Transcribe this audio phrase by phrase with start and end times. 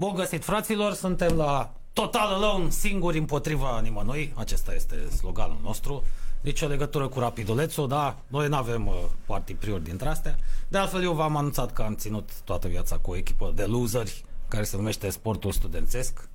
[0.00, 4.32] Bun găsit, fraților, suntem la Total Alone, singuri împotriva nimănui.
[4.36, 6.02] Acesta este sloganul nostru.
[6.40, 8.94] Nici o legătură cu Rapidulețul, da, noi nu avem uh,
[9.26, 10.36] partii priori dintre astea.
[10.68, 14.24] De altfel, eu v-am anunțat că am ținut toată viața cu o echipă de loseri,
[14.48, 16.28] care se numește Sportul Studențesc.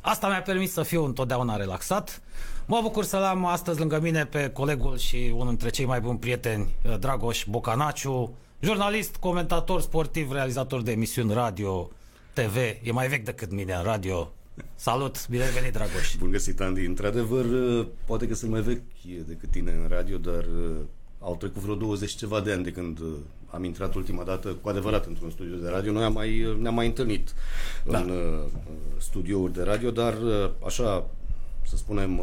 [0.00, 2.22] Asta mi-a permis să fiu întotdeauna relaxat.
[2.66, 6.18] Mă bucur să-l am astăzi lângă mine pe colegul și unul dintre cei mai buni
[6.18, 11.90] prieteni, uh, Dragoș Bocanaciu, jurnalist, comentator sportiv, realizator de emisiuni radio,
[12.38, 14.32] TV, e mai vechi decât mine în radio.
[14.74, 16.16] Salut, bine ai venit, Dragoș.
[16.16, 16.84] Bun găsit, Andy.
[16.84, 17.44] Într-adevăr,
[18.04, 18.82] poate că sunt mai vechi
[19.26, 20.76] decât tine în radio, dar uh,
[21.20, 23.12] au trecut vreo 20 ceva de ani de când uh,
[23.50, 25.92] am intrat ultima dată cu adevărat într-un studio de radio.
[25.92, 27.34] Noi am mai, uh, ne-am mai întâlnit
[27.84, 27.98] da.
[27.98, 28.44] în uh,
[28.98, 30.14] studiouri de radio, dar
[30.66, 31.06] așa,
[31.66, 32.20] să spunem,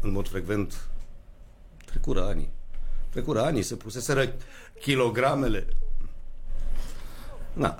[0.00, 0.88] în mod frecvent,
[1.84, 2.48] trecură ani.
[3.10, 4.34] Trecură ani, se puseseră
[4.80, 5.66] kilogramele.
[7.52, 7.78] Na,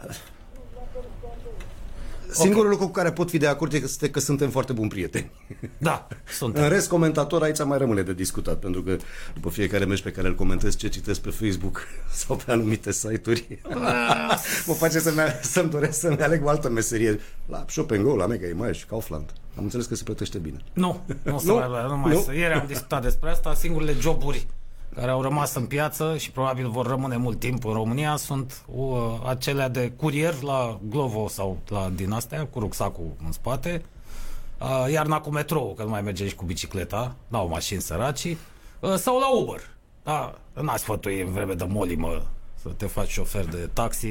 [2.34, 2.70] Singurul okay.
[2.70, 5.30] lucru cu care pot fi de acord este că suntem foarte buni prieteni.
[5.78, 6.62] Da, suntem.
[6.62, 8.96] În rest, comentator aici mai rămâne de discutat, pentru că
[9.34, 11.86] după fiecare meci pe care îl comentez, ce citesc pe Facebook
[12.24, 13.60] sau pe anumite site-uri,
[14.66, 17.20] mă face să-mi, să-mi doresc să-mi aleg o altă meserie.
[17.46, 19.32] La Shop Go, la Mega Image, Kaufland.
[19.56, 20.58] Am înțeles că se plătește bine.
[20.72, 22.20] Nu, nu, nu, mai, nu mai nu?
[22.20, 22.34] Să.
[22.34, 24.46] Ieri am discutat despre asta, singurele joburi
[24.94, 28.86] care au rămas în piață și probabil vor rămâne mult timp în România sunt uh,
[29.26, 33.84] acelea de curier la Glovo sau la din astea, cu rucsacul în spate,
[34.60, 38.36] uh, iarna cu metrou, că nu mai merge și cu bicicleta, n-au mașini săraci,
[38.80, 39.60] uh, sau la Uber.
[40.02, 42.22] Da, n-ați sfătui în vreme de molimă
[42.62, 44.08] să te faci șofer de taxi,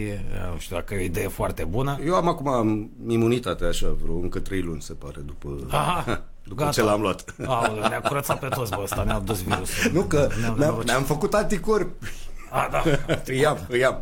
[0.51, 1.99] nu știu dacă e o idee foarte bună.
[2.05, 5.67] Eu am acum imunitate așa, vreo încă trei luni se pare, după...
[5.69, 6.23] Aha.
[6.43, 6.71] După Gata.
[6.71, 7.35] ce l-am luat.
[7.45, 9.91] Aoleu, ne-a curățat pe toți, bă, ăsta, ne-a dus virusul.
[9.97, 12.07] Nu, că ne-am, ne-am, ne-am făcut anticorpi.
[12.49, 12.83] A, da.
[13.25, 14.01] îi am, îi am.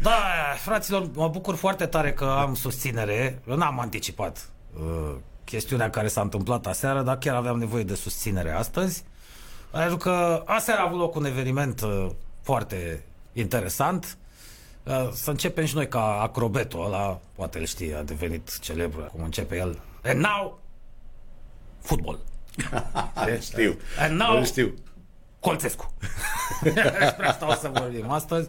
[0.00, 0.10] Da,
[0.62, 3.42] fraților, mă bucur foarte tare că am susținere.
[3.48, 8.50] Eu n-am anticipat uh, chestiunea care s-a întâmplat aseară, dar chiar aveam nevoie de susținere
[8.50, 9.04] astăzi.
[9.70, 12.06] Pentru că aseară a avut loc un eveniment uh,
[12.42, 14.16] foarte interesant.
[14.82, 19.24] Uh, să începem și noi ca acrobetul ăla, poate îl știi, a devenit celebru, cum
[19.24, 19.78] începe el.
[20.04, 20.58] And now,
[21.84, 22.18] fotbal.
[23.40, 23.78] știu.
[23.98, 24.74] And now, știu.
[25.40, 25.94] Colțescu.
[26.62, 28.48] despre asta o să vorbim astăzi.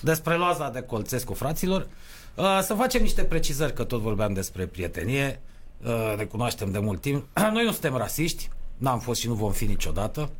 [0.00, 1.86] Despre loaza de Colțescu, fraților.
[2.34, 5.40] Uh, să facem niște precizări, că tot vorbeam despre prietenie.
[5.84, 7.26] Uh, ne cunoaștem de mult timp.
[7.52, 8.48] Noi nu suntem rasiști.
[8.76, 10.30] N-am fost și nu vom fi niciodată.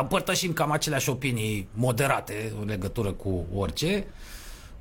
[0.00, 4.06] Împărtășim cam aceleași opinii moderate în legătură cu orice.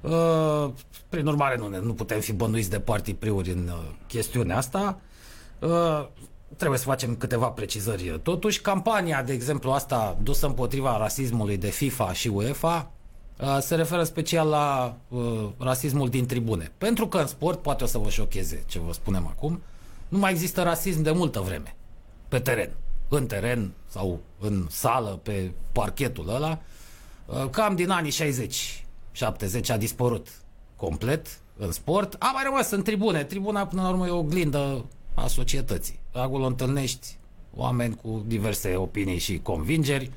[0.01, 0.69] Uh,
[1.09, 3.71] prin urmare, nu, nu putem fi bănuiți de partii priuri în
[4.07, 4.99] chestiunea asta.
[6.57, 8.19] Trebuie să facem câteva precizări.
[8.23, 12.91] Totuși, campania, de exemplu, asta dusă împotriva rasismului de FIFA și UEFA
[13.39, 16.71] uh, se referă special la uh, rasismul din tribune.
[16.77, 19.61] Pentru că în sport, poate o să vă șocheze ce vă spunem acum,
[20.07, 21.75] nu mai există rasism de multă vreme
[22.27, 22.69] pe teren.
[23.07, 26.59] În teren sau în sală, pe parchetul ăla.
[27.25, 30.27] Uh, cam din anii 60, 70 a dispărut
[30.75, 31.27] complet
[31.57, 32.15] în sport.
[32.19, 33.23] A mai rămas în tribune.
[33.23, 35.99] Tribuna, până la urmă, e o oglindă a societății.
[36.13, 37.17] Acolo întâlnești
[37.55, 40.11] oameni cu diverse opinii și convingeri,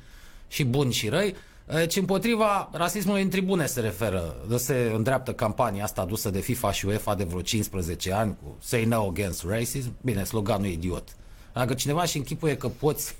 [0.47, 1.35] și buni și răi,
[1.73, 6.85] deci împotriva rasismului în tribune se referă, se îndreaptă campania asta adusă de FIFA și
[6.85, 9.95] UEFA de vreo 15 ani cu Say No Against Racism.
[10.01, 11.15] Bine, sloganul e idiot.
[11.53, 13.15] Dacă cineva și închipuie că poți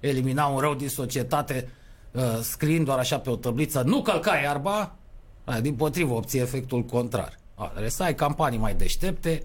[0.00, 1.68] elimina un rău din societate
[2.10, 4.94] uh, scriind doar așa pe o tabliță, nu călca iarba,
[5.60, 7.38] din potrivă obții efectul contrar.
[7.70, 9.42] Trebuie să ai campanii mai deștepte,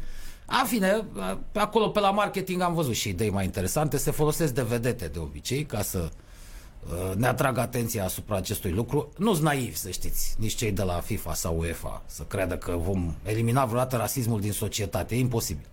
[0.50, 1.06] a, fine,
[1.54, 3.98] acolo pe la marketing am văzut și idei mai interesante.
[3.98, 9.12] Se folosesc de vedete de obicei ca să uh, ne atrag atenția asupra acestui lucru.
[9.18, 13.14] Nu-s naivi, să știți, nici cei de la FIFA sau UEFA să creadă că vom
[13.24, 15.16] elimina vreodată rasismul din societate.
[15.16, 15.66] E imposibil.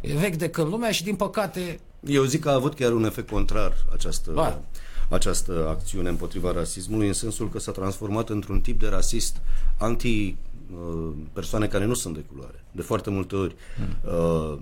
[0.00, 1.80] E vechi de când lumea și din păcate...
[2.00, 4.60] Eu zic că a avut chiar un efect contrar această, ba.
[5.08, 9.36] această acțiune împotriva rasismului, în sensul că s-a transformat într-un tip de rasist
[9.78, 10.51] anti Uh,
[11.32, 13.54] persoane care nu sunt de culoare, de foarte multe ori.
[13.78, 14.60] Mm.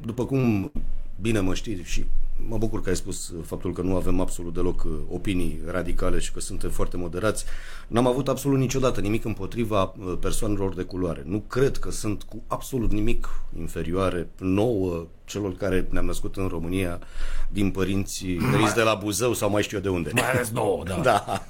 [0.00, 0.72] După cum
[1.20, 2.04] bine mă știi și
[2.48, 6.32] mă bucur că ai spus faptul că nu avem absolut deloc uh, opinii radicale și
[6.32, 7.44] că suntem foarte moderați.
[7.88, 11.22] N-am avut absolut niciodată nimic împotriva persoanelor de culoare.
[11.26, 17.00] Nu cred că sunt cu absolut nimic inferioare nouă celor care ne-am născut în România
[17.48, 18.72] din părinți mai...
[18.74, 20.10] de la Buzău sau mai știu eu de unde.
[20.14, 21.00] Mai ales nouă, da.
[21.10, 21.46] da.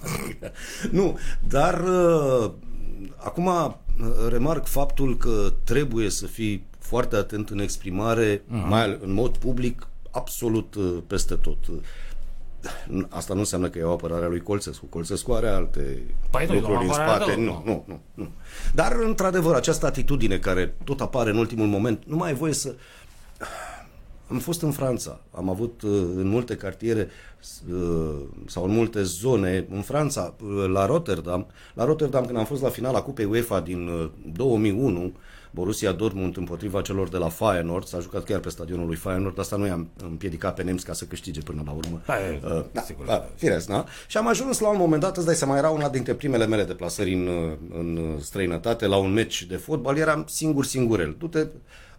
[0.91, 1.19] nu,
[1.49, 1.85] dar
[3.17, 3.73] Acum uh,
[4.29, 8.69] remarc faptul că trebuie să fii foarte atent în exprimare, uh-huh.
[8.69, 11.57] mai în mod public, absolut uh, peste tot.
[13.09, 14.87] Asta nu înseamnă că e o apărare a lui Colțescu.
[14.87, 17.35] Colțescu are alte păi lucruri în spate.
[17.35, 18.29] Nu, nu, nu, nu.
[18.75, 22.75] Dar, într-adevăr, această atitudine care tot apare în ultimul moment, nu mai ai voie să...
[24.27, 27.09] Am fost în Franța, am avut uh, în multe cartiere
[27.71, 31.47] uh, sau în multe zone în Franța, uh, la Rotterdam.
[31.75, 35.13] La Rotterdam, când am fost la finala Cupei UEFA din 2001,
[35.55, 39.57] Borussia Dortmund împotriva celor de la Feyenoord, s-a jucat chiar pe stadionul lui Feyenoord, asta
[39.57, 42.01] nu i-am împiedicat pe nemți ca să câștige până la urmă.
[42.07, 42.15] Da,
[42.45, 43.07] uh, da, sigur.
[43.07, 43.85] Da, firesc, da?
[44.07, 46.65] Și am ajuns la un moment dat, îți dai seama, era una dintre primele mele
[46.65, 51.17] deplasări în, în străinătate, la un meci de fotbal, eram singur, singurel.
[51.19, 51.47] Du-te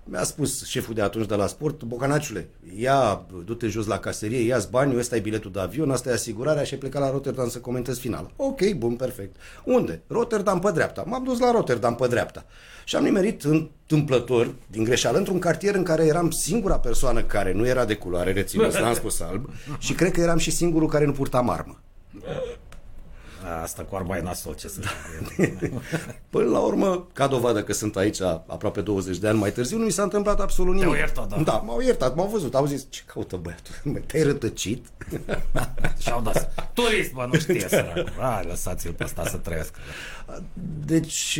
[0.03, 4.69] mi-a spus șeful de atunci de la sport, Bocanaciule, ia, du-te jos la caserie, ia-ți
[4.69, 7.59] banii, ăsta e biletul de avion, asta e asigurarea și ai plecat la Rotterdam să
[7.59, 8.31] comentez final.
[8.35, 9.35] Ok, bun, perfect.
[9.63, 10.01] Unde?
[10.07, 11.03] Rotterdam pe dreapta.
[11.07, 12.45] M-am dus la Rotterdam pe dreapta.
[12.85, 17.67] Și am nimerit întâmplător, din greșeală, într-un cartier în care eram singura persoană care nu
[17.67, 21.11] era de culoare, rețineți, n-am spus alb, și cred că eram și singurul care nu
[21.11, 21.81] purta marmă.
[23.61, 24.79] Asta cu arba e nasol, ce să
[26.29, 29.85] Până la urmă, ca dovadă că sunt aici aproape 20 de ani mai târziu, nu
[29.85, 30.89] mi s-a întâmplat absolut nimic.
[30.89, 31.37] Te-au iertat, da.
[31.43, 34.01] Da, m-au iertat, m-au văzut, au zis, ce caută băiatul?
[34.05, 34.85] Te-ai rătăcit?
[36.03, 36.71] Și-au dat.
[36.73, 38.13] Turist, bă, nu știe săracul.
[38.19, 39.79] Hai, lăsați-l pe ăsta să trăiască.
[40.85, 41.39] Deci,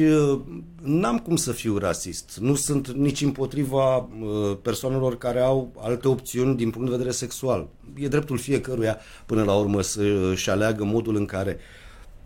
[0.82, 2.38] n-am cum să fiu rasist.
[2.40, 4.06] Nu sunt nici împotriva uh,
[4.62, 7.68] persoanelor care au alte opțiuni din punct de vedere sexual.
[7.96, 11.60] E dreptul fiecăruia, până la urmă, să-și aleagă modul în care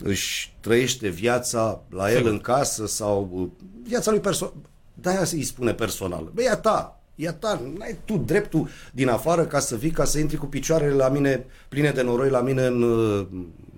[0.04, 3.48] își trăiește viața la el în casă sau uh,
[3.84, 4.54] viața lui personal.
[4.94, 6.32] De-aia îi spune personal.
[6.34, 9.92] Băi, e a ta, e a ta, n-ai tu dreptul din afară ca să vii,
[9.92, 13.28] ca să intri cu picioarele la mine, pline de noroi la mine în, uh,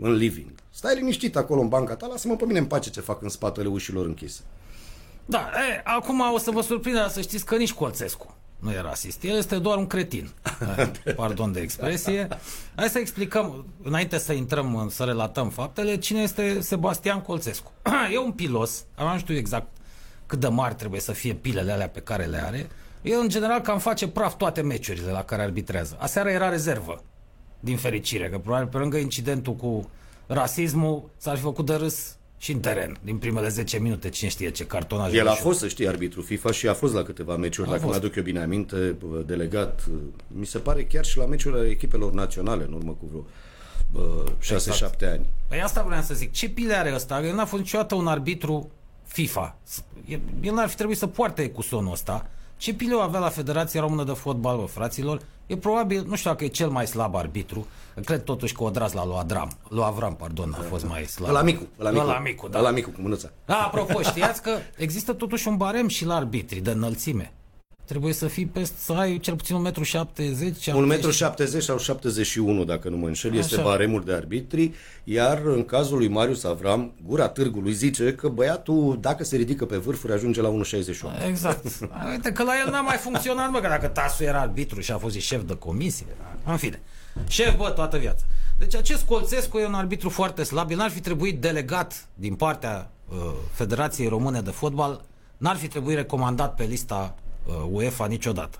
[0.02, 0.52] în living.
[0.70, 3.68] Stai liniștit acolo în banca ta, lasă-mă pe mine în pace ce fac în spatele
[3.68, 4.42] ușilor închise.
[5.26, 9.24] Da, e, acum o să vă surprindă să știți că nici Colțescu nu e rasist.
[9.24, 10.30] El este doar un cretin.
[11.16, 12.28] Pardon de expresie.
[12.76, 17.72] Hai să explicăm, înainte să intrăm, să relatăm faptele, cine este Sebastian Colțescu.
[18.14, 19.68] e un pilos, nu știu exact
[20.26, 22.70] cât de mari trebuie să fie pilele alea pe care le are.
[23.02, 25.98] El, în general, cam face praf toate meciurile la care arbitrează.
[26.00, 27.04] Aseară era rezervă,
[27.60, 29.90] din fericire, că probabil pe lângă incidentul cu
[30.28, 34.50] rasismul s-ar fi făcut de râs și în teren, din primele 10 minute, cine știe
[34.50, 35.14] ce cartonaj.
[35.14, 37.86] El a fost, să știi, arbitru FIFA și a fost la câteva meciuri, a dacă
[37.86, 38.96] mă aduc eu bine aminte,
[39.26, 39.88] delegat,
[40.28, 43.26] mi se pare chiar și la meciurile echipelor naționale, în urmă cu vreo
[44.24, 45.02] 6-7 exact.
[45.02, 45.26] ani.
[45.48, 46.32] Păi asta vreau să zic.
[46.32, 47.26] Ce pile are ăsta?
[47.26, 48.72] El n-a fost niciodată un arbitru
[49.06, 49.58] FIFA.
[50.42, 52.30] El n-ar fi trebuit să poarte cu sonul ăsta.
[52.60, 55.22] Ce pile o avea la Federația Română de Fotbal, bă, fraților?
[55.48, 57.68] E probabil, nu știu dacă e cel mai slab arbitru,
[58.04, 61.32] cred totuși că Odraz la lui Adram, lui Avram, pardon, a fost mai slab.
[61.32, 62.60] La micu, la micu, la micu, da.
[62.60, 63.30] La micu cu mânuța.
[63.46, 67.34] Da, apropo, știați că există totuși un barem și la arbitri de înălțime.
[67.90, 69.74] Trebuie să fii peste, să ai cel puțin 1,70
[70.74, 70.90] m.
[70.90, 73.40] 1,70 m sau 71, dacă nu mă înșel, Așa.
[73.40, 74.72] este baremul de arbitri,
[75.04, 79.78] iar în cazul lui Marius Avram, gura târgului zice că băiatul, dacă se ridică pe
[79.78, 81.28] vârfuri, ajunge la 1,68.
[81.28, 81.66] Exact.
[82.12, 84.98] Uite că la el n-a mai funcționat, mă, că dacă Tasu era arbitru și a
[84.98, 86.06] fost și șef de comisie,
[86.46, 86.82] în fine.
[87.28, 88.24] Șef, bă, toată viața.
[88.58, 92.92] Deci acest Colțescu e un arbitru foarte slab, el n-ar fi trebuit delegat din partea
[93.08, 93.16] uh,
[93.52, 95.02] Federației Române de Fotbal,
[95.38, 97.29] n-ar fi trebuit recomandat pe lista Uh,
[97.72, 98.60] UEFA niciodată.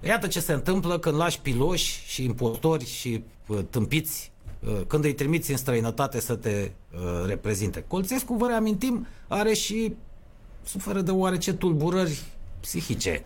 [0.00, 4.32] Iată ce se întâmplă când lași piloși și impostori și uh, tâmpiți
[4.66, 6.70] uh, când îi trimiți în străinătate să te
[7.26, 7.84] reprezinte.
[7.86, 9.94] Colțescu, vă reamintim, are și
[10.62, 12.22] suferă de oarece tulburări
[12.60, 13.24] psihice.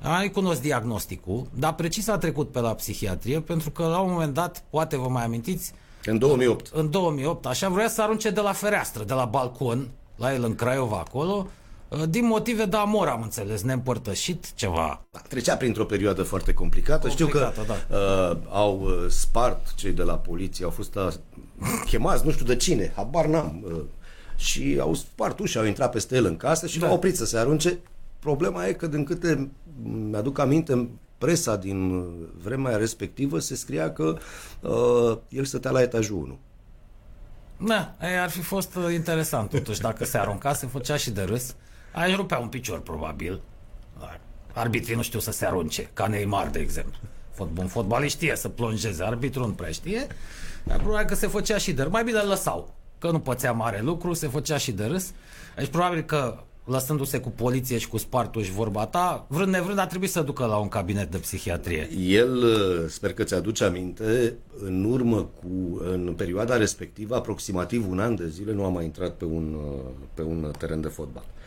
[0.00, 4.34] Ai cunosc diagnosticul, dar precis a trecut pe la psihiatrie, pentru că la un moment
[4.34, 5.72] dat, poate vă mai amintiți,
[6.04, 6.70] în 2008.
[6.72, 10.54] În 2008, așa, vrea să arunce de la fereastră, de la balcon, la el în
[10.54, 11.61] Craiova acolo, Uh,
[12.08, 15.04] din motive de amor, am înțeles, neîmpărtășit ceva.
[15.10, 17.08] Da, trecea printr-o perioadă foarte complicată.
[17.08, 17.96] complicată Știu că da.
[17.96, 21.08] uh, au uh, spart cei de la poliție, au fost uh,
[21.90, 23.64] chemați, nu știu de cine, habar n-am.
[23.66, 23.82] Uh,
[24.36, 26.86] și au spart ușa, au intrat peste el în casă și da.
[26.86, 27.78] l-au oprit să se arunce.
[28.18, 29.50] Problema e că, din câte
[29.82, 32.06] mi-aduc aminte, în presa din uh,
[32.42, 34.16] vremea respectivă se scria că
[34.60, 36.38] uh, el stătea la etajul 1.
[37.66, 41.54] Da, ar fi fost interesant totuși dacă se arunca, se făcea și de râs.
[41.92, 43.40] Ai rupea un picior, probabil.
[44.52, 46.98] Arbitrii nu știu să se arunce, ca Neymar, de exemplu.
[47.56, 50.06] Un fotbalist știe să plonjeze, arbitru nu prea știe.
[50.64, 51.92] Dar probabil că se făcea și de râs.
[51.92, 55.12] Mai bine îl lăsau, că nu pățea mare lucru, se făcea și de râs.
[55.56, 59.86] Deci probabil că lăsându-se cu poliție și cu spartul și vorba ta, vrând nevrând a
[59.86, 61.90] trebuit să ducă la un cabinet de psihiatrie.
[61.98, 62.44] El,
[62.88, 64.34] sper că ți-aduce aminte,
[64.64, 69.10] în urmă cu, în perioada respectivă, aproximativ un an de zile, nu a mai intrat
[69.10, 69.56] pe un,
[70.14, 71.41] pe un teren de fotbal Uh,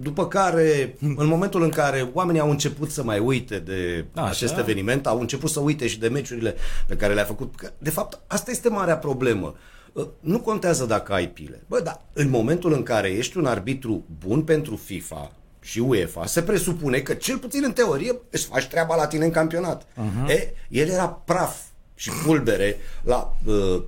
[0.00, 4.26] după care, în momentul în care oamenii au început să mai uite de Așa.
[4.26, 6.54] acest eveniment, au început să uite și de meciurile
[6.86, 7.56] pe care le-a făcut.
[7.56, 9.54] Că, de fapt, asta este marea problemă.
[9.92, 11.62] Uh, nu contează dacă ai pile.
[11.66, 16.42] Bă, dar în momentul în care ești un arbitru bun pentru FIFA și UEFA, se
[16.42, 19.82] presupune că, cel puțin în teorie, îți faci treaba la tine în campionat.
[19.82, 20.28] Uh-huh.
[20.28, 21.56] E, el era praf
[21.94, 23.82] și pulbere la uh,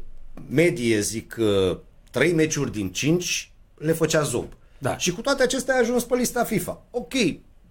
[0.49, 1.79] medie, zic, uh,
[2.11, 4.47] trei meciuri din cinci le făcea zob.
[4.83, 4.99] Da.
[4.99, 6.83] Și cu toate acestea a ajuns pe lista FIFA.
[6.91, 7.13] Ok,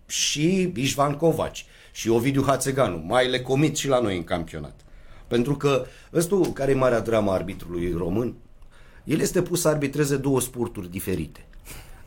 [0.06, 4.80] și Ișvan Covaci și Ovidiu Hațeganu mai le comit și la noi în campionat.
[5.28, 8.36] Pentru că ăsta care e marea drama arbitrului român?
[9.04, 11.46] El este pus să arbitreze două sporturi diferite.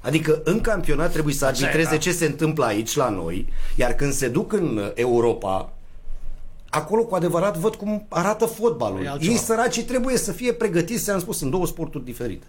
[0.00, 1.96] Adică în campionat trebuie să arbitreze da.
[1.96, 5.72] ce se întâmplă aici la noi, iar când se duc în Europa,
[6.68, 9.18] acolo cu adevărat văd cum arată fotbalul.
[9.20, 12.46] Ei săracii trebuie să fie pregătiți, am spus, în două sporturi diferite.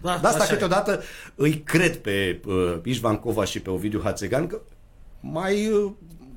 [0.00, 1.04] Da, de asta câteodată e.
[1.34, 4.60] îi cred pe uh, Ișvan Cova și pe Ovidiu Hațegan că
[5.20, 5.90] mai uh,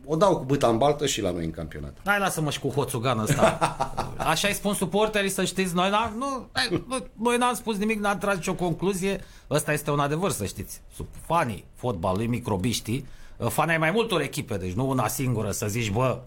[0.06, 1.98] o dau cu băta în baltă și la noi în campionat.
[2.06, 3.58] Hai, lasă-mă și cu hoțugan ăsta.
[4.18, 6.50] Așa ai spus suporterii, să știți, noi, n-am, nu,
[6.88, 9.24] nu, noi n-am spus nimic, n-am tras nicio concluzie.
[9.50, 10.82] Ăsta este un adevăr, să știți.
[10.96, 15.68] Sub fanii fotbalului, microbiștii, uh, fanii ai mai multor echipe, deci nu una singură să
[15.68, 16.20] zici, bă,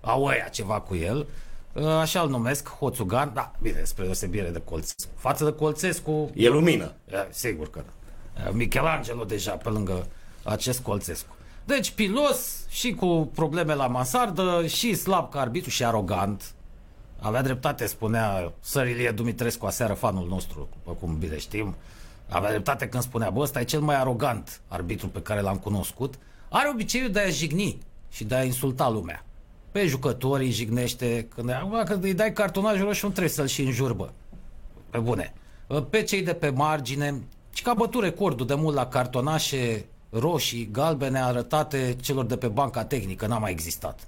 [0.00, 1.26] au ăia ceva cu el.
[1.80, 5.10] Uh, așa îl numesc, Hoțugan, da, bine, spre deosebire de Colțescu.
[5.16, 6.30] Față de Colțescu...
[6.34, 6.92] E lumină.
[7.10, 8.50] E, sigur că da.
[8.50, 10.06] Michelangelo deja pe lângă
[10.42, 11.36] acest Colțescu.
[11.64, 16.52] Deci pilos și cu probleme la mansardă și slab ca arbitru și arogant.
[17.20, 21.74] Avea dreptate, spunea Sărilie Dumitrescu aseară, fanul nostru, după cum bine știm.
[22.28, 26.14] Avea dreptate când spunea, bă, ăsta e cel mai arogant arbitru pe care l-am cunoscut.
[26.48, 27.78] Are obiceiul de a jigni
[28.10, 29.24] și de a insulta lumea.
[29.78, 31.50] Pe jucători îi jignește, când,
[31.84, 34.12] când îi dai cartonajul roșu, nu trebuie să-l și înjurbă.
[34.90, 35.34] Pe bune.
[35.90, 40.68] Pe cei de pe margine, și că a bătut recordul de mult la cartonașe roșii,
[40.72, 44.06] galbene arătate celor de pe banca tehnică, n-a mai existat.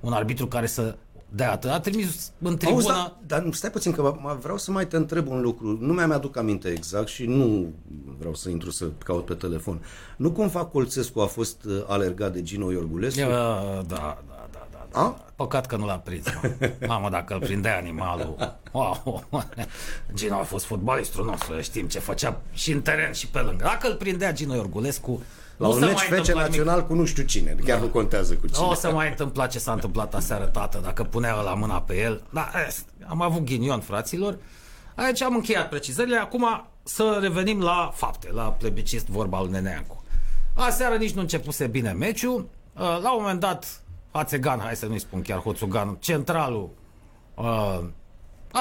[0.00, 0.96] Un arbitru care să
[1.28, 1.70] dea atât.
[1.70, 2.76] A trimis în tribună...
[2.82, 5.78] Auzi, da, dar stai puțin că vreau să mai te întreb un lucru.
[5.80, 7.72] Nu mi-am aduc aminte exact și nu
[8.18, 9.82] vreau să intru să caut pe telefon.
[10.16, 13.20] Nu cumva Colțescu a fost uh, alergat de Gino Iorgulescu?
[13.20, 14.29] Da, da, da.
[14.92, 15.24] A?
[15.36, 16.26] Păcat că nu l-a prins.
[16.42, 16.86] Mă.
[16.86, 18.58] Mamă, dacă îl prindea animalul.
[18.72, 19.24] Wow.
[20.14, 23.64] Gino a fost fotbalistul nostru, știm ce făcea și în teren și pe lângă.
[23.64, 25.22] Dacă îl prindea Gino Iorgulescu,
[25.56, 26.88] la un meci fece național nimic.
[26.88, 27.84] cu nu știu cine, chiar da.
[27.84, 28.66] nu contează cu cine.
[28.66, 32.22] O să mai întâmpla ce s-a întâmplat aseară, tată, dacă punea la mâna pe el.
[32.30, 32.50] Da,
[33.06, 34.38] am avut ghinion, fraților.
[34.94, 36.16] Aici am încheiat precizările.
[36.16, 40.04] Acum să revenim la fapte, la plebiscit vorba lui Neneancu.
[40.54, 42.48] Aseară nici nu începuse bine meciul.
[42.74, 43.80] La un moment dat
[44.12, 46.70] Hațegan, hai să nu-i spun chiar Hoțugan, centralul,
[47.34, 47.80] uh,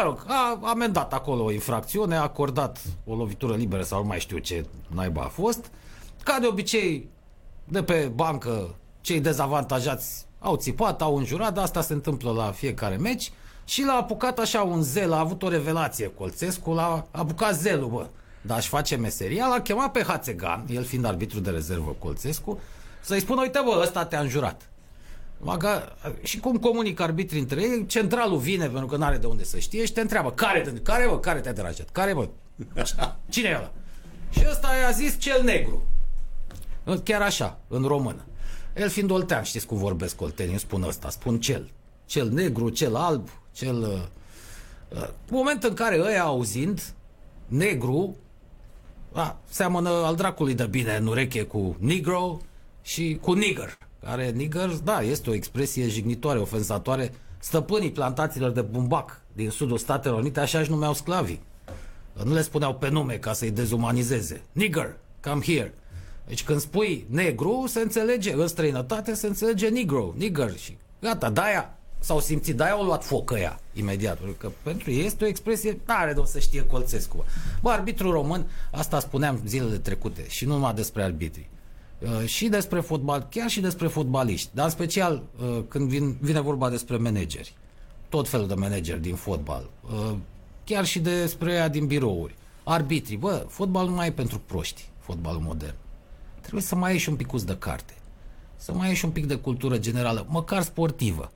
[0.04, 4.38] rog, a amendat acolo o infracțiune, a acordat o lovitură liberă sau nu mai știu
[4.38, 5.72] ce naiba a fost.
[6.24, 7.10] Ca de obicei,
[7.64, 12.96] de pe bancă, cei dezavantajați au țipat, au înjurat, dar asta se întâmplă la fiecare
[12.96, 13.32] meci
[13.66, 18.08] și l-a apucat așa un zel, a avut o revelație Colțescu, l-a apucat zelul, bă.
[18.42, 22.60] Dar aș face meseria, l-a chemat pe Hațegan, el fiind arbitru de rezervă Colțescu,
[23.02, 24.69] să-i spună, uite bă, ăsta te-a înjurat.
[25.42, 29.44] Maga, și cum comunică arbitrii între ei, centralul vine pentru că nu are de unde
[29.44, 31.90] să știe și te întreabă, care, te, care, bă, care te-a deranjat?
[31.90, 32.28] Care, bă?
[33.30, 33.72] Cine e ăla?
[34.30, 35.88] Și ăsta i-a zis cel negru.
[37.04, 38.26] Chiar așa, în română.
[38.76, 41.70] El fiind oltean, știți cum vorbesc oltenii, nu spun ăsta, spun cel.
[42.06, 43.82] Cel negru, cel alb, cel...
[43.82, 46.94] Uh, uh moment în care ăia auzind,
[47.48, 48.16] negru,
[49.12, 52.40] a, seamănă al dracului de bine în ureche cu negro
[52.82, 57.14] și cu nigger care nigger, da, este o expresie jignitoare, ofensatoare.
[57.40, 61.42] Stăpânii plantațiilor de bumbac din sudul Statelor Unite așa își numeau sclavii.
[62.24, 64.42] Nu le spuneau pe nume ca să-i dezumanizeze.
[64.52, 65.74] Nigger, come here.
[66.28, 71.78] Deci când spui negru, se înțelege, în străinătate se înțelege negro, nigger și gata, de-aia
[72.00, 75.74] s-au simțit, de-aia au luat foc ăia imediat, pentru că pentru ei este o expresie
[75.74, 77.26] tare de o să știe Colțescu.
[77.62, 81.50] Bă, arbitru român, asta spuneam zilele trecute și nu numai despre arbitrii.
[82.02, 86.40] Uh, și despre fotbal, chiar și despre fotbaliști, dar în special uh, când vin, vine
[86.40, 87.54] vorba despre manageri,
[88.10, 90.16] tot felul de manageri din fotbal, uh,
[90.64, 95.42] chiar și despre ea din birouri, arbitri, bă, fotbal nu mai e pentru proști, fotbalul
[95.42, 95.76] modern.
[96.42, 97.94] Trebuie să mai ieși un picuț de carte,
[98.56, 101.32] să mai ieși un pic de cultură generală, măcar sportivă.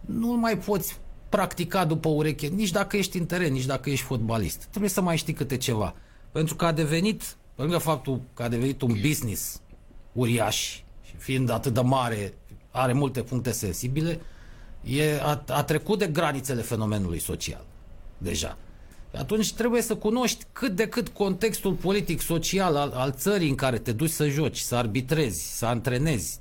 [0.00, 4.64] Nu mai poți practica după ureche, nici dacă ești în teren, nici dacă ești fotbalist.
[4.64, 5.94] Trebuie să mai știi câte ceva.
[6.32, 9.60] Pentru că a devenit, pe lângă faptul că a devenit un business
[10.12, 12.34] uriaș și fiind atât de mare,
[12.70, 14.20] are multe puncte sensibile,
[14.84, 17.64] e, a, a trecut de granițele fenomenului social.
[18.18, 18.56] Deja.
[19.16, 23.78] Atunci trebuie să cunoști cât de cât contextul politic, social al, al țării în care
[23.78, 26.40] te duci să joci, să arbitrezi, să antrenezi.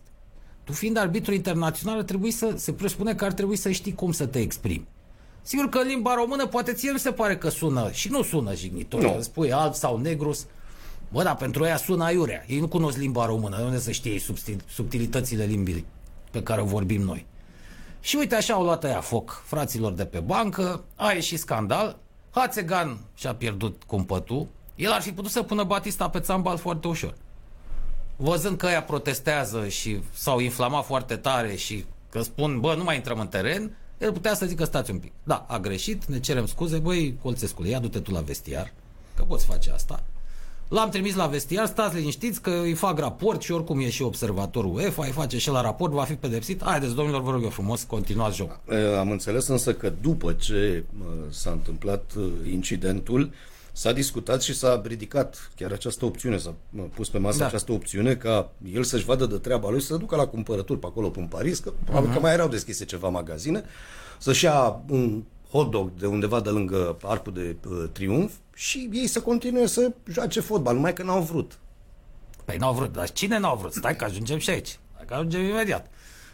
[0.63, 4.25] Tu fiind arbitru internațional, trebuie să se presupune că ar trebui să știi cum să
[4.25, 4.87] te exprimi.
[5.41, 8.55] Sigur că în limba română poate ție nu se pare că sună și nu sună
[8.55, 9.01] jignitor.
[9.01, 9.17] Nu.
[9.21, 10.45] Spui alb sau negrus.
[11.11, 12.43] Bă, dar pentru ea sună aiurea.
[12.47, 13.57] Ei nu cunosc limba română.
[13.57, 14.21] De unde să știe
[14.67, 15.85] subtilitățile limbii
[16.31, 17.25] pe care o vorbim noi.
[17.99, 21.99] Și uite așa au luat aia foc fraților de pe bancă, a ieșit scandal,
[22.29, 27.15] Hațegan și-a pierdut cumpătul, el ar fi putut să pună Batista pe țambal foarte ușor.
[28.15, 32.95] Văzând că ea protestează și s-au inflamat foarte tare și că spun, bă, nu mai
[32.95, 35.11] intrăm în teren, el putea să zică, stați un pic.
[35.23, 38.73] Da, a greșit, ne cerem scuze, băi, Colțescule, ia du-te tu la vestiar,
[39.15, 40.03] că poți face asta.
[40.71, 44.75] L-am trimis la vestiar, stați liniștiți că îi fac raport și oricum e și observatorul
[44.75, 46.63] UEFA, îi face și la raport, va fi pedepsit.
[46.63, 48.59] Haideți, domnilor, vă rog eu frumos, continuați joc.
[48.99, 50.83] Am înțeles însă că după ce
[51.29, 53.31] s-a întâmplat uh, incidentul,
[53.71, 56.53] s-a discutat și s-a ridicat chiar această opțiune, s-a
[56.93, 57.45] pus pe masă da.
[57.45, 61.11] această opțiune ca el să-și vadă de treaba lui, să ducă la cumpărături pe acolo,
[61.15, 62.13] în Paris, că probabil uh-huh.
[62.13, 63.63] că mai erau deschise ceva magazine,
[64.19, 69.07] să-și ia un hot dog de undeva de lângă Arcul de uh, Triunf și ei
[69.07, 71.59] să continue să joace fotbal, numai că n-au vrut.
[72.45, 73.73] Păi n-au vrut, dar cine n-au vrut?
[73.73, 74.79] Stai că ajungem și aici.
[74.93, 75.89] Stai că ajungem imediat.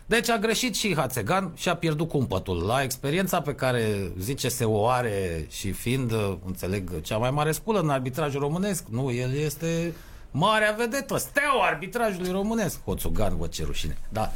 [0.05, 2.65] Deci a greșit și Hațegan și a pierdut cumpătul.
[2.65, 6.13] La experiența pe care zice se o are și fiind,
[6.45, 9.93] înțeleg, cea mai mare sculă în arbitrajul românesc, nu, el este
[10.31, 12.83] marea vedetă, steaua arbitrajului românesc.
[12.83, 13.97] Hoțugan, vă ce rușine.
[14.09, 14.31] Da.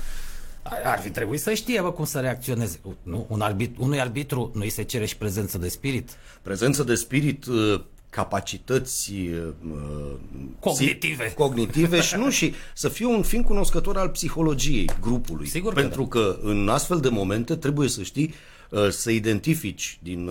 [0.84, 2.80] Ar fi trebuit să știe bă, cum să reacționeze.
[3.04, 6.10] Nu, un arbit, unui arbitru nu îi se cere și prezență de spirit.
[6.42, 10.16] Prezență de spirit, uh, capacități uh,
[10.60, 11.34] cognitive.
[11.34, 15.48] cognitive și nu și să fie un fiind cunoscător al psihologiei grupului.
[15.48, 16.26] Sigur Pentru că, da.
[16.26, 18.34] că în astfel de momente trebuie să știi
[18.70, 20.30] uh, să identifici din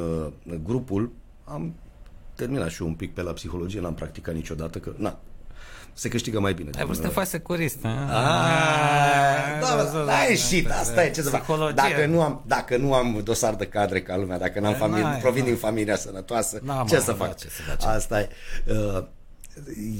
[0.65, 1.11] grupul
[1.45, 1.75] am
[2.35, 5.19] terminat și eu un pic pe la psihologie, n-am practicat niciodată, că na,
[6.01, 6.71] se câștigă mai bine.
[6.79, 7.85] Ai vrut să te faci securist.
[7.85, 7.91] Ah,
[9.61, 11.75] da, da, ieșit, asta e ce să fac.
[11.75, 15.45] Dacă nu, am, dacă nu am dosar de cadre ca lumea, dacă n-am familie, provin
[15.45, 17.37] din familia sănătoasă, ce să fac?
[17.81, 18.29] Asta e.
[18.67, 19.05] Uh,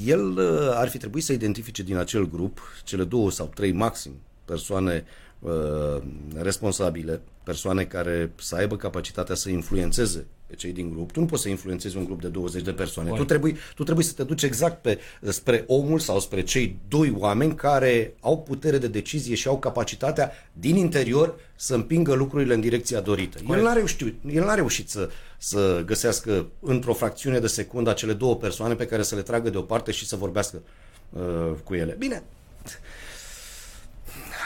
[0.05, 4.11] el uh, ar fi trebuit să identifice din acel grup cele două sau trei maxim
[4.45, 5.05] persoane
[5.39, 6.01] uh,
[6.35, 11.11] responsabile, persoane care să aibă capacitatea să influențeze pe cei din grup.
[11.11, 13.11] Tu nu poți să influențezi un grup de 20 de persoane.
[13.11, 17.15] Tu trebuie, tu trebuie să te duci exact pe, spre omul sau spre cei doi
[17.17, 22.61] oameni care au putere de decizie și au capacitatea din interior să împingă lucrurile în
[22.61, 23.37] direcția dorită.
[23.45, 23.63] Corect.
[23.63, 28.35] El n-a reușit, el n-a reușit să, să găsească într-o fracțiune de secundă acele două
[28.35, 30.61] persoane pe care să le tragă deoparte și să vorbească
[31.09, 31.95] uh, cu ele.
[31.99, 32.23] Bine,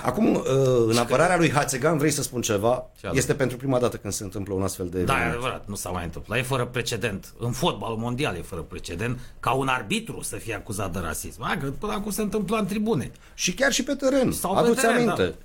[0.04, 0.44] Acum, uh,
[0.88, 2.86] în apărarea lui Hațegan, vrei să spun ceva?
[3.12, 5.90] Este pentru prima dată când se întâmplă un astfel de Da, e adevărat, nu s-a
[5.90, 6.38] mai întâmplat.
[6.38, 7.34] E fără precedent.
[7.40, 11.44] În fotbalul mondial e fără precedent ca un arbitru să fie acuzat de rasism.
[11.44, 13.12] Hai, că până acum se întâmplă în tribune.
[13.34, 14.32] Și chiar și pe teren.
[14.32, 15.24] Sau Aduți pe teren, aminte.
[15.24, 15.36] Da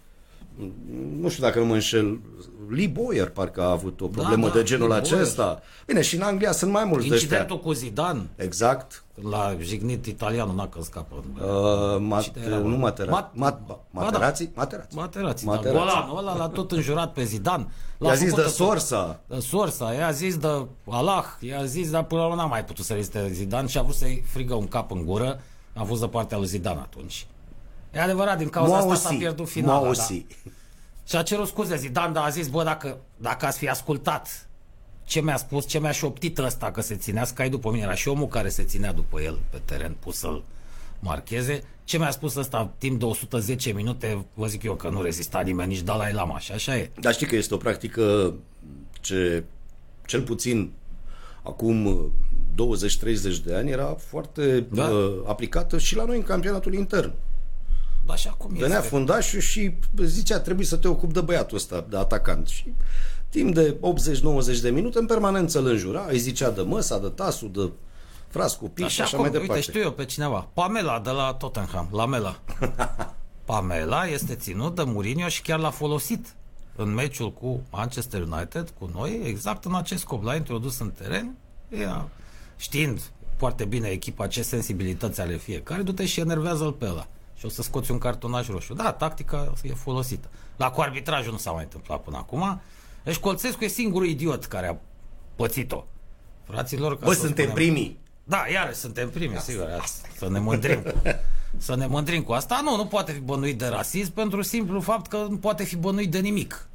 [1.20, 2.20] nu știu dacă nu mă înșel,
[2.68, 5.44] Lee Boyer parcă a avut o da, problemă da, da, de genul Lee acesta.
[5.44, 5.62] Boyer.
[5.86, 8.28] Bine, și în Anglia sunt mai mulți Incidentul cu Zidane.
[8.36, 9.04] Exact.
[9.30, 11.24] La jignit italianul, n-a că scapă.
[11.34, 12.30] Uh, mat,
[12.62, 14.50] nu Matera, mat, mat, ba, Materații?
[14.54, 14.96] Materații.
[14.96, 15.56] Materații, da.
[15.56, 17.66] Golan, ăla l-a tot înjurat pe Zidane.
[18.00, 19.20] I-a zis de Sorsa.
[19.26, 22.84] De Sorsa, i-a zis de Allah, i-a zis, dar până la urmă n-a mai putut
[22.84, 25.40] să reziste Zidane și a vrut să-i frigă un cap în gură.
[25.74, 27.26] A fost de partea lui Zidane atunci.
[27.92, 28.92] E adevărat, din cauza Moausi.
[28.92, 29.92] asta s-a pierdut finala.
[29.92, 30.02] Da.
[31.04, 34.48] Și a cerut scuze Zidane, dar a zis, bă, dacă, dacă ați fi ascultat
[35.04, 38.08] ce mi-a spus, ce mi-a șoptit ăsta că se ținea Sky după mine, era și
[38.08, 40.42] omul care se ținea după el pe teren, pus să-l
[40.98, 45.40] marcheze, ce mi-a spus ăsta timp de 110 minute, vă zic eu că nu rezista
[45.40, 46.90] nimeni, nici Dalai Lama și așa e.
[47.00, 48.34] Dar știi că este o practică
[49.00, 49.44] ce
[50.06, 50.72] cel puțin
[51.42, 52.10] acum
[52.54, 54.84] 20-30 de ani era foarte da?
[54.84, 57.12] uh, aplicată și la noi în campionatul intern.
[58.06, 58.88] Așa cum Venea este.
[58.88, 62.48] fundașul și zicea trebuie să te ocupi de băiatul ăsta, de atacant.
[62.48, 62.72] Și
[63.28, 63.76] timp de
[64.56, 67.70] 80-90 de minute în permanență îl înjura, îi zicea de măsa, de tasul, de
[68.28, 69.52] fras cu pic și așa cum, mai departe.
[69.52, 70.48] Uite, știu eu pe cineva.
[70.52, 72.40] Pamela de la Tottenham, la Mela.
[73.44, 76.34] Pamela este ținut de Mourinho și chiar l-a folosit
[76.76, 80.24] în meciul cu Manchester United, cu noi, exact în acest scop.
[80.24, 81.36] L-a introdus în teren,
[81.68, 82.08] ea,
[82.56, 83.00] știind
[83.36, 87.06] foarte bine echipa ce sensibilități ale fiecare, du-te și enervează-l pe ăla
[87.40, 88.74] și o să scoți un cartonaj roșu.
[88.74, 90.28] Da, tactica e folosită.
[90.56, 92.60] La cu arbitrajul nu s-a mai întâmplat până acum.
[93.04, 94.76] Deci Colțescu e singurul idiot care a
[95.36, 95.84] pățit-o.
[96.44, 97.54] Fraților, ca Bă, suntem spunem...
[97.54, 97.98] primii.
[98.24, 99.40] Da, iar suntem primii, da.
[99.40, 99.66] sigur.
[100.16, 100.82] Să ne mândrim.
[101.66, 102.60] să ne mândrim cu asta.
[102.64, 106.10] Nu, nu poate fi bănuit de rasism pentru simplu fapt că nu poate fi bănuit
[106.10, 106.68] de nimic.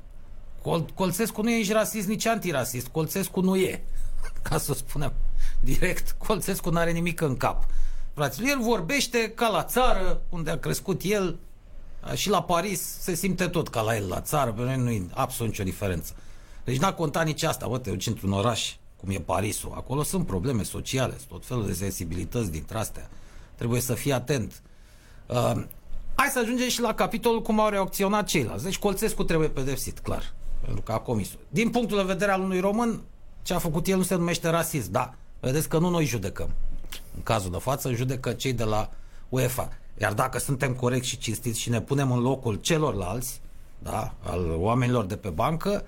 [0.62, 2.88] Col- Colțescu nu e nici rasist, nici antirasist.
[2.88, 3.84] Colțescu nu e.
[4.49, 5.13] ca să spunem
[5.60, 7.65] direct, Colțescu nu are nimic în cap.
[8.15, 11.39] Fraților, el vorbește ca la țară, unde a crescut el,
[12.13, 15.06] și la Paris se simte tot ca la el la țară, pentru noi nu e
[15.13, 16.13] absolut nicio diferență.
[16.63, 20.25] Deci n-a contat nici asta, bă, te duci într-un oraș, cum e Parisul, acolo sunt
[20.25, 23.10] probleme sociale, tot felul de sensibilități dintre astea.
[23.56, 24.62] Trebuie să fii atent.
[25.25, 25.63] Uh,
[26.15, 28.63] hai să ajungem și la capitolul cum au reacționat ceilalți.
[28.63, 32.60] Deci Colțescu trebuie pedepsit, clar, pentru că a comis Din punctul de vedere al unui
[32.60, 33.01] român,
[33.41, 35.13] ce a făcut el nu se numește rasism, da.
[35.39, 36.49] Vedeți că nu noi judecăm.
[37.15, 38.89] În cazul de față, judecă cei de la
[39.30, 39.69] UEFA.
[39.97, 43.41] Iar dacă suntem corecți și cinstiți și ne punem în locul celorlalți,
[43.80, 45.86] da, al oamenilor de pe bancă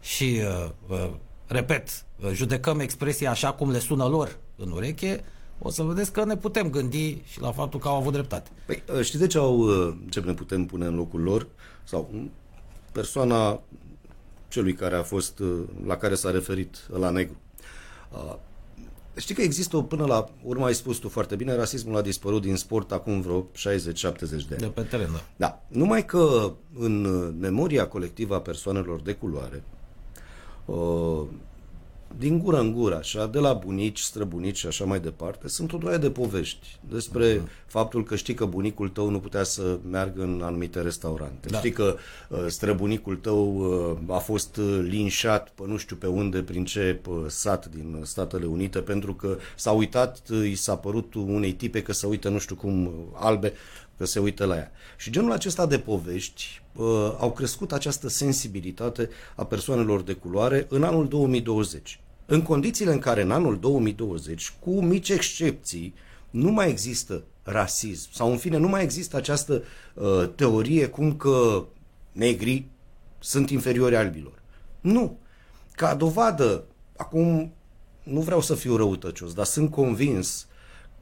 [0.00, 1.10] și, uh, uh,
[1.46, 5.24] repet, uh, judecăm expresia așa cum le sună lor în ureche,
[5.58, 8.50] o să vedeți că ne putem gândi și la faptul că au avut dreptate.
[8.66, 11.46] Păi, uh, știți de ce, au, uh, ce ne putem pune în locul lor?
[11.84, 12.10] Sau
[12.92, 13.60] persoana
[14.48, 17.36] celui care a fost, uh, la care s-a referit la negru.
[19.20, 22.42] Știi că există o, până la urmă ai spus tu foarte bine, rasismul a dispărut
[22.42, 23.74] din sport acum vreo 60-70 de
[24.50, 24.58] ani.
[24.58, 25.22] De pe teren, da.
[25.36, 25.62] Da.
[25.68, 27.02] Numai că în
[27.38, 29.62] memoria colectivă a persoanelor de culoare,
[32.18, 35.76] din gură în gură, așa, de la bunici, străbunici și așa mai departe, sunt o
[35.76, 37.66] droaie de povești despre uh-huh.
[37.66, 41.48] faptul că știi că bunicul tău nu putea să meargă în anumite restaurante.
[41.48, 41.58] Da.
[41.58, 41.96] Știi că
[42.28, 43.56] uh, străbunicul tău
[44.08, 48.00] uh, a fost uh, linșat pe nu știu pe unde, prin ce uh, sat din
[48.04, 52.28] Statele Unite, pentru că s-a uitat, uh, i s-a părut unei tipe că se uită
[52.28, 53.52] nu știu cum uh, albe,
[54.00, 54.70] că se uită la ea.
[54.96, 56.84] Și genul acesta de povești uh,
[57.18, 62.00] au crescut această sensibilitate a persoanelor de culoare în anul 2020.
[62.26, 65.94] În condițiile în care în anul 2020, cu mici excepții,
[66.30, 69.62] nu mai există rasism sau în fine nu mai există această
[69.94, 71.64] uh, teorie cum că
[72.12, 72.70] negrii
[73.18, 74.42] sunt inferiori albilor.
[74.80, 75.18] Nu.
[75.72, 76.64] Ca dovadă,
[76.96, 77.52] acum
[78.02, 80.46] nu vreau să fiu răutăcios, dar sunt convins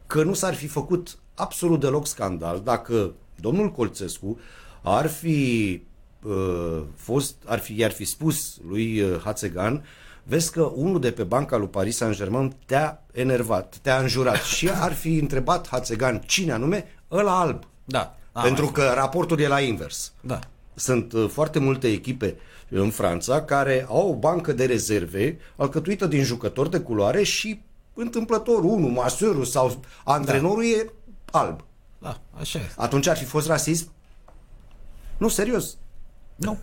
[0.06, 4.38] că nu s-ar fi făcut absolut deloc scandal dacă domnul Colțescu
[4.82, 5.82] ar fi
[6.22, 9.84] uh, fost, ar fi, ar fi spus lui uh, Hațegan,
[10.22, 14.92] vezi că unul de pe banca lui Paris Saint-Germain te-a enervat, te-a înjurat și ar
[14.92, 17.62] fi întrebat Hațegan cine anume, ăla alb.
[17.84, 18.16] Da.
[18.32, 18.94] A, Pentru că fi.
[18.94, 20.12] raportul e la invers.
[20.20, 20.38] Da.
[20.74, 22.36] Sunt uh, foarte multe echipe
[22.68, 27.60] în Franța care au o bancă de rezerve alcătuită din jucători de culoare și
[27.94, 30.68] întâmplător, unul, masurul sau antrenorul da.
[30.68, 30.92] e
[31.30, 31.64] alb.
[31.98, 32.72] Da, așa e.
[32.76, 33.92] Atunci ar fi fost rasism?
[35.16, 35.76] Nu, serios.
[36.36, 36.58] Nu.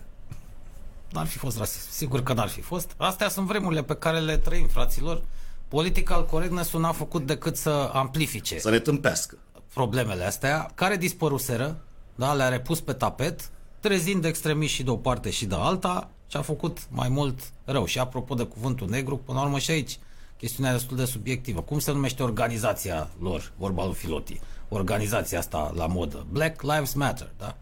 [1.10, 1.90] N-ar fi fost rasism.
[1.90, 2.94] Sigur că n-ar fi fost.
[2.96, 5.22] Astea sunt vremurile pe care le trăim, fraților.
[5.68, 8.58] Political correctness n-a făcut decât să amplifice.
[8.58, 9.38] Să ne tâmpească.
[9.72, 11.76] Problemele astea, care dispăruseră,
[12.14, 13.50] da, le-a repus pe tapet,
[13.80, 17.84] trezind extremiști și de o parte și de alta, și a făcut mai mult rău.
[17.84, 19.98] Și apropo de cuvântul negru, până la urmă și aici,
[20.36, 21.60] chestiunea destul de subiectivă.
[21.60, 24.40] Cum se numește organizația lor, vorba lui Filoti?
[24.68, 26.26] Organizația asta la modă.
[26.30, 27.56] Black Lives Matter, da?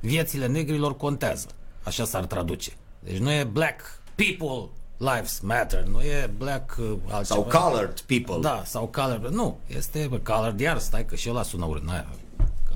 [0.00, 1.46] Viețile negrilor contează.
[1.82, 2.72] Așa s-ar traduce.
[2.98, 7.50] Deci nu e Black People Lives Matter, nu e black uh, altceva.
[7.50, 8.38] Sau colored people.
[8.40, 9.30] Da, sau colored.
[9.30, 11.82] Nu, este bă, colored iar, stai că și ăla sună urât.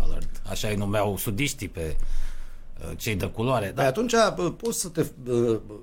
[0.00, 0.28] Colored.
[0.48, 2.06] Așa îi numeau sudiștii pe uh,
[2.96, 3.66] cei de culoare.
[3.66, 3.72] Da.
[3.72, 4.14] Păi atunci
[4.56, 5.06] poți să te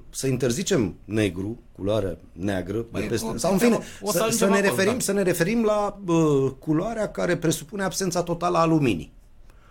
[0.10, 4.48] să interzicem negru, culoarea neagră, păi, peste, o, sau în fine, o, o să, să,
[4.48, 5.00] ne referim, da.
[5.00, 9.12] să ne referim la uh, culoarea care presupune absența totală a luminii.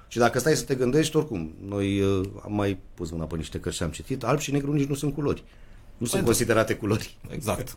[0.09, 3.61] Și dacă stai să te gândești, oricum, noi uh, am mai pus mâna pe niște
[3.61, 5.45] cărți și am citit, alb și negru nici nu sunt culori.
[5.97, 7.17] Nu sunt considerate culori.
[7.29, 7.77] Exact.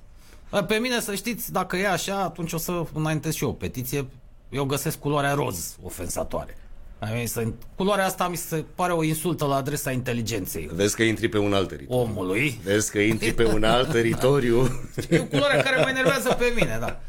[0.67, 4.05] Pe mine, să știți, dacă e așa, atunci o să înaintez și eu o petiție.
[4.49, 6.57] Eu găsesc culoarea roz ofensatoare.
[7.75, 10.69] Culoarea asta mi se pare o insultă la adresa inteligenței.
[10.73, 12.01] Vezi că intri pe un alt teritoriu.
[12.01, 12.59] Omului.
[12.63, 14.67] Vezi că intri pe un alt teritoriu.
[15.09, 17.01] E o culoare care mă enervează pe mine, da.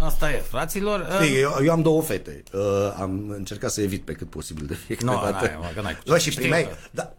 [0.00, 1.06] Asta e, fraților.
[1.20, 2.42] Știi, eu, eu am două fete.
[2.52, 2.60] Uh,
[3.00, 5.44] am încercat să evit pe cât posibil de fiecare no, dată.
[5.44, 7.12] N-ai, mă, n-ai și primeai, da,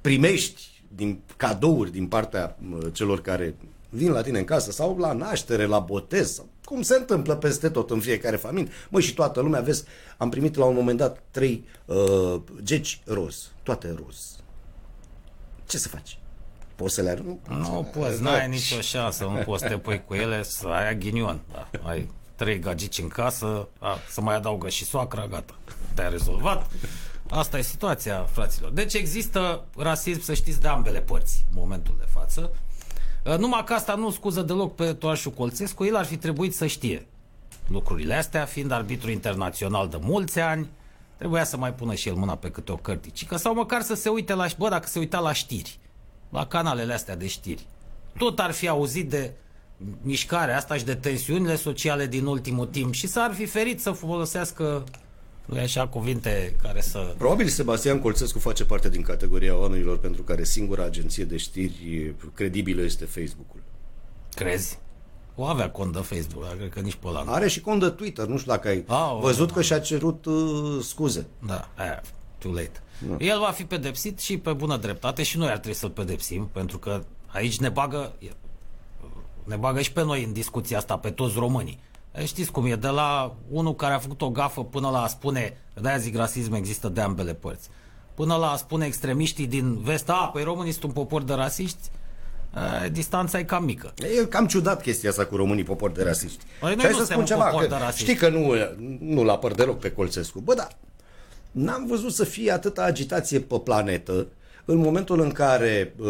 [0.00, 3.54] primești din cadouri din partea uh, celor care
[3.88, 7.68] vin la tine în casă sau la naștere, la botez, sau cum se întâmplă peste
[7.68, 8.72] tot în fiecare familie.
[8.88, 9.84] Măi, și toată lumea, vezi,
[10.16, 14.36] am primit la un moment dat trei uh, geci roz, toate roz.
[15.66, 16.18] Ce să faci?
[16.74, 17.38] Poți să le arunci?
[17.48, 20.98] Nu, nu poți, n-ai nicio șansă, nu poți să te pui cu ele, să ai
[20.98, 21.40] ghinion.
[21.52, 25.54] Da, ai trei gagici în casă, a, să mai adaugă și soacra, gata,
[25.94, 26.70] te-ai rezolvat.
[27.30, 28.70] Asta e situația, fraților.
[28.70, 32.50] Deci există rasism, să știți, de ambele părți în momentul de față.
[33.36, 37.06] Numai că asta nu scuză deloc pe Toașu Colțescu, el ar fi trebuit să știe
[37.68, 40.68] lucrurile astea, fiind arbitru internațional de mulți ani,
[41.16, 44.08] trebuia să mai pună și el mâna pe câte o cărticică sau măcar să se
[44.08, 45.78] uite la, bă, dacă se uita la știri,
[46.28, 47.66] la canalele astea de știri.
[48.18, 49.32] Tot ar fi auzit de
[50.02, 54.84] mișcarea asta și de tensiunile sociale din ultimul timp și s-ar fi ferit să folosească
[55.48, 57.14] nu e așa cuvinte care să...
[57.18, 62.82] Probabil Sebastian Colțescu face parte din categoria oamenilor pentru care singura agenție de știri credibilă
[62.82, 63.62] este Facebook-ul.
[64.34, 64.78] Crezi?
[65.34, 67.88] O avea cont de Facebook, dar cred că nici pe ăla Are și cont de
[67.88, 71.26] Twitter, nu știu dacă ai A, văzut o, că și-a cerut uh, scuze.
[71.46, 72.02] Da, aia,
[72.38, 72.82] too late.
[73.08, 73.16] Da.
[73.24, 76.78] El va fi pedepsit și pe bună dreptate și noi ar trebui să-l pedepsim, pentru
[76.78, 78.12] că aici ne bagă,
[79.44, 81.78] ne bagă și pe noi în discuția asta, pe toți românii.
[82.24, 85.56] Știți cum e, de la unul care a făcut o gafă până la a spune,
[85.80, 87.68] de-aia zic rasism există de ambele părți,
[88.14, 91.90] până la a spune extremiștii din vest, a, păi românii sunt un popor de rasiști,
[92.92, 93.94] distanța e cam mică.
[94.20, 96.44] E cam ciudat chestia asta cu românii popor de rasiști.
[96.60, 98.54] Păi noi nu să spun ceva, că știi că nu,
[99.00, 100.40] nu l apăr deloc pe Colțescu.
[100.40, 100.68] Bă, da,
[101.50, 104.26] n-am văzut să fie atâta agitație pe planetă
[104.64, 106.06] în momentul în care uh,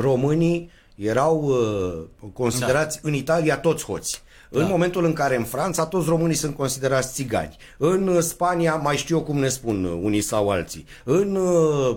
[0.00, 3.08] românii erau uh, considerați da.
[3.08, 4.22] în Italia toți hoți.
[4.54, 4.60] Da.
[4.60, 7.56] În momentul în care în Franța toți românii sunt considerați țigani.
[7.76, 10.86] În Spania mai știu eu cum ne spun unii sau alții.
[11.04, 11.96] În, uh,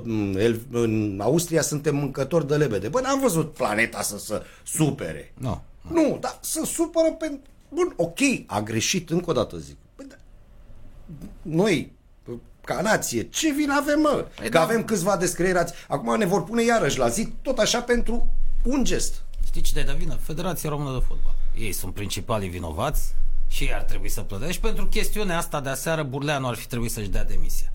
[0.72, 2.88] în Austria suntem mâncători de lebede.
[2.88, 5.34] Bă, n-am văzut planeta să se supere.
[5.38, 5.62] No.
[5.92, 7.40] Nu, dar să supără pe...
[7.70, 9.76] Bun, ok, a greșit, încă o dată zic.
[9.96, 10.16] Bă, da,
[11.42, 11.92] noi,
[12.66, 14.26] ca nație, ce vin avem, mă?
[14.28, 14.62] E păi că da.
[14.62, 15.74] avem câțiva descreierați.
[15.88, 18.30] Acum ne vor pune iarăși la zi, tot așa pentru
[18.64, 19.14] un gest.
[19.46, 20.18] Știi cine de vină?
[20.22, 21.37] Federația Română de Fotbal.
[21.60, 23.14] Ei sunt principalii vinovați
[23.48, 24.54] și ei ar trebui să plătească.
[24.54, 27.72] Și pentru chestiunea asta de aseară, Burleanu ar fi trebuit să-și dea demisia.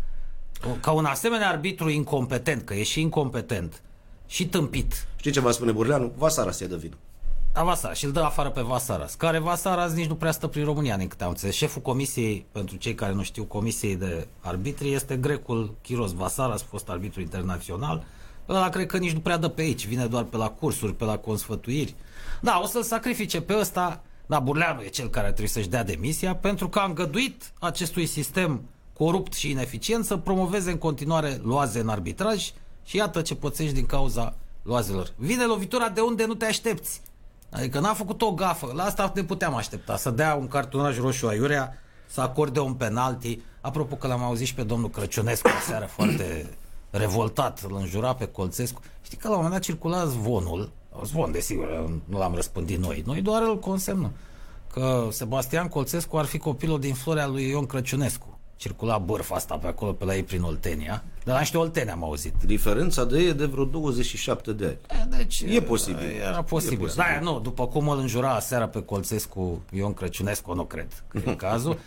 [0.81, 3.83] Ca un asemenea arbitru incompetent, că e și incompetent
[4.27, 5.07] și tâmpit.
[5.16, 6.12] Știi ce va spune Burleanu?
[6.16, 6.97] Vasaras e de vină.
[7.55, 10.64] A Vasaras și îl dă afară pe Vasaras, care Vasaras nici nu prea stă prin
[10.64, 11.55] România, din câte am înțeles.
[11.55, 16.88] Șeful comisiei, pentru cei care nu știu, comisiei de arbitri este grecul Chiros Vasaras, fost
[16.88, 18.05] arbitru internațional.
[18.49, 21.05] Ăla cred că nici nu prea dă pe aici, vine doar pe la cursuri, pe
[21.05, 21.95] la consfătuiri.
[22.44, 26.35] Da, o să-l sacrifice pe ăsta, dar Burleanu e cel care trebuie să-și dea demisia,
[26.35, 31.88] pentru că a îngăduit acestui sistem corupt și ineficient să promoveze în continuare loaze în
[31.88, 32.50] arbitraj
[32.85, 35.12] și iată ce pățești din cauza loazelor.
[35.16, 37.00] Vine lovitura de unde nu te aștepți.
[37.50, 38.72] Adică n-a făcut o gafă.
[38.74, 39.96] La asta ne puteam aștepta.
[39.96, 43.40] Să dea un cartonaj roșu aiurea, să acorde un penalti.
[43.61, 46.50] Apropo că l-am auzit și pe domnul Crăciunescu o seară foarte
[46.90, 48.81] revoltat, îl înjura pe Colțescu.
[49.02, 50.70] Știi că la un moment dat circula zvonul,
[51.05, 54.12] zvon desigur, nu l-am răspândit noi, noi doar îl consemnăm,
[54.72, 58.38] că Sebastian Colțescu ar fi copilul din florea lui Ion Crăciunescu.
[58.57, 61.05] Circula bârfa asta pe acolo, pe la ei prin Oltenia.
[61.24, 62.35] De la niște Olteni am auzit.
[62.44, 65.00] Diferența de e de vreo 27 de ani.
[65.02, 66.11] E, deci, e posibil.
[66.20, 66.78] Era posibil.
[66.78, 67.05] E posibil.
[67.05, 71.35] Da, nu, după cum îl înjura seara pe Colțescu Ion Crăciunescu, nu cred că e
[71.46, 71.78] cazul.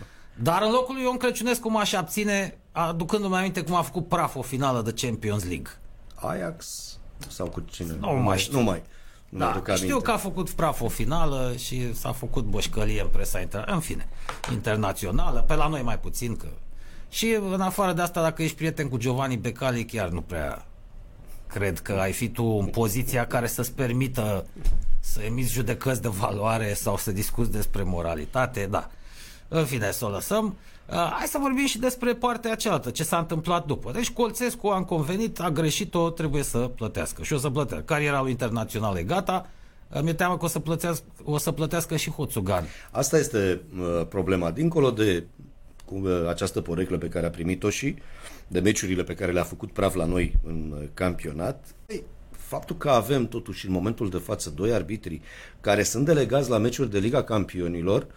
[0.42, 4.42] Dar în locul lui Ion Crăciunescu m-aș abține, aducându-mi aminte cum a făcut praf o
[4.42, 5.72] finală de Champions League.
[6.16, 6.90] Ajax
[7.28, 7.96] sau cu cine?
[8.00, 8.58] Nu mai știu.
[8.58, 8.84] Nu mai.
[9.30, 10.02] Nu da, știu aminte.
[10.02, 13.64] că a făcut praf o finală și s-a făcut boșcălie în presa inter...
[13.68, 14.08] în fine,
[14.52, 16.48] internațională, pe la noi mai puțin că...
[17.10, 20.66] Și în afară de asta, dacă ești prieten cu Giovanni Becali, chiar nu prea
[21.48, 24.46] cred că ai fi tu în poziția care să-ți permită
[25.00, 28.90] să emiți judecăți de valoare sau să discuți despre moralitate, da.
[29.56, 30.46] În fine, să o lăsăm.
[30.90, 33.92] Uh, hai să vorbim și despre partea cealaltă, ce s-a întâmplat după.
[33.92, 37.24] Deci Colțescu am convenit, a greșit-o, trebuie să plătească.
[37.24, 37.86] Și o să plătească.
[37.86, 39.50] Cariera lui internațional e gata.
[39.90, 42.66] Uh, mi-e teamă că o să plătească, o să plătească și Hoțugan.
[42.92, 44.52] Asta este uh, problema.
[44.52, 45.24] Dincolo de
[45.86, 47.96] cu uh, această poreclă pe care a primit-o și
[48.48, 52.90] de meciurile pe care le-a făcut praf la noi în uh, campionat, ei, faptul că
[52.90, 55.22] avem totuși în momentul de față doi arbitri
[55.62, 58.08] care sunt delegați la meciuri de Liga Campionilor, uh,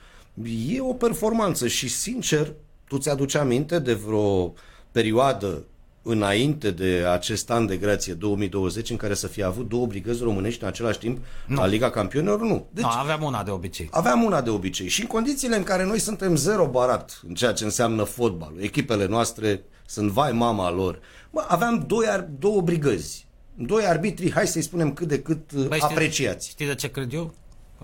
[0.68, 2.52] e o performanță și, sincer,
[2.88, 4.52] tu ți-aduci aminte de vreo
[4.92, 5.64] perioadă
[6.02, 10.62] înainte de acest an de grație 2020 în care să fie avut două brigăzi românești
[10.62, 11.56] în același timp nu.
[11.56, 12.40] la Liga Campionilor?
[12.40, 12.66] Nu.
[12.70, 13.88] Deci, no, aveam una de obicei.
[13.90, 17.52] Aveam una de obicei și în condițiile în care noi suntem zero barat în ceea
[17.52, 22.06] ce înseamnă fotbalul, echipele noastre sunt vai mama lor, bă, aveam doi,
[22.38, 26.48] două brigăzi, doi arbitri, hai să-i spunem cât de cât Băi, apreciați.
[26.48, 27.34] Știi de ce cred eu?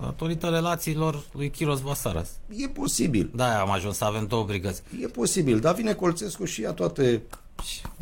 [0.01, 2.29] Datorită relațiilor lui Chiros Vasaras.
[2.49, 3.31] E posibil.
[3.35, 4.81] Da, am ajuns să avem două brigăzi.
[5.01, 7.21] E posibil, dar vine Colțescu și ia toate...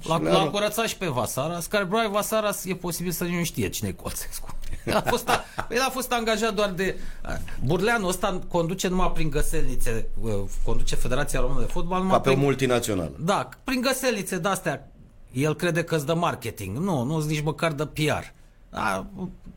[0.04, 3.90] L-a, l-a curățat și pe Vasaras, care probabil Vasaras e posibil să nu știe cine
[3.90, 4.58] e Colțescu.
[4.86, 6.98] El a fost, a, el a fost angajat doar de...
[7.66, 10.08] Burleanul ăsta conduce numai prin găselnițe,
[10.64, 13.12] conduce Federația Română de Fotbal numai Ca pe prin, o multinațională.
[13.20, 14.92] Da, prin găselnițe de-astea.
[15.32, 16.78] El crede că-ți dă marketing.
[16.78, 18.34] Nu, nu nici măcar de PR.
[18.74, 19.08] A,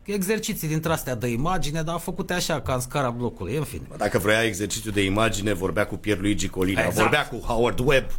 [0.04, 3.86] exerciții dintre astea de imagine, dar făcute așa, ca în scara blocului, în fine.
[3.96, 7.00] Dacă vrea exercițiu de imagine, vorbea cu Pierluigi Colina, exact.
[7.00, 8.10] vorbea cu Howard Webb.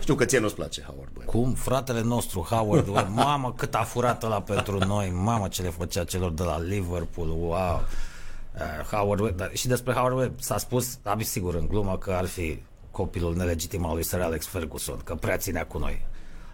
[0.00, 1.28] Știu că ție nu-ți place Howard Webb.
[1.28, 1.52] Cum?
[1.52, 3.08] Fratele nostru, Howard Webb.
[3.14, 5.12] Mamă, cât a furat la pentru noi.
[5.14, 7.28] Mamă, ce le făcea celor de la Liverpool.
[7.28, 7.82] Wow!
[8.54, 12.10] Uh, Howard Webb, dar și despre Howard Webb s-a spus, am sigur în glumă, că
[12.10, 16.06] ar fi copilul nelegitim al lui Sir Alex Ferguson, că prea ținea cu noi.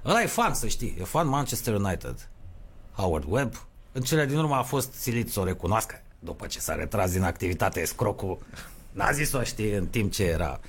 [0.04, 2.28] Ăla e fan, să știi, e fan Manchester United.
[2.92, 3.65] Howard Webb,
[3.96, 7.22] în cele din urmă a fost silit să o recunoască, după ce s-a retras din
[7.22, 8.38] activitate scrocul,
[8.92, 10.60] n-a zis-o, știi, în timp ce era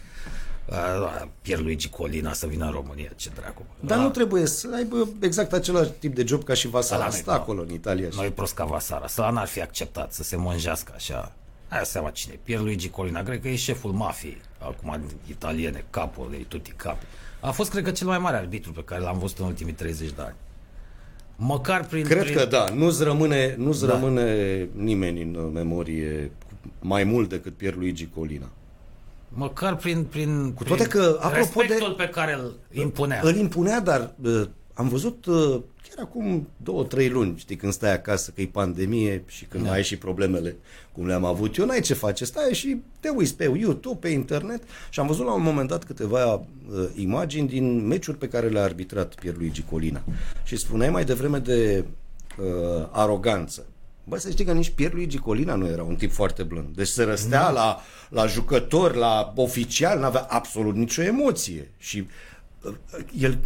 [0.66, 3.66] uh, Pierluigi Colina să vină în România, ce dracu.
[3.80, 7.06] Dar nu trebuie să aibă exact același tip de job ca și Vasara.
[7.06, 8.10] Asta acolo în Italia.
[8.16, 9.08] Nu e prost ca Vasara.
[9.08, 11.32] Să n-ar fi acceptat să se mânjească așa.
[11.68, 12.40] Aia seama cine.
[12.44, 17.06] Pierluigi Colina, cred că e șeful mafiei, acum italiene, capul de tutti capi.
[17.40, 20.10] A fost, cred că, cel mai mare arbitru pe care l-am văzut în ultimii 30
[20.12, 20.36] de ani.
[21.40, 22.04] Măcar prin...
[22.04, 22.36] Cred prin...
[22.36, 23.92] că da, nu-ți rămâne, nu-ți da.
[23.94, 26.32] rămâne nimeni în memorie
[26.80, 28.50] mai mult decât Pierluigi Colina.
[29.30, 33.22] Măcar prin, prin, Cu toate prin că, apropo respectul de, pe care îl impunea.
[33.24, 35.62] Îl impunea, dar uh, am văzut uh,
[35.98, 39.72] chiar acum două, trei luni, știi, când stai acasă că e pandemie și când da.
[39.72, 40.56] ai și problemele
[40.92, 44.64] cum le-am avut eu, n-ai ce face, stai și te uiți pe YouTube, pe internet
[44.90, 46.42] și am văzut la un moment dat câteva uh,
[46.96, 50.04] imagini din meciuri pe care le-a arbitrat Pierluigi Colina.
[50.44, 51.86] Și spuneai mai devreme de
[52.38, 53.66] uh, aroganță.
[54.04, 56.76] Bă, să știi că nici Pierluigi Colina nu era un tip foarte blând.
[56.76, 57.80] Deci se răstea la,
[58.10, 61.72] la jucători, la oficial, n-avea absolut nicio emoție.
[61.78, 62.08] Și
[62.62, 62.74] uh,
[63.20, 63.40] el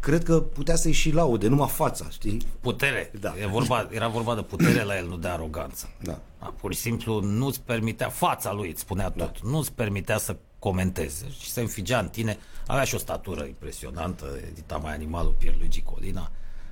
[0.00, 2.46] cred că putea să-i și laude, numai fața, știi?
[2.60, 3.10] Putere.
[3.20, 3.34] Da.
[3.40, 5.90] E vorba, era vorba de putere la el, nu de aroganță.
[6.02, 6.18] Da.
[6.38, 9.48] A, pur și simplu nu-ți permitea, fața lui îți spunea tot, da.
[9.48, 12.38] nu-ți permitea să comenteze și se înfigea în tine.
[12.66, 16.30] Avea și o statură impresionantă, edita mai animalul Pierluigi Colina.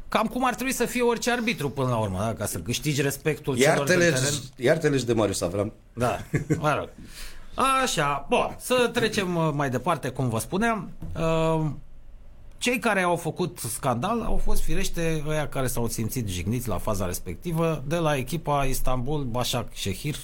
[0.08, 2.34] Cam cum ar trebui să fie orice arbitru până la urmă, da?
[2.34, 4.22] ca să câștigi respectul celor de teren.
[4.56, 5.72] Iar-te de Marius Avram.
[5.92, 6.18] Da,
[6.58, 6.88] mă rog.
[7.82, 10.90] Așa, bun, să trecem uh, mai departe, cum vă spuneam.
[11.16, 11.70] Uh,
[12.58, 17.06] cei care au făcut scandal au fost firește ăia care s-au simțit jigniți la faza
[17.06, 20.16] respectivă de la echipa Istanbul Başak Shehir,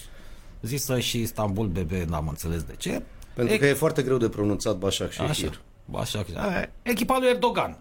[0.62, 3.02] zisă și Istanbul BB, n-am înțeles de ce.
[3.34, 3.58] Pentru e...
[3.58, 5.30] că e foarte greu de pronunțat Başak Shehir.
[5.30, 6.26] Așa, Başak
[6.82, 7.78] Echipa lui Erdogan.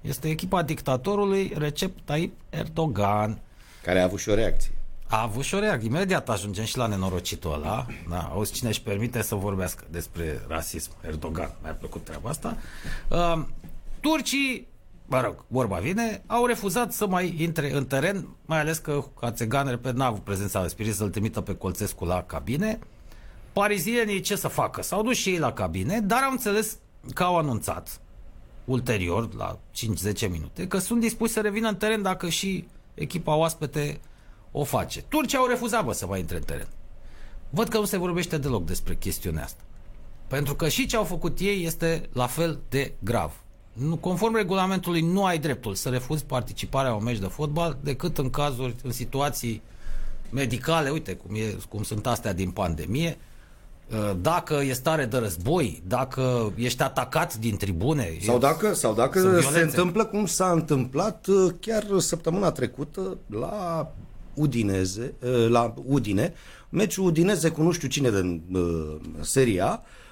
[0.00, 3.40] Este echipa dictatorului Recep Tayyip Erdogan.
[3.82, 4.72] Care a avut și o reacție.
[5.08, 5.88] A avut și o reacție.
[5.88, 7.86] Imediat ajungem și la nenorocitul ăla.
[8.08, 10.90] Da, auzi cine își permite să vorbească despre rasism.
[11.06, 11.54] Erdogan.
[11.62, 12.56] Mi-a plăcut treaba asta.
[13.08, 13.42] Uh,
[14.04, 14.68] turcii,
[15.06, 19.68] mă rog, vorba vine, au refuzat să mai intre în teren, mai ales că Hațegan,
[19.68, 22.78] repet, n-a avut prezența de spirit să-l trimită pe Colțescu la cabine.
[23.52, 24.82] Parizienii ce să facă?
[24.82, 26.78] S-au dus și ei la cabine, dar au înțeles
[27.14, 28.00] că au anunțat
[28.64, 29.58] ulterior, la
[30.26, 34.00] 5-10 minute, că sunt dispuși să revină în teren dacă și echipa oaspete
[34.52, 35.02] o face.
[35.02, 36.68] Turcia au refuzat, bă, să mai intre în teren.
[37.50, 39.62] Văd că nu se vorbește deloc despre chestiunea asta.
[40.26, 43.43] Pentru că și ce au făcut ei este la fel de grav.
[43.74, 48.18] Nu, conform regulamentului, nu ai dreptul să refuzi participarea la un meci de fotbal decât
[48.18, 49.62] în cazuri, în situații
[50.30, 53.18] medicale, uite cum, e, cum sunt astea din pandemie,
[53.90, 58.16] Uh, dacă e stare de război, dacă ești atacat din tribune.
[58.20, 63.92] Sau dacă, sau dacă se întâmplă cum s-a întâmplat uh, chiar săptămâna trecută la
[64.34, 66.32] Udineze, uh, la Udine,
[66.68, 70.03] meciul Udineze cu nu știu cine din uh, seria, uh,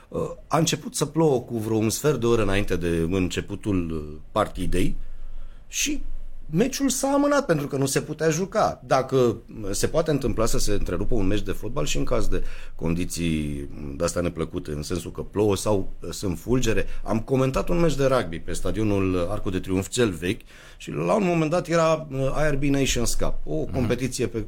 [0.46, 4.96] a început să plouă cu vreo un sfert de oră înainte de începutul partidei
[5.68, 6.02] și
[6.50, 8.80] meciul s-a amânat pentru că nu se putea juca.
[8.86, 9.36] Dacă
[9.70, 12.44] se poate întâmpla să se întrerupă un meci de fotbal și în caz de
[12.74, 17.96] condiții de asta neplăcute, în sensul că plouă sau sunt fulgere, am comentat un meci
[17.96, 20.40] de rugby pe stadionul Arco de Triunf cel vechi
[20.76, 22.08] și la un moment dat era
[22.48, 23.72] IRB Nations Cup, o mhm.
[23.72, 24.44] competiție pe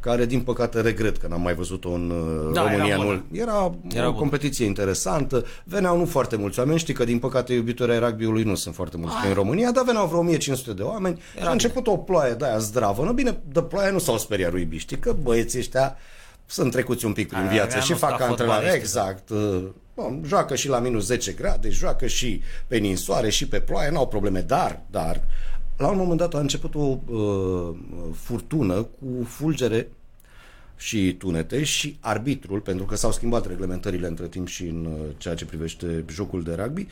[0.00, 2.94] care din păcate regret că n-am mai văzut-o în uh, da, România.
[2.94, 7.18] Era, nu, era, era o competiție interesantă, veneau nu foarte mulți oameni, știi că din
[7.18, 10.82] păcate iubitorii ai rugby-ului nu sunt foarte mulți în România, dar veneau vreo 1500 de
[10.82, 11.94] oameni era și a început bine.
[11.94, 13.04] o ploaie de aia zdravă.
[13.04, 15.96] Nu bine, de ploaie nu s-au speriat ruibiștii, că băieții ăștia
[16.46, 18.72] sunt trecuți un pic prin a, viață și fac antrenare.
[18.72, 19.28] Exact.
[19.30, 23.90] Uh, bun, joacă și la minus 10 grade, joacă și pe ninsoare și pe ploaie,
[23.90, 25.20] n-au probleme, dar, dar
[25.78, 27.76] la un moment dat a început o uh,
[28.14, 29.90] furtună cu fulgere
[30.76, 35.34] și tunete și arbitrul, pentru că s-au schimbat reglementările între timp și în uh, ceea
[35.34, 36.86] ce privește jocul de rugby,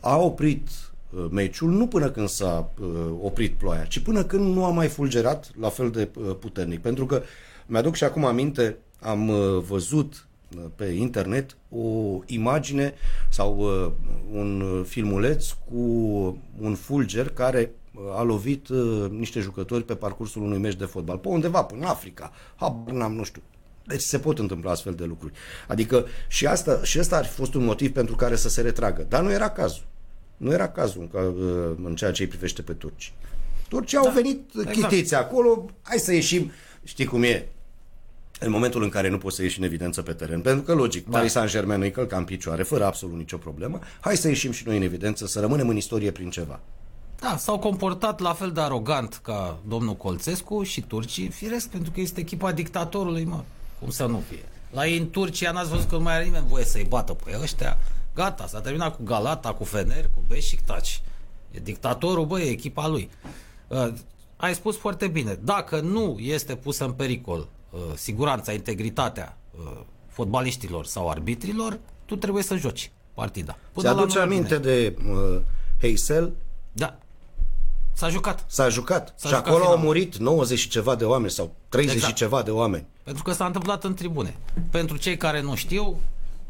[0.00, 0.68] a oprit
[1.10, 2.86] uh, meciul nu până când s-a uh,
[3.20, 6.80] oprit ploaia, ci până când nu a mai fulgerat la fel de uh, puternic.
[6.80, 7.22] Pentru că
[7.66, 10.27] mi-aduc și acum aminte, am uh, văzut uh,
[10.74, 12.94] pe internet o imagine
[13.30, 13.92] sau uh,
[14.32, 15.78] un filmuleț cu
[16.60, 17.72] un fulger care
[18.16, 21.86] a lovit uh, niște jucători pe parcursul unui meci de fotbal, pe undeva, până în
[21.86, 23.42] Africa, habar n-am, nu știu.
[23.84, 25.32] Deci se pot întâmpla astfel de lucruri.
[25.68, 29.06] Adică și asta, și asta ar fi fost un motiv pentru care să se retragă.
[29.08, 29.84] Dar nu era cazul.
[30.36, 33.12] Nu era cazul în, uh, în ceea ce îi privește pe turci.
[33.68, 34.72] Turcii da, au venit exact.
[34.72, 36.50] chitiți acolo, hai să ieșim,
[36.84, 37.48] știi cum e,
[38.40, 41.06] în momentul în care nu poți să ieși în evidență pe teren, pentru că, logic,
[41.08, 41.16] da.
[41.16, 44.76] Paris Saint-Germain îi călca în picioare, fără absolut nicio problemă, hai să ieșim și noi
[44.76, 46.60] în evidență, să rămânem în istorie prin ceva.
[47.20, 52.00] Da, s-au comportat la fel de arogant ca domnul Colțescu și turcii, firesc, pentru că
[52.00, 53.42] este echipa dictatorului, mă.
[53.80, 54.44] Cum să nu fie?
[54.70, 57.38] La ei în Turcia n-ați văzut că nu mai are nimeni voie să-i bată pe
[57.42, 57.78] ăștia.
[58.14, 61.00] Gata, s-a terminat cu Galata, cu Fener, cu Beşiktaş.
[61.50, 63.10] E dictatorul, băi, e echipa lui.
[63.68, 63.92] Uh,
[64.36, 65.38] ai spus foarte bine.
[65.42, 67.46] Dacă nu este pusă în pericol uh,
[67.94, 73.56] siguranța, integritatea uh, fotbaliștilor sau arbitrilor, tu trebuie să joci partida.
[73.72, 75.40] Până Ți-aduce aminte de uh,
[75.80, 76.32] Heysel?
[76.72, 76.98] Da.
[77.92, 78.44] S-a jucat.
[78.46, 79.14] S-a jucat.
[79.16, 79.76] S-a și jucat acolo final.
[79.76, 82.12] au murit 90 și ceva de oameni sau 30 exact.
[82.12, 82.86] și ceva de oameni.
[83.02, 84.36] Pentru că s-a întâmplat în tribune.
[84.70, 85.96] Pentru cei care nu știu,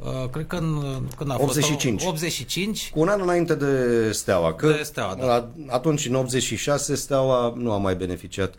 [0.03, 0.83] Uh, cred că în,
[1.17, 2.03] când a 85.
[2.03, 2.91] fost 85.
[2.91, 4.55] Cu un an înainte de Steaua.
[4.55, 5.49] Că de Steaua, da.
[5.67, 8.55] Atunci, în 86, Steaua nu a mai beneficiat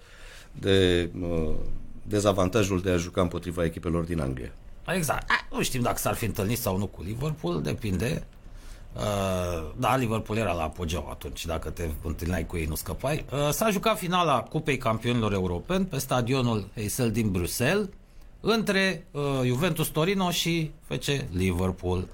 [0.51, 1.49] de uh,
[2.09, 4.51] dezavantajul de a juca împotriva echipelor din Anglia.
[4.87, 5.31] Exact.
[5.51, 8.23] Nu știm dacă s-ar fi întâlnit sau nu cu Liverpool, depinde.
[8.93, 13.25] Uh, da, Liverpool era la apogeu atunci, dacă te întâlneai cu ei nu scăpai.
[13.31, 17.87] Uh, s-a jucat finala Cupei Campionilor Europeni pe stadionul Heysel din Bruxelles
[18.39, 22.07] între uh, Juventus Torino și FC Liverpool.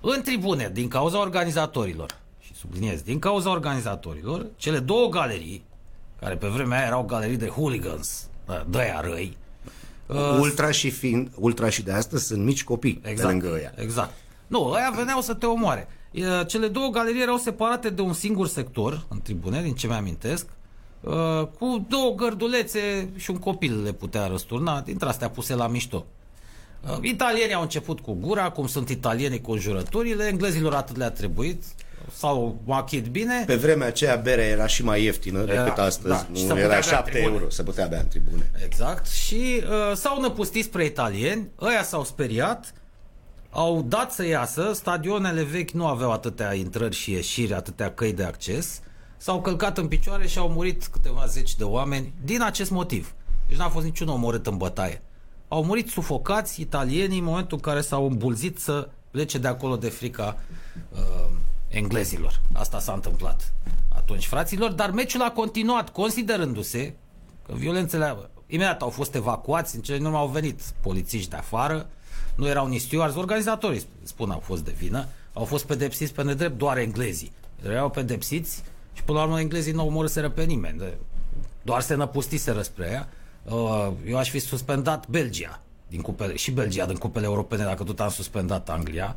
[0.00, 5.64] În tribune, din cauza organizatorilor, și subliniez, din cauza organizatorilor, cele două galerii,
[6.20, 8.28] care pe vremea aia erau galerii de hooligans,
[8.68, 9.36] de aia răi,
[10.06, 13.72] uh, ultra și fiind, ultra și de astăzi sunt mici copii exact, de lângă ăia.
[13.76, 14.12] Exact.
[14.46, 15.88] Nu, ăia veneau să te omoare.
[16.46, 20.46] Cele două galerii erau separate de un singur sector în tribune, din ce mi-amintesc,
[21.06, 26.06] Uh, cu două gărdulețe și un copil le putea răsturna, dintre astea puse la mișto.
[26.82, 31.64] Uh, italienii au început cu gura, cum sunt italienii cu jurăturile, englezilor atât le-a trebuit,
[32.12, 33.44] sau machit bine.
[33.46, 36.26] Pe vremea aceea berea era și mai ieftină decât astăzi.
[36.32, 38.50] Da, nu era 7 euro, se putea bea în tribune.
[38.64, 39.06] Exact.
[39.06, 42.72] Și uh, s-au năpustit spre italieni, ăia s-au speriat,
[43.50, 48.24] au dat să iasă, stadionele vechi nu aveau atâtea intrări și ieșiri, atâtea căi de
[48.24, 48.80] acces,
[49.16, 53.14] s-au călcat în picioare și au murit câteva zeci de oameni din acest motiv.
[53.48, 55.02] Deci n-a fost niciun omorât în bătaie.
[55.48, 59.88] Au murit sufocați italienii în momentul în care s-au îmbulzit să plece de acolo de
[59.88, 60.36] frica
[60.92, 61.30] uh,
[61.68, 62.40] englezilor.
[62.52, 63.52] Asta s-a întâmplat
[63.96, 66.94] atunci, fraților, dar meciul a continuat, considerându-se
[67.46, 71.86] că violențele imediat au fost evacuați, în cele din urmă au venit polițiști de afară,
[72.34, 76.58] nu erau nici stewards, organizatorii spun au fost de vină, au fost pedepsiți pe nedrept
[76.58, 77.32] doar englezii.
[77.64, 78.62] Erau pedepsiți
[78.92, 80.82] și până la urmă englezii nu omorâseră pe nimeni.
[81.62, 83.08] Doar se năpustiseră spre ea.
[83.54, 88.00] Uh, eu aș fi suspendat Belgia din cupele, și Belgia din cupele europene dacă tot
[88.00, 89.16] am suspendat Anglia.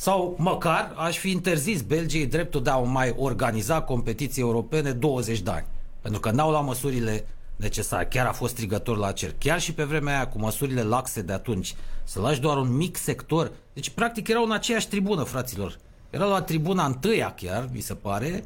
[0.00, 5.50] Sau măcar aș fi interzis Belgiei dreptul de a mai organiza competiții europene 20 de
[5.50, 5.66] ani.
[6.00, 7.26] Pentru că n-au luat măsurile
[7.56, 8.06] necesare.
[8.10, 9.34] Chiar a fost strigător la cer.
[9.38, 11.74] Chiar și pe vremea aia, cu măsurile laxe de atunci,
[12.04, 13.52] să lași doar un mic sector.
[13.72, 15.78] Deci, practic, erau în aceeași tribună, fraților.
[16.10, 18.44] Erau la tribuna întâia chiar, mi se pare,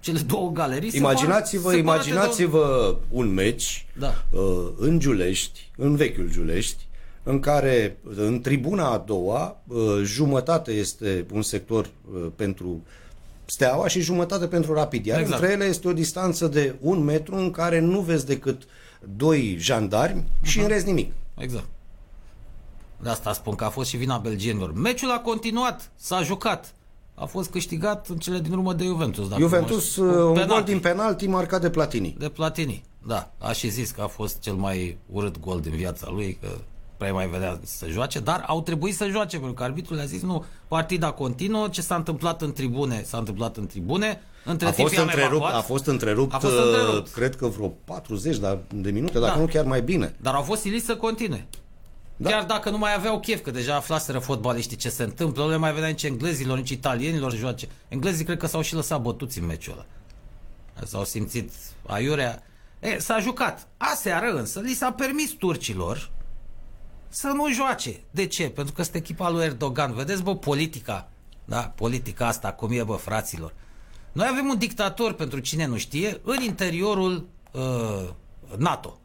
[0.00, 4.14] cele două galerii Imaginați-vă, imaginați-vă un meci da.
[4.30, 4.40] uh,
[4.76, 6.88] în Giulești, în vechiul Giulești,
[7.22, 12.82] în care în tribuna a doua uh, jumătate este un sector uh, pentru
[13.44, 15.06] Steaua și jumătate pentru Rapid.
[15.06, 15.40] Iar exact.
[15.40, 18.62] între ele este o distanță de un metru în care nu vezi decât
[19.16, 20.42] doi jandarmi uh-huh.
[20.42, 21.12] și în rest nimic.
[21.38, 21.66] Exact.
[23.02, 24.72] De asta spun că a fost și vina belgienilor.
[24.72, 26.74] Meciul a continuat, s-a jucat
[27.20, 29.28] a fost câștigat în cele din urmă de Juventus.
[29.28, 30.52] Dacă Juventus, uh, un penalti.
[30.52, 32.14] gol din penalti marcat de Platini.
[32.18, 33.32] De Platini, da.
[33.38, 36.48] A și zis că a fost cel mai urât gol din viața lui, că
[37.00, 40.22] prea mai vedea să joace, dar au trebuit să joace, pentru că arbitrul le-a zis,
[40.22, 44.96] nu, partida continuă, ce s-a întâmplat în tribune, s-a întâmplat în tribune, între a fost,
[44.96, 48.38] întrerupt, a fost întrerupt, a fost întrerupt, uh, cred că vreo 40
[48.68, 49.40] de minute, dacă da.
[49.40, 50.14] nu chiar mai bine.
[50.20, 51.46] Dar au fost siliți să continue.
[52.16, 52.30] Da.
[52.30, 55.56] Chiar dacă nu mai aveau chef, că deja aflaseră fotbaliștii ce se întâmplă, nu le
[55.56, 57.68] mai vedea nici englezilor, nici italienilor joace.
[57.88, 59.86] Englezii cred că s-au și lăsat bătuți în meciul ăla.
[60.86, 61.52] S-au simțit
[61.86, 62.42] aiurea.
[62.80, 63.68] E, s-a jucat.
[63.76, 66.10] Aseară însă li s-a permis turcilor
[67.12, 68.00] să nu joace.
[68.10, 68.50] De ce?
[68.50, 69.94] Pentru că este echipa lui Erdogan.
[69.94, 71.08] Vedeți, bă, politica.
[71.44, 71.72] Da?
[71.76, 73.54] Politica asta, cum e, bă, fraților.
[74.12, 78.08] Noi avem un dictator, pentru cine nu știe, în interiorul uh,
[78.56, 78.98] NATO.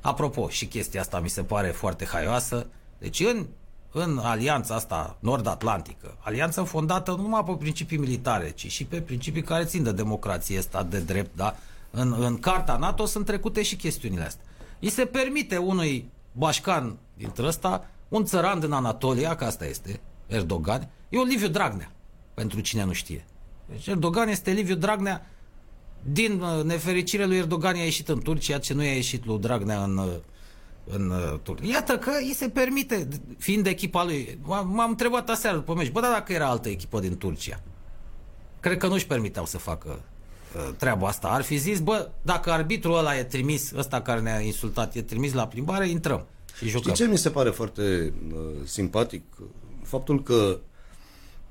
[0.00, 2.66] Apropo, și chestia asta mi se pare foarte haioasă.
[2.98, 3.46] Deci în,
[3.92, 9.42] în alianța asta nord-atlantică, alianță fondată nu numai pe principii militare, ci și pe principii
[9.42, 11.56] care țin de democrație, stat de drept, da?
[11.90, 14.44] În, în carta NATO sunt trecute și chestiunile astea.
[14.80, 20.90] Îi se permite unui bașcan dintre ăsta, un țăran din Anatolia, că asta este, Erdogan,
[21.08, 21.92] e Liviu Dragnea,
[22.34, 23.24] pentru cine nu știe.
[23.66, 25.26] Deci Erdogan este Liviu Dragnea
[26.02, 29.82] din uh, nefericire lui Erdogan i-a ieșit în Turcia, ce nu i-a ieșit lui Dragnea
[29.82, 30.14] în, uh,
[30.84, 31.66] în uh, Turcia.
[31.66, 33.08] Iată că îi se permite,
[33.38, 34.38] fiind echipa lui.
[34.44, 37.60] M-am întrebat aseară după meci, bă, da, dacă era altă echipă din Turcia,
[38.60, 40.13] cred că nu-și permiteau să facă uh,
[40.76, 41.28] treaba asta.
[41.28, 45.32] Ar fi zis, bă, dacă arbitrul ăla e trimis, ăsta care ne-a insultat, e trimis
[45.32, 46.26] la plimbare, intrăm
[46.56, 46.92] și jucăm.
[46.92, 49.22] Știi ce mi se pare foarte uh, simpatic?
[49.82, 50.58] Faptul că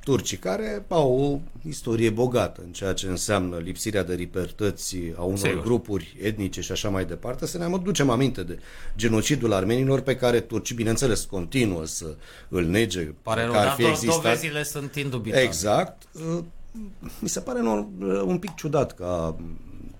[0.03, 5.37] turcii care au o istorie bogată în ceea ce înseamnă lipsirea de libertăți a unor
[5.37, 5.63] Sigur.
[5.63, 8.59] grupuri etnice și așa mai departe, să ne ducem aminte de
[8.95, 12.15] genocidul armenilor pe care turcii, bineînțeles, continuă să
[12.49, 13.01] îl nege.
[13.21, 14.21] Pare rău, dar fi existat.
[14.21, 15.47] dovezile sunt indubitabile.
[15.47, 16.03] Exact.
[17.19, 17.87] Mi se pare un,
[18.25, 19.35] un pic ciudat ca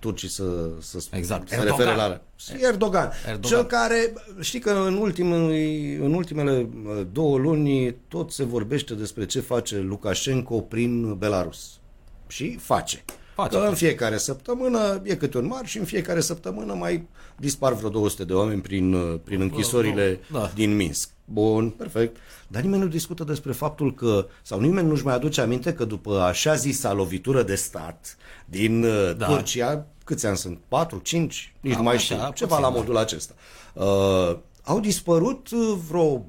[0.03, 0.43] turcii să,
[0.79, 1.49] să exact.
[1.49, 2.21] se refere la
[2.59, 3.11] Erdogan.
[3.27, 3.41] Erdogan.
[3.41, 9.25] Cel care, știi că în, ultimele, în ultimele uh, două luni tot se vorbește despre
[9.25, 11.79] ce face Lukashenko prin Belarus.
[12.27, 13.03] Și face.
[13.35, 17.07] Face, că în fiecare săptămână e câte un marș și în fiecare săptămână mai
[17.37, 20.51] dispar vreo 200 de oameni prin, uh, prin închisorile da.
[20.55, 21.09] din Minsk.
[21.33, 22.17] Bun, perfect.
[22.47, 26.19] Dar nimeni nu discută despre faptul că, sau nimeni nu-și mai aduce aminte că după
[26.19, 29.25] așa zisa lovitură de stat din uh, da.
[29.25, 30.59] Turcia, câți ani sunt?
[30.67, 31.53] 4, 5?
[31.61, 32.17] Nici Am nu mai știu.
[32.33, 33.33] Ceva la modul acesta.
[33.73, 36.25] Uh, au dispărut uh, vreo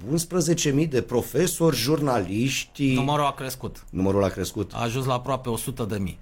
[0.82, 2.94] 11.000 de profesori, jurnaliști.
[2.94, 3.84] Numărul a crescut.
[3.90, 4.72] Numărul a crescut.
[4.74, 5.48] A ajuns la aproape
[6.08, 6.14] 100.000.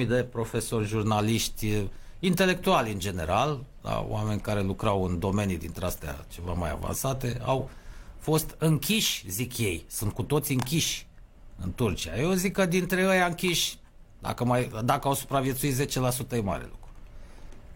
[0.00, 1.72] 100.000 de profesori, jurnaliști,
[2.20, 7.70] intelectuali în general, da, oameni care lucrau în domenii dintre astea ceva mai avansate, au
[8.20, 9.84] fost închiși, zic ei.
[9.88, 11.06] Sunt cu toți închiși
[11.62, 12.20] în Turcia.
[12.20, 13.78] Eu zic că dintre ei închiși,
[14.20, 16.88] dacă, mai, dacă au supraviețuit 10% e mare lucru.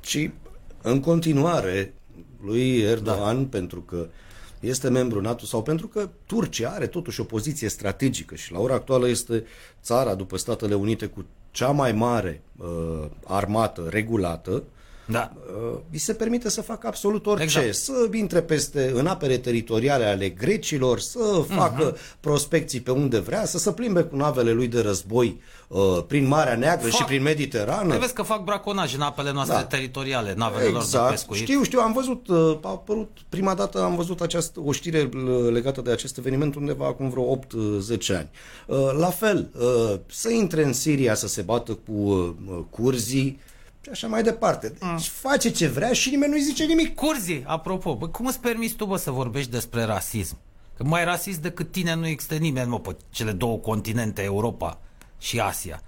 [0.00, 0.30] Și
[0.82, 1.94] în continuare
[2.42, 3.48] lui Erdogan, da.
[3.50, 4.06] pentru că
[4.60, 8.74] este membru NATO sau pentru că Turcia are totuși o poziție strategică și la ora
[8.74, 9.44] actuală este
[9.82, 14.62] țara după Statele Unite cu cea mai mare uh, armată regulată
[15.06, 15.32] da.
[15.90, 17.74] îi se permite să facă absolut orice, exact.
[17.74, 22.20] să intre peste în apere teritoriale ale grecilor, să facă uh-huh.
[22.20, 26.56] prospecții pe unde vrea, să se plimbe cu navele lui de război uh, prin Marea
[26.56, 27.92] Neagră fac, și prin Mediterană.
[27.92, 29.64] Te vezi că fac braconaj în apele noastre da.
[29.64, 30.92] teritoriale, navele exact.
[30.92, 31.40] lor de pescuit.
[31.40, 35.50] Știu, știu, am văzut, uh, a apărut prima dată am văzut această, o știre uh,
[35.52, 37.38] legată de acest eveniment undeva acum vreo 8-10
[38.08, 38.30] ani.
[38.66, 42.32] Uh, la fel, uh, să intre în Siria să se bată cu uh,
[42.70, 43.40] curzii,
[43.84, 44.68] și așa mai departe.
[44.68, 44.98] Deci mm.
[44.98, 46.94] face ce vrea și nimeni nu-i zice nimic.
[46.94, 50.38] Curzi, apropo, bă, cum îți permiți tu, bă, să vorbești despre rasism?
[50.76, 54.80] Că mai rasist decât tine nu există nimeni, mă, pe cele două continente, Europa
[55.18, 55.82] și Asia.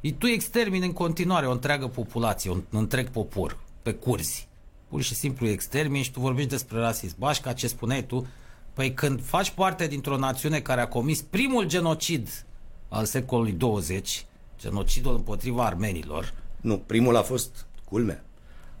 [0.00, 4.48] Și tu extermini în continuare o întreagă populație, un întreg popor, pe curzi.
[4.88, 7.16] Pur și simplu extermini și tu vorbești despre rasism.
[7.18, 8.26] Bașca, ce spuneai tu,
[8.72, 12.44] păi când faci parte dintr-o națiune care a comis primul genocid
[12.88, 14.26] al secolului 20,
[14.58, 16.32] genocidul împotriva armenilor,
[16.62, 18.24] nu, primul a fost, culmea,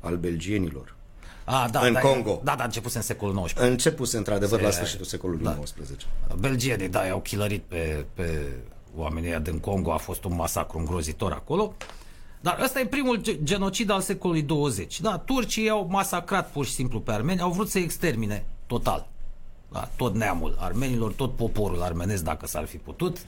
[0.00, 0.94] al belgienilor.
[1.44, 2.40] A, da, în da, Congo.
[2.44, 3.60] Da, da, începuse în secolul XIX.
[3.60, 5.58] Începuse, într-adevăr, Se, la sfârșitul secolului da.
[5.62, 6.06] XIX.
[6.38, 8.42] Belgienii, da, i-au chilărit pe, pe
[8.96, 11.74] oamenii din Congo, a fost un masacru îngrozitor acolo.
[12.40, 15.00] Dar ăsta e primul genocid al secolului 20.
[15.00, 19.08] Da, turcii au masacrat pur și simplu pe armeni, au vrut să extermine total.
[19.68, 23.18] Da, tot neamul armenilor, tot poporul armenesc, dacă s-ar fi putut.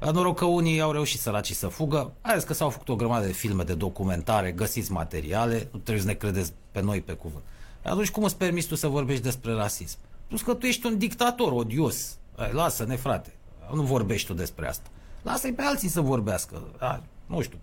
[0.00, 2.12] Uh, Noroc că unii au reușit săracii să fugă.
[2.20, 6.08] Azi că s-au făcut o grămadă de filme de documentare, găsiți materiale, nu trebuie să
[6.08, 7.44] ne credeți pe noi pe cuvânt.
[7.84, 9.98] Atunci cum îți permiți tu să vorbești despre rasism?
[10.28, 12.16] Plus că tu ești un dictator odios.
[12.36, 13.32] Hai, lasă-ne, frate.
[13.72, 14.88] Nu vorbești tu despre asta.
[15.22, 16.62] Lasă-i pe alții să vorbească.
[16.78, 17.58] A, nu știu.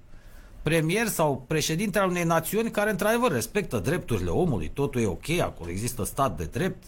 [0.62, 5.70] Premier sau președinte al unei națiuni care într-adevăr respectă drepturile omului, totul e ok, acolo
[5.70, 6.84] există stat de drept,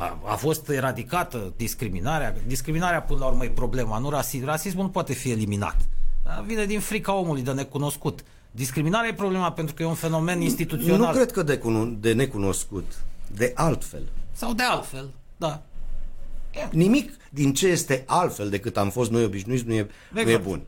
[0.00, 2.34] a, a fost eradicată discriminarea.
[2.46, 4.44] Discriminarea, până la urmă, e problema, nu rasism.
[4.44, 5.76] Rasismul nu poate fi eliminat.
[6.46, 8.24] Vine din frica omului de necunoscut.
[8.50, 11.06] Discriminarea e problema pentru că e un fenomen instituțional.
[11.06, 12.92] Nu cred că de, cuno- de necunoscut,
[13.36, 14.02] de altfel.
[14.32, 15.62] Sau de altfel, da.
[16.70, 20.62] Nimic din ce este altfel decât am fost noi obișnuiți nu e, nu e bun.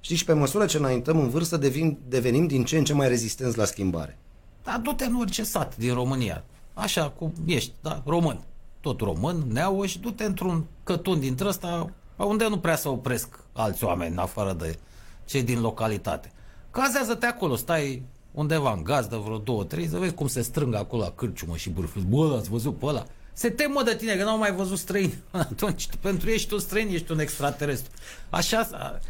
[0.00, 3.08] Știți, și pe măsură ce înaintăm în vârstă, devin, devenim din ce în ce mai
[3.08, 4.18] rezistenți la schimbare.
[4.64, 6.44] Da, du-te în orice sat din România.
[6.74, 8.40] Așa cum ești, da, român
[8.86, 13.84] tot român, neauă și du-te într-un cătun dintre ăsta unde nu prea să opresc alți
[13.84, 14.78] oameni în afară de
[15.24, 16.32] cei din localitate.
[16.70, 21.02] Cazează-te acolo, stai undeva în gazdă vreo două, trei, să vezi cum se strâng acolo
[21.02, 22.04] la cârciumă și bârfâți.
[22.04, 23.06] Bă, ați văzut pe ăla?
[23.32, 25.22] Se temă de tine, că n-au mai văzut străini.
[25.30, 27.92] Atunci, pentru ei ești un străin, ești un extraterestru.
[28.30, 28.68] Așa,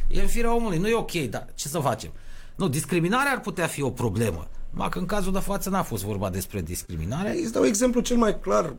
[0.09, 2.11] e în firea omului, nu e ok, dar ce să facem?
[2.55, 4.49] Nu, discriminarea ar putea fi o problemă.
[4.71, 7.37] Ma că în cazul de față n-a fost vorba despre discriminare.
[7.43, 8.75] Îți dau exemplu cel mai clar.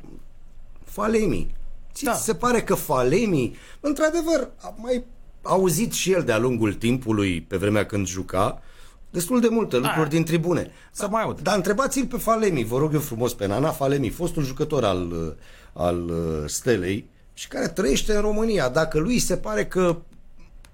[0.90, 1.56] Falemi.
[1.94, 2.14] Ți da.
[2.14, 5.04] se pare că Falemi, într-adevăr, a mai
[5.42, 8.62] auzit și el de-a lungul timpului, pe vremea când juca,
[9.10, 10.16] destul de multe lucruri da.
[10.16, 10.72] din tribune.
[10.92, 11.40] Să mai aud.
[11.40, 15.36] Dar întrebați-l pe Falemi, vă rog eu frumos, pe Nana Falemi, fostul jucător al,
[15.74, 16.12] al
[16.46, 18.70] Stelei și care trăiește în România.
[18.70, 19.98] Dacă lui se pare că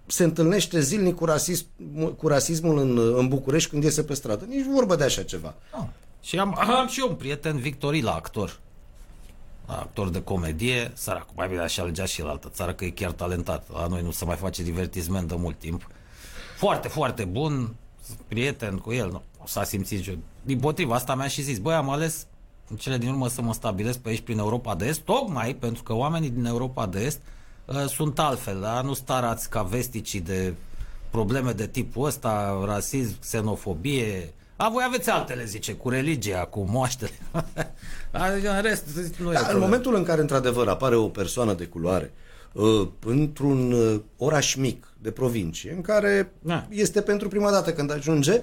[0.05, 1.65] se întâlnește zilnic cu, rasism,
[2.17, 4.45] cu rasismul în, în București când iese pe stradă.
[4.45, 5.53] Nici vorbă de așa ceva.
[5.71, 5.85] Ah.
[6.21, 8.59] Și am, am și eu un prieten, Victorila, actor.
[9.65, 13.11] Actor de comedie, sărac, mai bine așa alegea și la altă țară, că e chiar
[13.11, 13.71] talentat.
[13.73, 15.87] La noi nu se mai face divertisment de mult timp.
[16.57, 17.75] Foarte, foarte bun,
[18.27, 21.89] prieten cu el, nu, s-a simțit și Din potriva asta mi-a și zis, băi, am
[21.89, 22.25] ales
[22.69, 25.83] în cele din urmă să mă stabilesc pe aici prin Europa de Est, tocmai pentru
[25.83, 27.21] că oamenii din Europa de Est
[27.65, 28.81] uh, sunt altfel, da?
[28.81, 30.53] nu starați ca vesticii de
[31.09, 34.33] probleme de tipul ăsta, rasism, xenofobie,
[34.63, 37.11] a, voi aveți altele, zice, cu religia, cu moaștele.
[38.57, 38.83] în rest,
[39.19, 42.13] nu da, în momentul în care, într-adevăr, apare o persoană de culoare
[42.51, 46.65] uh, într-un uh, oraș mic de provincie, în care da.
[46.69, 48.41] este pentru prima dată când ajunge,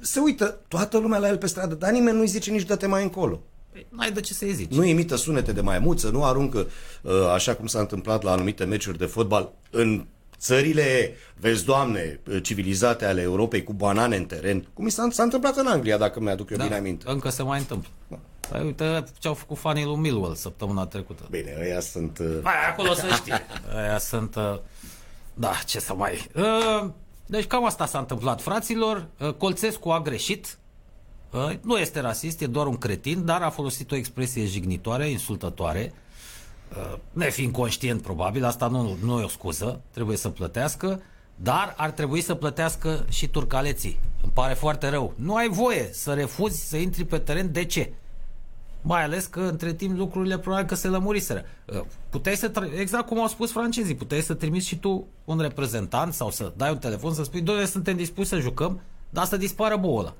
[0.00, 3.02] se uită toată lumea la el pe stradă, dar nimeni nu-i zice nici dă-te mai
[3.02, 3.40] încolo.
[3.72, 4.72] Păi, n-ai de ce să-i zici.
[4.72, 6.66] Nu imită sunete de maimuță, nu aruncă,
[7.02, 10.06] uh, așa cum s-a întâmplat la anumite meciuri de fotbal, în
[10.38, 15.66] țările, vezi, doamne, civilizate ale Europei cu banane în teren, cum s-a, s-a întâmplat în
[15.66, 17.10] Anglia, dacă mi-aduc eu da, bine aminte.
[17.10, 17.88] încă se mai întâmplă.
[18.08, 18.18] Da.
[18.48, 21.26] Păi uite ce au făcut fanii lui Millwall săptămâna trecută.
[21.30, 22.18] Bine, ăia sunt...
[22.18, 22.26] Uh...
[22.42, 23.32] Hai, acolo să știi.
[23.80, 24.34] ăia sunt...
[24.34, 24.58] Uh...
[25.34, 26.26] Da, ce să mai...
[26.34, 26.90] Uh...
[27.26, 29.06] Deci cam asta s-a întâmplat, fraților.
[29.18, 30.58] Uh, Colțescu a greșit.
[31.30, 35.92] Uh, nu este rasist, e doar un cretin, dar a folosit o expresie jignitoare, insultătoare.
[35.92, 36.07] Uh,
[37.12, 41.00] nefiind conștient probabil, asta nu, nu e o scuză, trebuie să plătească,
[41.36, 44.00] dar ar trebui să plătească și turcaleții.
[44.22, 45.12] Îmi pare foarte rău.
[45.16, 47.52] Nu ai voie să refuzi să intri pe teren.
[47.52, 47.92] De ce?
[48.82, 51.44] Mai ales că între timp lucrurile probabil că se lămuriseră.
[51.66, 56.12] Uh, puteai să, exact cum au spus francezii, puteai să trimiți și tu un reprezentant
[56.12, 59.76] sau să dai un telefon să spui, doamne, suntem dispuși să jucăm, dar să dispară
[59.76, 60.14] boala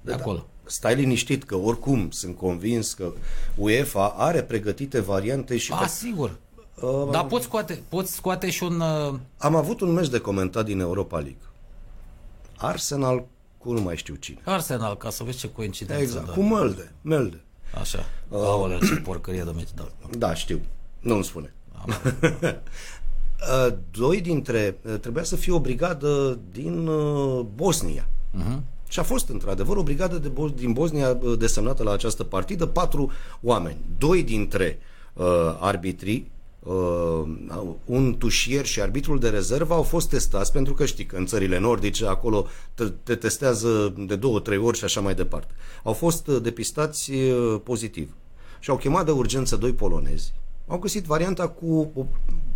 [0.00, 0.46] de da, acolo.
[0.80, 0.88] Da.
[0.88, 3.12] Stai liniștit că oricum sunt convins că
[3.56, 5.72] UEFA are pregătite variante și...
[5.72, 5.86] A, pe...
[5.86, 6.38] sigur.
[6.74, 8.80] Uh, Dar poți scoate, poți scoate și un...
[8.80, 9.14] Uh...
[9.38, 11.42] Am avut un meci de comentat din Europa League.
[12.56, 13.24] Arsenal
[13.58, 14.38] cu nu mai știu cine.
[14.44, 16.02] Arsenal, ca să vezi ce coincidență.
[16.02, 16.32] Exact, da.
[16.32, 16.92] cu Melde.
[17.02, 17.40] Melde.
[17.80, 18.04] Așa.
[18.28, 19.68] Uh, Aoleu, ce porcărie de meci.
[19.74, 20.60] Da, da știu.
[21.00, 21.54] Nu-mi spune.
[23.42, 24.78] Uh, doi dintre...
[24.82, 28.08] Uh, trebuia să fie o brigadă din uh, Bosnia.
[28.08, 28.58] Uh-huh.
[28.92, 33.10] Și a fost, într-adevăr, o brigadă de Bo- din Bosnia desemnată la această partidă, patru
[33.40, 33.76] oameni.
[33.98, 34.78] Doi dintre
[35.12, 35.24] uh,
[35.60, 37.22] arbitrii, uh,
[37.84, 41.58] un tușier și arbitrul de rezervă au fost testați, pentru că știi că în țările
[41.58, 45.54] nordice acolo te, te testează de două, trei ori și așa mai departe.
[45.82, 48.14] Au fost uh, depistați uh, pozitiv.
[48.60, 50.32] Și au chemat de urgență doi polonezi.
[50.66, 52.04] Au găsit varianta cu o,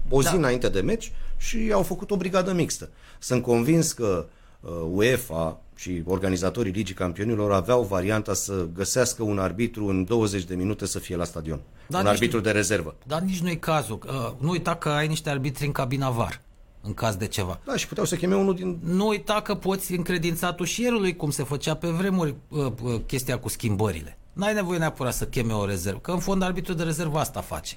[0.09, 0.37] o zi da.
[0.37, 2.89] înainte de meci și au făcut o brigadă mixtă.
[3.18, 4.26] Sunt convins că
[4.61, 10.55] uh, UEFA și organizatorii Ligii Campionilor aveau varianta să găsească un arbitru în 20 de
[10.55, 11.61] minute să fie la stadion.
[11.87, 12.95] Dar un arbitru de rezervă.
[13.07, 13.99] Dar nici nu e cazul.
[14.07, 16.41] Uh, nu uita că ai niște arbitri în cabina VAR
[16.83, 17.61] în caz de ceva.
[17.64, 18.79] Da, și puteau să cheme unul din...
[18.83, 23.49] Nu uita că poți încredința tușierului, cum se făcea pe vremuri uh, uh, chestia cu
[23.49, 24.18] schimbările.
[24.33, 27.77] N-ai nevoie neapărat să cheme o rezervă, că în fond arbitru de rezervă asta face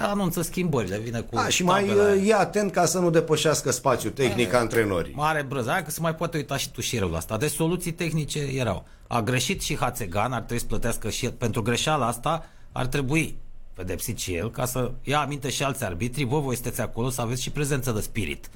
[0.00, 1.36] anunță schimbările, vine cu...
[1.36, 5.14] A, și mai uh, e atent ca să nu depășească spațiul tehnic a antrenorii.
[5.14, 7.36] Mare brăză, hai că se mai poate uita și tușierul asta.
[7.36, 8.84] Deci soluții tehnice erau.
[9.06, 11.32] A greșit și Hațegan, ar trebui să plătească și el.
[11.32, 13.36] Pentru greșeala asta ar trebui
[13.74, 17.20] pedepsit și el, ca să ia aminte și alți arbitri, vă voi sunteți acolo să
[17.20, 18.50] aveți și prezență de spirit.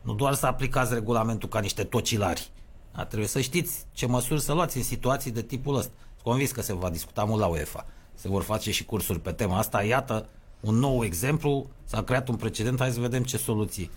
[0.00, 2.50] Nu doar să aplicați regulamentul ca niște tocilari.
[2.92, 5.92] Ar trebui să știți ce măsuri să luați în situații de tipul ăsta.
[5.96, 7.86] Sunt convins că se va discuta mult la UEFA.
[8.14, 9.82] Se vor face și cursuri pe tema asta.
[9.82, 10.26] Iată,
[10.62, 13.90] un nou exemplu, s-a creat un precedent, hai să vedem ce soluții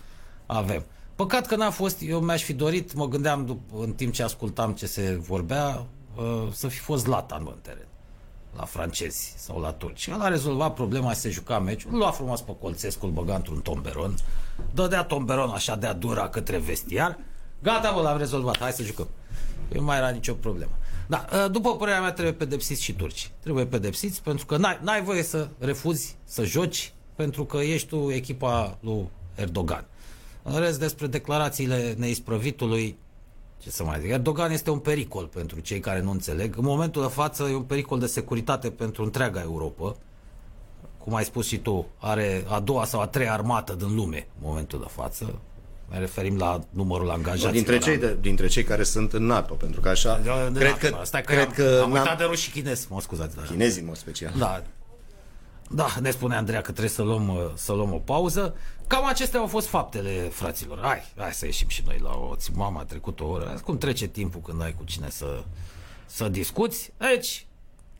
[0.46, 0.84] avem.
[1.14, 4.86] Păcat că n-a fost, eu mi-aș fi dorit, mă gândeam în timp ce ascultam ce
[4.86, 5.86] se vorbea,
[6.16, 7.86] uh, să fi fost Latan în teren
[8.56, 10.06] la francezi sau la turci.
[10.06, 13.60] El a rezolvat problema și se juca meciul, lua frumos pe Colțescu, îl băga într-un
[13.60, 14.14] tomberon,
[14.74, 17.18] dădea tomberon așa de dura către vestiar,
[17.62, 19.08] gata, bă, l-am rezolvat, hai să jucăm.
[19.72, 20.72] Eu nu mai era nicio problemă.
[21.06, 23.30] Da, ă, după părerea mea trebuie pedepsiți și turci.
[23.40, 28.10] Trebuie pedepsiți pentru că n-ai, n-ai voie să refuzi să joci pentru că ești tu
[28.10, 29.84] echipa lui Erdogan.
[30.42, 32.98] În rest, despre declarațiile neisprăvitului,
[33.58, 36.56] ce să mai zic, Erdogan este un pericol pentru cei care nu înțeleg.
[36.56, 39.96] În momentul de față e un pericol de securitate pentru întreaga Europa.
[40.98, 44.46] Cum ai spus și tu, are a doua sau a treia armată din lume în
[44.48, 45.38] momentul de față.
[45.90, 47.52] Ne referim la numărul angajaților.
[47.52, 50.18] Dintre cei, de, dintre cei care sunt în NATO, pentru că așa...
[50.18, 52.50] De, de cred NATO, că, Stai că, cred am, că am uitat de ruși și
[52.50, 53.36] chinezi, mă scuzați.
[53.46, 54.32] Chinezii, în mod special.
[54.38, 54.62] Da.
[55.70, 58.54] Da, ne spune Andreea că trebuie să luăm, uh, să luăm o pauză.
[58.86, 60.78] Cam acestea au fost faptele, fraților.
[60.82, 63.60] Hai, hai să ieșim și noi la o Mama a trecut o oră.
[63.64, 65.42] Cum trece timpul când ai cu cine să,
[66.06, 66.92] să discuți.
[66.98, 67.46] Deci,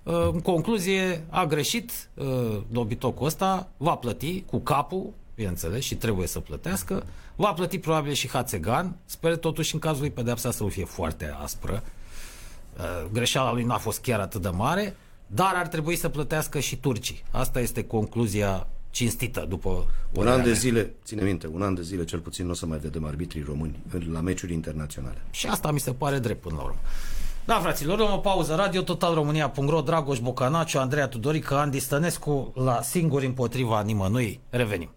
[0.02, 6.26] uh, în concluzie, a greșit uh, dobitocul ăsta, va plăti cu capul, bineînțeles, și trebuie
[6.26, 7.06] să plătească.
[7.36, 8.96] Va plăti probabil și Hațegan.
[9.04, 11.82] Sper totuși în cazul lui pedeapsa să nu fie foarte aspră.
[13.12, 17.22] Greșeala lui n-a fost chiar atât de mare dar ar trebui să plătească și turcii.
[17.30, 22.04] Asta este concluzia cinstită după un an de zile, ține minte, un an de zile
[22.04, 23.82] cel puțin nu o să mai vedem arbitrii români
[24.12, 25.22] la meciuri internaționale.
[25.30, 26.78] Și asta mi se pare drept până la urmă.
[27.44, 28.54] Da, fraților, luăm o pauză.
[28.54, 34.40] Radio Total România.ro, Dragoș Bocanaciu, Andreea Tudorică, Andy Stănescu, la singuri împotriva nimănui.
[34.50, 34.90] Revenim.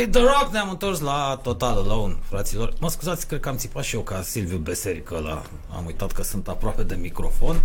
[0.00, 2.72] Pe The Rock ne-am întors la Total Alone, fraților.
[2.78, 5.42] Mă scuzați, cred că am țipat și eu ca Silviu Beserică ăla.
[5.76, 7.62] Am uitat că sunt aproape de microfon.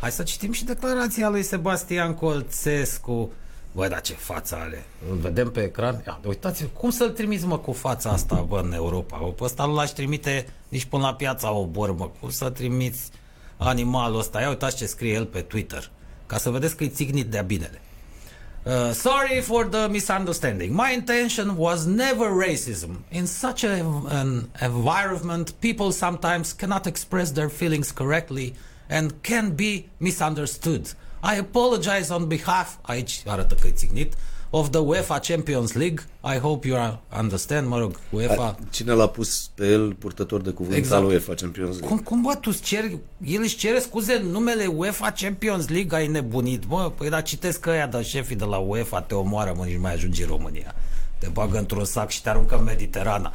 [0.00, 3.30] Hai să citim și declarația lui Sebastian Colțescu.
[3.72, 4.86] Băi, dar ce față are.
[5.10, 6.02] Îl vedem pe ecran.
[6.06, 9.18] Ia, uitați cum să-l trimiți, mă, cu fața asta, bă, în Europa.
[9.22, 12.10] Bă, pe ăsta nu l-aș trimite nici până la piața o mă.
[12.20, 13.10] Cum să trimiți
[13.56, 14.40] animalul ăsta?
[14.40, 15.90] Ia uitați ce scrie el pe Twitter.
[16.26, 17.80] Ca să vedeți că e țignit de-a binele.
[18.66, 20.72] Uh, sorry for the misunderstanding.
[20.72, 23.02] My intention was never racism.
[23.10, 28.54] In such a, an environment, people sometimes cannot express their feelings correctly
[28.88, 30.90] and can be misunderstood.
[31.22, 33.66] I apologize on behalf, aici arată că
[34.56, 36.04] of the UEFA Champions League.
[36.22, 38.56] I hope you understand, mă rog, UEFA...
[38.70, 41.02] Cine l-a pus pe el purtător de cuvânt exact.
[41.02, 41.88] al UEFA Champions League?
[41.88, 46.06] Cum, cum bă, tu ceri, el își cere scuze în numele UEFA Champions League, ai
[46.06, 49.64] nebunit, mă, păi da, citesc că ăia de șefii de la UEFA te omoară, mă,
[49.64, 50.74] nici mai ajungi în România.
[51.18, 53.32] Te bagă într-un sac și te aruncă în Mediterana.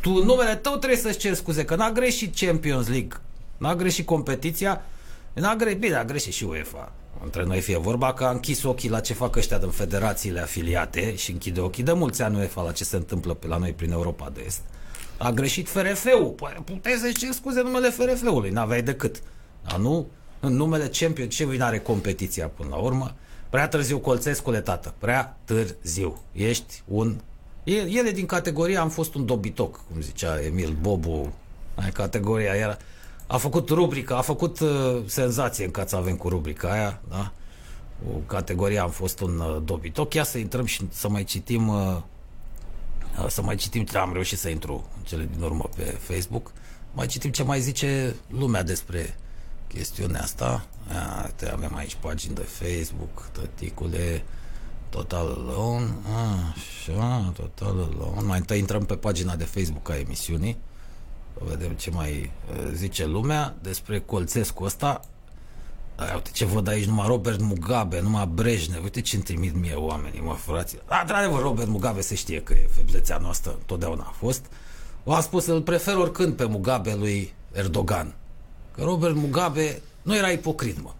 [0.00, 3.20] Tu, numele tău trebuie să-ți ceri scuze, că n-a greșit Champions League,
[3.56, 4.82] n-a greșit competiția,
[5.32, 6.92] n-a greșit, bine, a greșit și UEFA
[7.24, 11.16] între noi fie vorba că a închis ochii la ce fac ăștia din federațiile afiliate
[11.16, 13.92] și închide ochii de mulți ani UEFA la ce se întâmplă pe la noi prin
[13.92, 14.60] Europa de Est.
[15.18, 16.34] A greșit FRF-ul.
[16.36, 19.22] Păi puteai să-și cer scuze numele FRF-ului, n-aveai decât.
[19.68, 20.06] Dar nu
[20.40, 23.14] în numele Champion, ce vine are competiția până la urmă.
[23.50, 26.22] Prea târziu Colțescule, tată, prea târziu.
[26.32, 27.20] Ești un...
[27.64, 31.32] El e din categoria, am fost un dobitoc, cum zicea Emil Bobu,
[31.74, 32.76] ai categoria era
[33.30, 37.32] a făcut rubrica, a făcut uh, senzație în să avem cu rubrica aia, da?
[38.14, 40.14] O categorie am fost un uh, dobitoc.
[40.14, 41.96] Ia să intrăm și să mai citim uh,
[43.18, 46.52] uh, să mai citim ce am reușit să intru în cele din urmă pe Facebook.
[46.92, 49.16] Mai citim ce mai zice lumea despre
[49.66, 50.66] chestiunea asta.
[50.92, 54.24] Ia, avem aici pagini de Facebook, tăticule,
[54.88, 55.94] Total Alone,
[56.54, 58.20] așa, Total Alone.
[58.20, 60.56] Mai întâi intrăm pe pagina de Facebook a emisiunii
[61.44, 65.00] vedem ce mai uh, zice lumea despre Colțescu ăsta.
[65.96, 70.20] Ai, uite ce văd aici, numai Robert Mugabe, numai Brejnev, uite ce-mi trimit mie oamenii,
[70.20, 70.78] mă, frații.
[70.88, 74.44] Da, într-adevăr, Robert Mugabe se știe că e feblețea noastră, totdeauna a fost.
[75.04, 78.14] O a spus, îl prefer oricând pe Mugabe lui Erdogan.
[78.74, 80.90] Că Robert Mugabe nu era ipocrit, mă.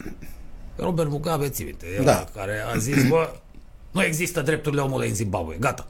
[0.77, 2.27] Că Robert Mugabe, ții minte, da.
[2.35, 3.35] care a zis, bă,
[3.91, 5.87] nu există drepturile omului în Zimbabwe, gata.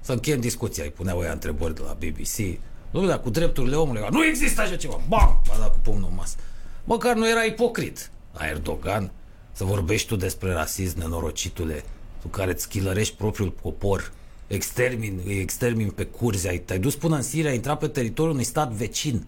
[0.00, 2.58] Să încheiem discuția, îi puneau ea întrebări de la BBC
[3.00, 4.06] nu, dar cu drepturile omului.
[4.10, 5.00] Nu există așa ceva.
[5.08, 5.42] Bam!
[5.52, 6.36] A dat cu pumnul în masă.
[6.84, 8.10] Măcar nu era ipocrit.
[8.32, 9.10] La Erdogan,
[9.52, 11.84] să vorbești tu despre rasism, nenorocitule,
[12.20, 14.12] tu care îți chilărești propriul popor,
[14.46, 18.34] extermin, îi extermin pe curzi, ai, te-ai dus până în Siria, ai intrat pe teritoriul
[18.34, 19.26] unui stat vecin.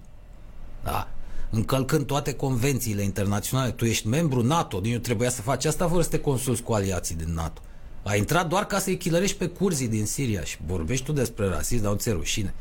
[0.85, 1.09] Da?
[1.51, 3.71] Încălcând toate convențiile internaționale.
[3.71, 6.73] Tu ești membru NATO, nici nu trebuia să faci asta fără să te consulți cu
[6.73, 7.61] aliații din NATO.
[8.03, 11.83] A intrat doar ca să-i chilărești pe curzii din Siria și vorbești tu despre rasism,
[11.83, 12.55] dar nu ți rușine.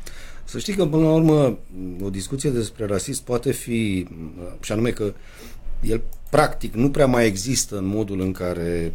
[0.48, 1.58] Să știi că, până la urmă,
[2.02, 4.08] o discuție despre rasism poate fi,
[4.60, 5.14] și anume că
[5.82, 8.92] el practic nu prea mai există în modul în care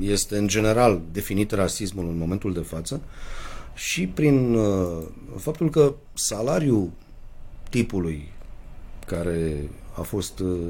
[0.00, 3.00] este în general definit rasismul în momentul de față
[3.74, 5.02] și prin uh,
[5.36, 6.90] faptul că salariul
[7.70, 8.32] tipului
[9.06, 10.66] care a fost uh,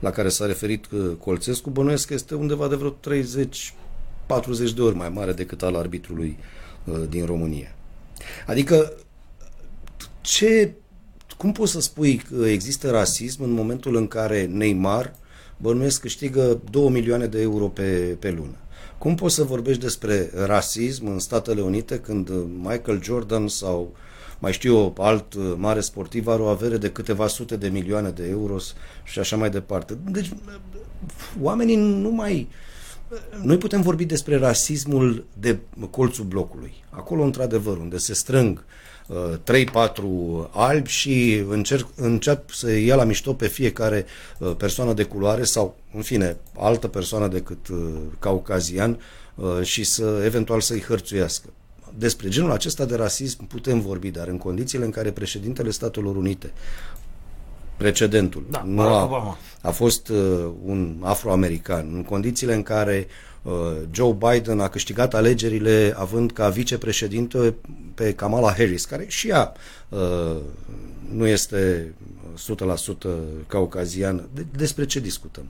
[0.00, 3.74] la care s-a referit uh, Colțescu, bănuiesc că este undeva de vreo 30
[4.26, 6.38] 40 de ori mai mare decât al arbitrului
[7.08, 7.74] din România.
[8.46, 8.92] Adică
[10.22, 10.74] ce
[11.36, 15.14] cum poți să spui că există rasism în momentul în care Neymar
[15.56, 18.56] bănuiesc câștigă 2 milioane de euro pe, pe lună?
[18.98, 23.94] Cum poți să vorbești despre rasism în Statele Unite când Michael Jordan sau
[24.38, 28.26] mai știu eu, alt mare sportiv are o avere de câteva sute de milioane de
[28.28, 28.56] euro
[29.04, 29.98] și așa mai departe.
[30.10, 30.32] Deci
[31.40, 32.48] oamenii nu mai...
[33.42, 35.58] Noi putem vorbi despre rasismul de
[35.90, 36.84] colțul blocului.
[36.90, 38.64] Acolo, într-adevăr, unde se strâng uh,
[39.12, 44.06] 3-4 albi și încerc, încep să ia la mișto pe fiecare
[44.38, 47.78] uh, persoană de culoare sau, în fine, altă persoană decât uh,
[48.18, 49.00] caucazian
[49.34, 51.48] uh, și să eventual să-i hărțuiască.
[51.98, 56.52] Despre genul acesta de rasism putem vorbi, dar în condițiile în care președintele Statelor Unite
[57.76, 58.46] precedentul.
[58.50, 63.31] Da, nu a, a fost uh, un afroamerican, în condițiile în care uh,
[63.90, 67.54] Joe Biden a câștigat alegerile având ca vicepreședinte
[67.94, 69.52] pe Kamala Harris, care și ea
[69.88, 70.36] uh,
[71.12, 71.92] nu este
[73.06, 73.08] 100%
[73.46, 74.28] caucaziană.
[74.34, 75.44] De, despre ce discutăm?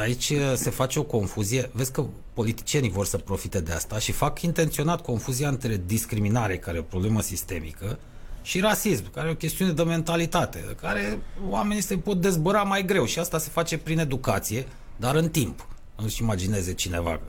[0.00, 1.70] Aici uh, se face o confuzie.
[1.72, 6.76] Vezi că politicienii vor să profite de asta și fac intenționat confuzia între discriminare, care
[6.76, 7.98] e o problemă sistemică,
[8.42, 12.84] și rasism, care e o chestiune de mentalitate, de care oamenii se pot dezbăra mai
[12.84, 15.66] greu și asta se face prin educație, dar în timp.
[16.00, 17.20] Nu-și imagineze cineva.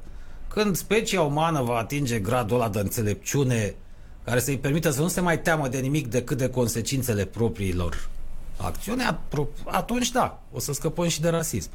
[0.47, 3.75] Când specia umană va atinge gradul ăla de înțelepciune
[4.23, 8.09] care să-i permită să nu se mai teamă de nimic decât de consecințele propriilor
[8.57, 9.17] acțiune,
[9.65, 11.69] atunci da, o să scăpăm și de rasism.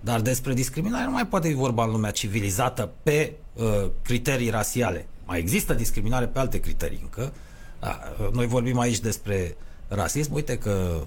[0.00, 5.06] Dar despre discriminare nu mai poate fi vorba în lumea civilizată pe uh, criterii rasiale.
[5.24, 7.32] Mai există discriminare pe alte criterii încă,
[7.80, 8.00] da,
[8.32, 9.56] noi vorbim aici despre
[9.88, 10.34] rasism.
[10.34, 11.06] Uite că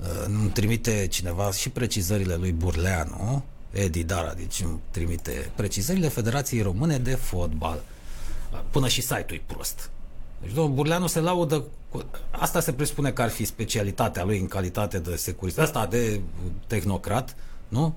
[0.00, 6.62] uh, îmi trimite cineva și precizările lui Burleanu, Edi Dara, deci îmi trimite precizările Federației
[6.62, 7.82] Române de Fotbal.
[8.70, 9.90] Până și site-ul e prost.
[10.40, 12.04] Deci domnul Burleanu se laudă cu...
[12.30, 16.20] Asta se presupune că ar fi specialitatea lui în calitate de securitate, asta de
[16.66, 17.36] tehnocrat,
[17.68, 17.96] nu?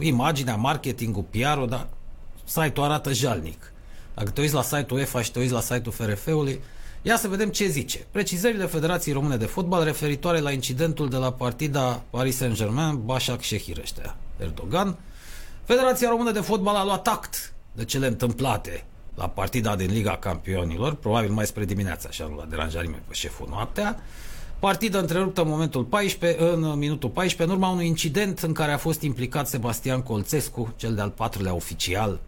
[0.00, 1.86] Imaginea, marketingul, PR-ul, dar
[2.44, 3.72] site-ul arată jalnic.
[4.14, 6.60] Dacă te uiți la site-ul EFA și te uiți la site-ul FRF-ului,
[7.06, 8.06] Ia să vedem ce zice.
[8.10, 13.78] Precizările Federației Române de Fotbal referitoare la incidentul de la partida Paris Saint-Germain, Başak Şehir
[13.78, 14.96] ăștia, Erdogan.
[15.64, 18.84] Federația Română de Fotbal a luat tact de cele întâmplate
[19.14, 23.46] la partida din Liga Campionilor, probabil mai spre dimineața, așa nu la deranjare pe șeful
[23.50, 24.00] noaptea.
[24.58, 28.78] Partidă întreruptă în momentul 14, în minutul 14, în urma unui incident în care a
[28.78, 32.20] fost implicat Sebastian Colțescu, cel de-al patrulea oficial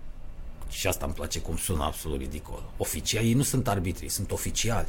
[0.69, 2.63] și asta îmi place cum sună absolut ridicol.
[2.77, 4.89] Oficiali, ei nu sunt arbitri, sunt oficiali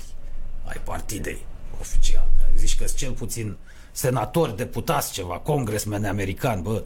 [0.66, 1.46] ai partidei.
[1.80, 2.28] Oficial.
[2.56, 3.58] Zici că cel puțin
[3.92, 6.84] senatori, deputați ceva, congresmeni americani, bă,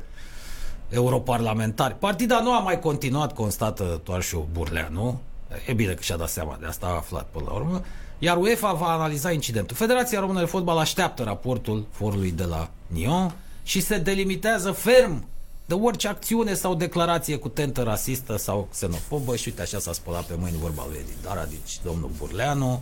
[0.94, 1.96] europarlamentari.
[2.00, 4.48] Partida nu a mai continuat, constată Toarșu
[4.92, 5.20] nu?
[5.68, 7.82] E bine că și-a dat seama de asta, a aflat până la urmă.
[8.20, 9.76] Iar UEFA va analiza incidentul.
[9.76, 13.34] Federația Română de Fotbal așteaptă raportul forului de la Nyon
[13.64, 15.28] și se delimitează ferm
[15.66, 20.24] de orice acțiune sau declarație cu tentă rasistă sau xenofobă și uite așa s-a spălat
[20.24, 22.82] pe mâini vorba lui Edi Dara, deci domnul Burleanu,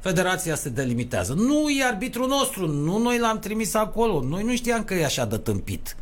[0.00, 1.32] federația se delimitează.
[1.32, 5.24] Nu e arbitru nostru, nu noi l-am trimis acolo, noi nu știam că e așa
[5.24, 5.96] de tâmpit.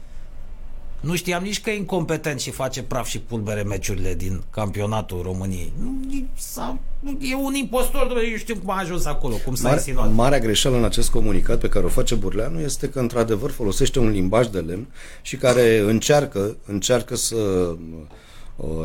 [1.04, 5.72] Nu știam nici că e incompetent și face praf și pulbere meciurile din campionatul României.
[6.36, 6.78] Sau,
[7.20, 10.12] e un impostor, doamne, eu știu cum a ajuns acolo, cum s-a Mare, insinuat.
[10.12, 14.10] Marea greșeală în acest comunicat pe care o face Burleanu este că într-adevăr folosește un
[14.10, 14.86] limbaj de lemn
[15.22, 17.36] și care încearcă, încearcă să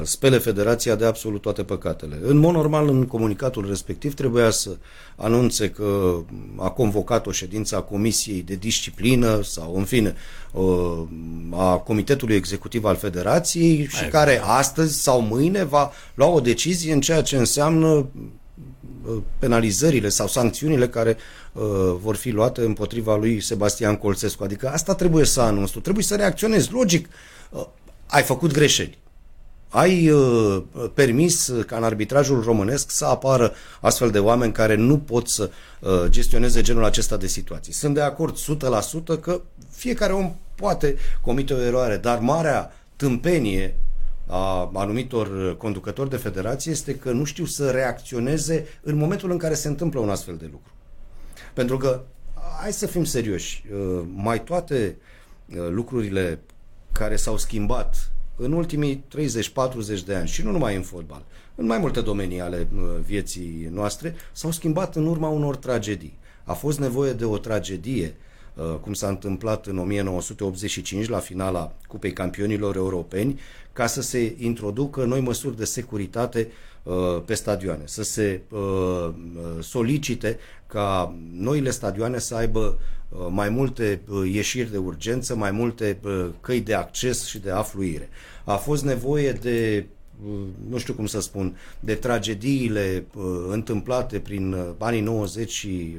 [0.04, 2.20] spele federația de absolut toate păcatele.
[2.24, 4.78] În mod normal, în comunicatul respectiv trebuia să
[5.16, 6.20] anunțe că
[6.56, 10.16] a convocat o ședință a Comisiei de Disciplină sau, în fine,
[11.52, 16.94] a Comitetului Executiv al Federației și Ai care astăzi sau mâine va lua o decizie
[16.94, 18.08] în ceea ce înseamnă
[19.40, 21.18] penalizările sau sancțiunile care
[21.54, 21.64] uh,
[22.02, 24.44] vor fi luate împotriva lui Sebastian Colțescu.
[24.44, 26.72] Adică asta trebuie să anunți, tu trebuie să reacționezi.
[26.72, 27.10] Logic,
[27.50, 27.66] uh,
[28.08, 28.98] ai făcut greșeli
[29.70, 30.64] ai uh,
[30.94, 35.50] permis ca în arbitrajul românesc să apară astfel de oameni care nu pot să
[35.80, 37.74] uh, gestioneze genul acesta de situații.
[37.74, 38.38] Sunt de acord
[39.18, 39.42] 100% că
[39.72, 43.76] fiecare om poate comite o eroare, dar marea tâmpenie
[44.28, 49.54] a anumitor conducători de federație este că nu știu să reacționeze în momentul în care
[49.54, 50.72] se întâmplă un astfel de lucru.
[51.54, 52.02] Pentru că,
[52.62, 54.98] hai să fim serioși, uh, mai toate
[55.48, 56.40] uh, lucrurile
[56.92, 58.12] care s-au schimbat
[58.42, 61.26] în ultimii 30-40 de ani și nu numai în fotbal,
[61.56, 66.18] în mai multe domenii ale uh, vieții noastre, s-au schimbat în urma unor tragedii.
[66.44, 68.16] A fost nevoie de o tragedie,
[68.54, 73.40] uh, cum s-a întâmplat în 1985 la finala Cupei Campionilor Europeni,
[73.74, 76.69] ca să se introducă noi măsuri de securitate uh,
[77.26, 79.10] pe stadioane, să se uh,
[79.60, 82.80] solicite ca noile stadioane să aibă
[83.30, 84.02] mai multe
[84.32, 86.00] ieșiri de urgență, mai multe
[86.42, 88.10] căi de acces și de afluire.
[88.44, 89.86] A fost nevoie de
[90.70, 93.06] nu știu cum să spun, de tragediile
[93.50, 95.98] întâmplate prin anii 90 și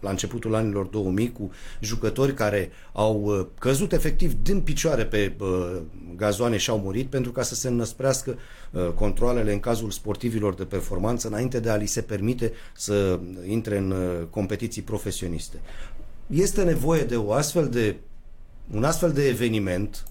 [0.00, 5.80] la începutul anilor 2000 cu jucători care au uh, căzut efectiv din picioare pe uh,
[6.16, 8.38] gazoane și au murit pentru ca să se înăsprească
[8.70, 13.76] uh, controlele în cazul sportivilor de performanță înainte de a li se permite să intre
[13.76, 13.94] în
[14.30, 15.56] competiții profesioniste.
[16.26, 17.96] Este nevoie de o astfel de
[18.74, 20.06] un astfel de eveniment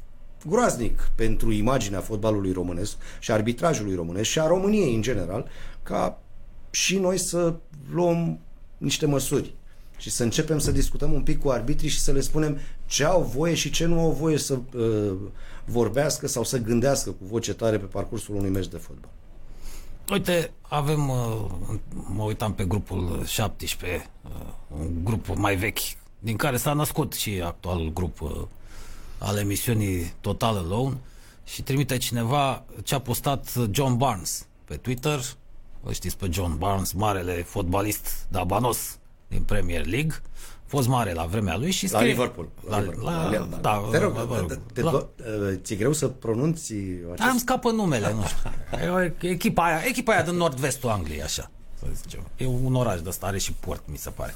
[0.45, 5.47] groaznic pentru imaginea fotbalului românesc și arbitrajului românesc și a României în general,
[5.83, 6.21] ca
[6.69, 7.55] și noi să
[7.91, 8.39] luăm
[8.77, 9.53] niște măsuri
[9.97, 13.21] și să începem să discutăm un pic cu arbitrii și să le spunem ce au
[13.21, 15.13] voie și ce nu au voie să uh,
[15.65, 19.09] vorbească sau să gândească cu voce tare pe parcursul unui meci de fotbal.
[20.11, 21.45] Uite, avem, uh,
[21.91, 24.31] mă uitam pe grupul 17, uh,
[24.79, 25.79] un grup mai vechi,
[26.19, 28.41] din care s-a născut și actualul grup uh,
[29.17, 30.97] al emisiunii Total Alone
[31.43, 35.19] și trimite cineva ce a postat John Barnes pe Twitter.
[35.83, 40.15] Îl știți pe John Barnes, marele fotbalist dabanos din Premier League,
[40.65, 42.01] fost mare la vremea lui și scrie...
[42.01, 42.49] La Liverpool.
[42.69, 45.07] La, la, la, da, te rog, la, te, la,
[45.55, 46.73] ți-e greu să pronunți
[47.11, 47.29] acest...
[47.29, 49.29] Am scapă numele, nu știu.
[49.29, 51.51] echipa aia, echipa aia din nord-vestul Angliei, așa.
[51.79, 52.21] Să zicem.
[52.37, 54.35] E un oraș de stare și port, mi se pare.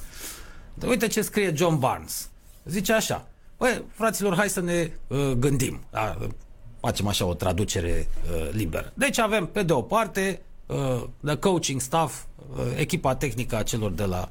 [0.73, 2.29] Dar uite ce scrie John Barnes.
[2.65, 3.27] Zice așa.
[3.57, 5.79] Băi, fraților, hai să ne uh, gândim.
[5.91, 6.17] Da?
[6.79, 8.91] Facem așa o traducere uh, liberă.
[8.93, 12.23] Deci avem, pe de o parte, uh, the coaching staff,
[12.55, 14.29] uh, echipa tehnică a celor de la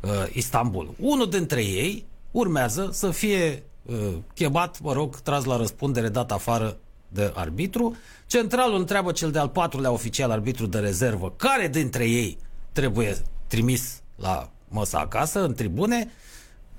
[0.00, 0.94] uh, Istanbul.
[1.00, 3.96] Unul dintre ei urmează să fie uh,
[4.34, 6.76] chemat, mă rog, tras la răspundere, dat afară
[7.08, 7.96] de arbitru.
[8.26, 12.38] Centralul întreabă cel de-al patrulea oficial arbitru de rezervă care dintre ei
[12.72, 16.10] trebuie trimis la măsa acasă, în tribune,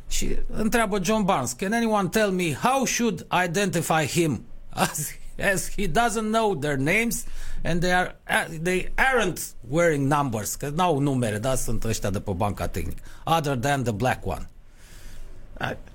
[0.07, 4.45] și întreabă John Barnes, can anyone tell me how should I identify him?
[4.69, 4.99] As,
[5.41, 7.25] as he doesn't know their names
[7.63, 8.15] and they, are,
[8.63, 13.55] they aren't wearing numbers, că n-au numere, da, sunt ăștia de pe banca tehnică, other
[13.55, 14.49] than the black one.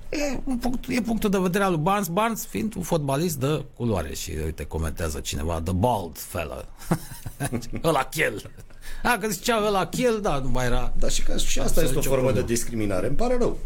[0.09, 3.65] E, un punct, e punctul de vedere al lui Barnes, Barnes fiind un fotbalist de
[3.77, 6.65] culoare și uite, comentează cineva, the bald fella,
[7.89, 8.51] ăla chel.
[9.03, 10.93] A, că zicea ăla chel, da, nu mai era...
[10.99, 13.59] Da, și, că, și asta este o formă de discriminare, îmi pare rău.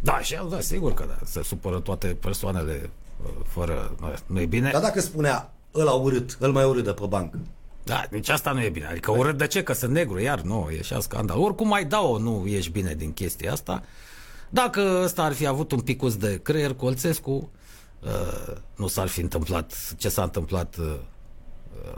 [0.00, 3.05] Da, și da, sigur că da, se supără toate persoanele uh,
[3.46, 3.96] fără,
[4.26, 4.70] nu e bine.
[4.70, 7.38] Dar dacă spunea ăla urât, îl mai urât de pe bancă.
[7.84, 8.86] Da, deci asta nu e bine.
[8.86, 9.62] Adică urât de ce?
[9.62, 11.40] Că sunt negru, iar nu, e așa scandal.
[11.40, 13.82] Oricum mai dau nu ești bine din chestia asta.
[14.50, 17.50] Dacă ăsta ar fi avut un picus de creier, Colțescu,
[18.00, 20.94] uh, nu s-ar fi întâmplat ce s-a întâmplat uh,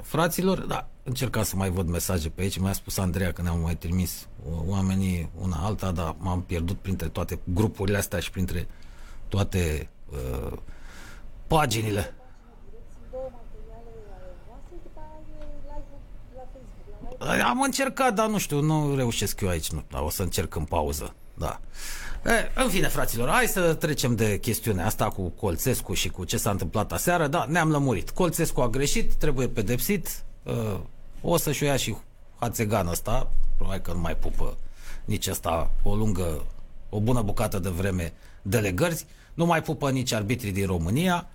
[0.02, 3.76] fraților, da, încerca să mai văd mesaje pe aici, mi-a spus Andreea că ne-au mai
[3.76, 4.28] trimis
[4.66, 8.68] oamenii una alta, dar m-am pierdut printre toate grupurile astea și printre
[9.28, 10.52] toate uh,
[11.48, 12.12] paginile
[17.44, 20.64] Am încercat, dar nu știu, nu reușesc eu aici, nu, dar o să încerc în
[20.64, 21.60] pauză, da.
[22.24, 26.36] E, în fine, fraților, hai să trecem de chestiunea asta cu Colțescu și cu ce
[26.36, 27.26] s-a întâmplat aseară.
[27.26, 28.10] Da, ne-am lămurit.
[28.10, 30.22] Colțescu a greșit, trebuie pedepsit.
[31.20, 31.96] O să-și o ia și
[32.38, 34.56] Hațegan ăsta, probabil că nu mai pupă
[35.04, 36.44] nici asta o lungă,
[36.88, 39.04] o bună bucată de vreme delegări.
[39.34, 41.28] Nu mai pupă nici arbitrii din România.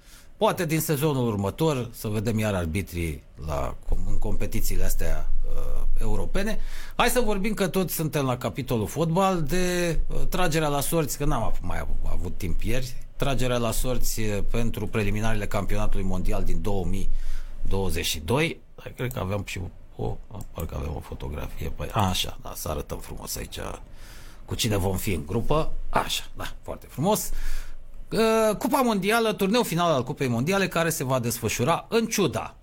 [0.44, 3.76] Poate din sezonul următor să vedem iar arbitrii la,
[4.08, 5.52] în competițiile astea uh,
[6.00, 6.60] europene.
[6.96, 11.26] Hai să vorbim că toți suntem la capitolul fotbal de uh, tragerea la sorți, că
[11.26, 16.62] n-am mai avut, avut timp ieri, tragerea la sorți uh, pentru preliminarele campionatului mondial din
[16.62, 18.60] 2022.
[18.96, 19.60] Cred că aveam și
[19.96, 20.18] o,
[20.52, 21.70] parcă avem o fotografie.
[21.70, 23.60] Păi, a, așa, da, să arătăm frumos aici
[24.46, 25.72] cu cine vom fi în grupă.
[25.90, 27.30] Așa, da, foarte frumos.
[27.30, 27.36] Uh,
[28.58, 32.56] Cupa Mondială, turneul final al Cupei Mondiale care se va desfășura în ciuda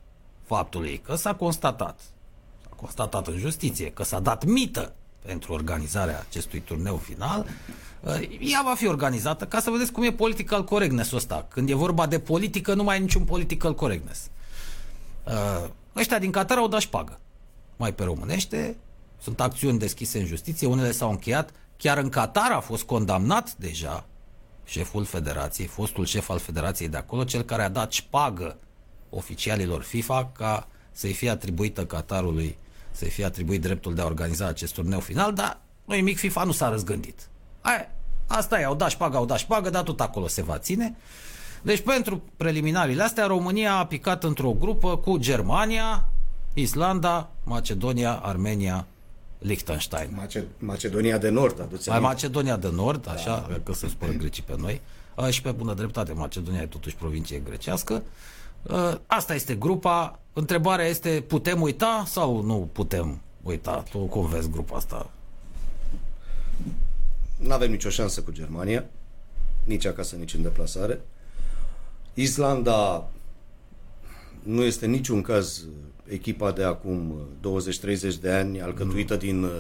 [0.47, 2.01] faptului că s-a constatat,
[2.63, 4.93] s-a constatat în justiție că s-a dat mită
[5.27, 7.47] pentru organizarea acestui turneu final,
[8.01, 11.47] uh, ea va fi organizată ca să vedeți cum e political correctness ăsta.
[11.49, 14.21] Când e vorba de politică, nu mai e niciun political correctness.
[15.25, 17.19] Uh, ăștia din Qatar au dat șpagă.
[17.77, 18.77] Mai pe românește,
[19.23, 24.05] sunt acțiuni deschise în justiție, unele s-au încheiat, chiar în Qatar a fost condamnat deja
[24.71, 28.57] șeful federației, fostul șef al federației de acolo, cel care a dat șpagă
[29.11, 32.59] oficialilor FIFA ca să-i fie atribuită Qatarului,
[32.91, 36.53] să-i fie atribuit dreptul de a organiza acest turneu final, dar noi mic FIFA nu
[36.53, 37.29] s-a răzgândit.
[37.61, 37.91] Aia,
[38.27, 40.97] asta e, au dat șpagă, au dat șpagă, dar tot acolo se va ține.
[41.63, 46.09] Deci pentru preliminariile astea, România a picat într-o grupă cu Germania,
[46.55, 48.87] Islanda, Macedonia, Armenia,
[49.41, 50.11] Liechtenstein.
[50.15, 53.59] Mace- Macedonia de Nord, aduți Mai Macedonia de Nord, așa, da.
[53.65, 54.81] că se spun grecii pe noi.
[55.31, 58.03] Și pe bună dreptate, Macedonia e totuși provincie grecească.
[59.07, 60.19] Asta este grupa.
[60.33, 63.85] Întrebarea este, putem uita sau nu putem uita?
[63.91, 65.11] Tu cum vezi grupa asta?
[67.37, 68.85] Nu avem nicio șansă cu Germania,
[69.65, 71.01] nici acasă, nici în deplasare.
[72.15, 73.09] Islanda
[74.43, 75.65] nu este niciun caz
[76.11, 77.15] echipa de acum
[78.13, 79.19] 20-30 de ani, alcătuită mm.
[79.19, 79.51] din uh,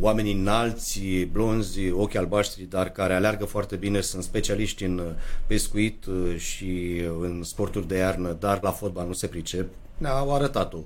[0.00, 1.00] oameni înalți,
[1.32, 5.14] blonzi, ochi albaștri, dar care aleargă foarte bine, sunt specialiști în
[5.46, 9.68] pescuit uh, și în sporturi de iarnă, dar la fotbal nu se pricep.
[9.98, 10.78] Ne-au arătat-o.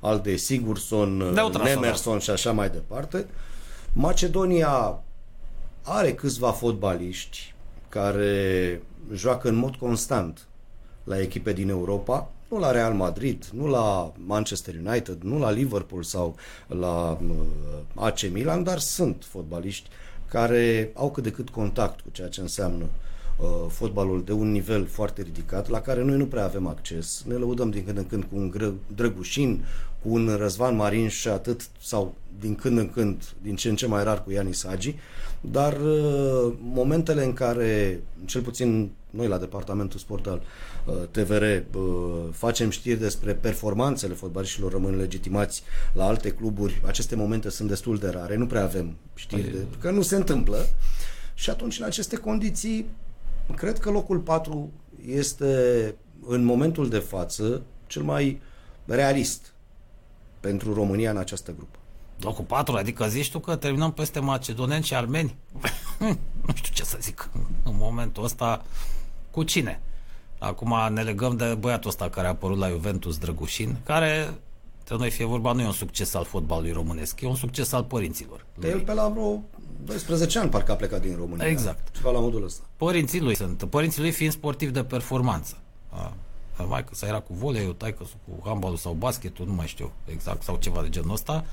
[0.00, 1.16] Al de Sigurson,
[1.62, 3.26] Nemerson și așa mai departe.
[3.92, 5.02] Macedonia
[5.82, 7.54] are câțiva fotbaliști
[7.88, 8.82] care
[9.12, 10.46] joacă în mod constant
[11.04, 16.02] la echipe din Europa, nu la Real Madrid, nu la Manchester United, nu la Liverpool
[16.02, 16.36] sau
[16.66, 17.36] la uh,
[17.94, 19.88] AC Milan, dar sunt fotbaliști
[20.28, 24.86] care au cât de cât contact cu ceea ce înseamnă uh, fotbalul de un nivel
[24.86, 27.24] foarte ridicat, la care noi nu prea avem acces.
[27.26, 29.64] Ne lăudăm din când în când cu un Drăgușin,
[30.02, 33.86] cu un Răzvan Marin și atât, sau din când în când, din ce în ce
[33.86, 34.94] mai rar cu Ianis Sagi,
[35.40, 40.42] dar uh, momentele în care, cel puțin noi la Departamentul Sport al
[40.84, 41.82] uh, TVR, uh,
[42.32, 48.08] facem știri despre performanțele fotbaliștilor rămân legitimați la alte cluburi, aceste momente sunt destul de
[48.08, 50.66] rare, nu prea avem știri, de, că nu se întâmplă.
[51.34, 52.86] Și atunci, în aceste condiții,
[53.54, 54.72] cred că locul 4
[55.06, 55.94] este,
[56.26, 58.40] în momentul de față, cel mai
[58.84, 59.52] realist
[60.40, 61.78] pentru România în această grupă.
[62.20, 65.36] Locul 4, adică zici tu că terminăm peste macedoneni și armeni?
[66.46, 67.30] nu știu ce să zic
[67.64, 68.64] în momentul ăsta
[69.30, 69.80] cu cine.
[70.38, 74.34] Acum ne legăm de băiatul ăsta care a apărut la Juventus Drăgușin, care
[74.84, 77.84] să noi fie vorba, nu e un succes al fotbalului românesc, e un succes al
[77.84, 78.46] părinților.
[78.54, 79.42] De el pe la vreo
[79.84, 81.46] 12 ani parcă a plecat din România.
[81.46, 81.96] Exact.
[81.96, 82.62] Ceva la modul ăsta.
[82.76, 83.64] Părinții lui sunt.
[83.64, 85.58] Părinții lui fiind sportiv de performanță.
[85.90, 86.12] A,
[86.68, 90.56] mai că era cu voleiul, taică cu handbalul sau basketul, nu mai știu exact, sau
[90.56, 91.44] ceva de genul ăsta.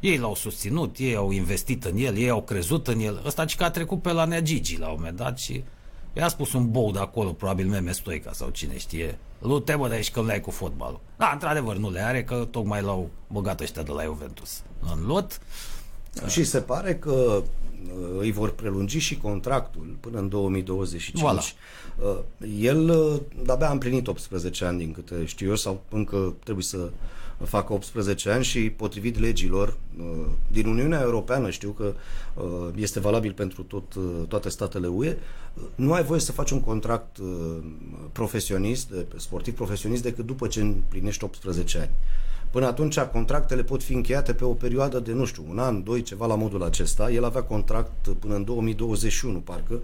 [0.00, 3.22] Ei l-au susținut, ei au investit în el, ei au crezut în el.
[3.26, 5.64] Ăsta ce că a trecut pe la Nea Gigi la un moment dat și
[6.12, 9.18] i-a spus un bou de acolo, probabil Meme Stoica sau cine știe.
[9.38, 11.00] Lu te bă de aici că le ai cu fotbalul.
[11.16, 14.62] Da, într-adevăr nu le are, că tocmai l-au băgat ăștia de la Juventus
[14.94, 15.40] în lot.
[16.28, 21.24] Și se pare că uh, îi vor prelungi și contractul până în 2025.
[21.24, 21.42] Voilà.
[22.02, 22.18] Uh,
[22.60, 26.90] el uh, de-abia a împlinit 18 ani, din câte știu eu, sau încă trebuie să
[27.44, 30.04] facă 18 ani și potrivit legilor uh,
[30.48, 31.94] din Uniunea Europeană, știu că
[32.34, 35.16] uh, este valabil pentru tot, uh, toate statele UE,
[35.74, 37.16] nu ai voie să faci un contract
[38.12, 41.90] profesionist, sportiv profesionist, decât după ce împlinești 18 ani.
[42.50, 46.02] Până atunci, contractele pot fi încheiate pe o perioadă de, nu știu, un an, doi,
[46.02, 47.10] ceva la modul acesta.
[47.10, 49.80] El avea contract până în 2021, parcă,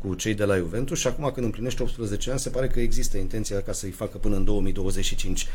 [0.00, 3.16] cu cei de la Juventus și acum când împlinește 18 ani, se pare că există
[3.16, 5.46] intenția ca să-i facă până în 2025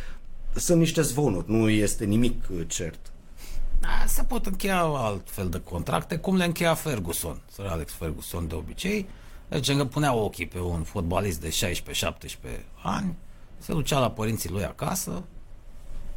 [0.56, 3.00] sunt niște zvonuri, nu este nimic uh, cert.
[3.80, 8.56] Da, se pot încheia altfel de contracte, cum le încheia Ferguson, Sir Alex Ferguson de
[8.56, 9.08] obicei.
[9.48, 13.16] Deci încă punea ochii pe un fotbalist de 16-17 ani,
[13.58, 15.24] se ducea la părinții lui acasă,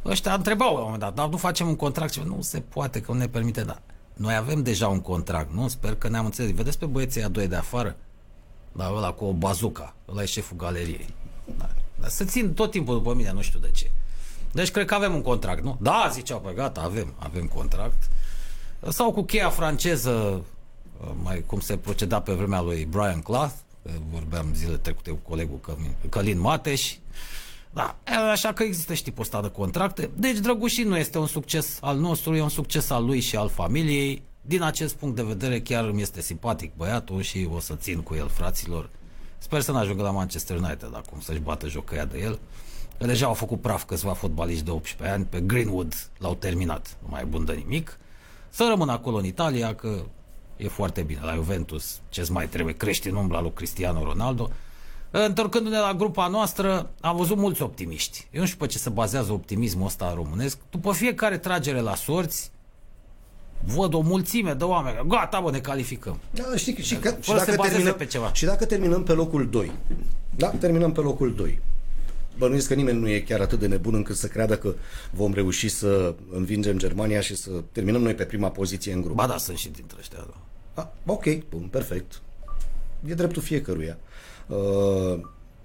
[0.05, 2.13] ăștia întrebau la un moment dat, dar nu facem un contract?
[2.13, 3.81] Și nu se poate, că nu ne permite, dar
[4.13, 5.67] noi avem deja un contract, nu?
[5.67, 6.51] Sper că ne-am înțeles.
[6.51, 7.95] Vedeți pe băieții a doi de afară?
[8.71, 11.13] Da, ăla cu o bazuca, ăla e șeful galeriei.
[11.57, 11.69] Da.
[11.99, 13.91] Dar se țin tot timpul după mine, nu știu de ce.
[14.51, 15.77] Deci cred că avem un contract, nu?
[15.81, 18.09] Da, ziceau, pe gata, avem, avem contract.
[18.89, 20.43] Sau cu cheia franceză,
[21.23, 23.51] mai cum se proceda pe vremea lui Brian Clough,
[24.11, 25.59] vorbeam zile trecute cu colegul
[26.09, 26.95] Călin Mateș.
[27.71, 27.97] Da,
[28.31, 30.09] așa că există și tipul ăsta de contracte.
[30.15, 33.49] Deci Drăgușin nu este un succes al nostru, e un succes al lui și al
[33.49, 34.21] familiei.
[34.41, 38.15] Din acest punct de vedere chiar îmi este simpatic băiatul și o să țin cu
[38.15, 38.89] el, fraților.
[39.37, 42.39] Sper să n-ajungă la Manchester United acum, să-și bată jocăia de el.
[43.05, 47.21] Deja au făcut praf câțiva fotbaliști de 18 ani, pe Greenwood l-au terminat, nu mai
[47.21, 47.97] e bun de nimic.
[48.49, 50.03] Să rămân acolo în Italia, că
[50.57, 51.19] e foarte bine.
[51.23, 54.49] La Juventus, ce mai trebuie, crește în umbra lui Cristiano Ronaldo.
[55.11, 58.27] Întorcându-ne la grupa noastră, am văzut mulți optimiști.
[58.31, 60.57] Eu nu știu pe ce se bazează optimismul ăsta românesc.
[60.69, 62.51] După fiecare tragere la sorți,
[63.75, 65.07] văd o mulțime de oameni.
[65.07, 66.19] Gata, bă, ne calificăm.
[66.31, 68.33] Da, știi, și, că, și, dacă terminăm, pe ceva.
[68.33, 69.71] și dacă terminăm pe locul 2,
[70.35, 71.61] da, terminăm pe locul 2
[72.39, 74.73] bănuiesc că nimeni nu e chiar atât de nebun încât să creadă că
[75.11, 79.15] vom reuși să învingem Germania și să terminăm noi pe prima poziție în grup.
[79.15, 80.81] Ba da, sunt și dintre ăștia, da.
[80.81, 82.21] Ah, ok, bun, perfect.
[83.05, 83.97] E dreptul fiecăruia.
[84.47, 85.19] Uh,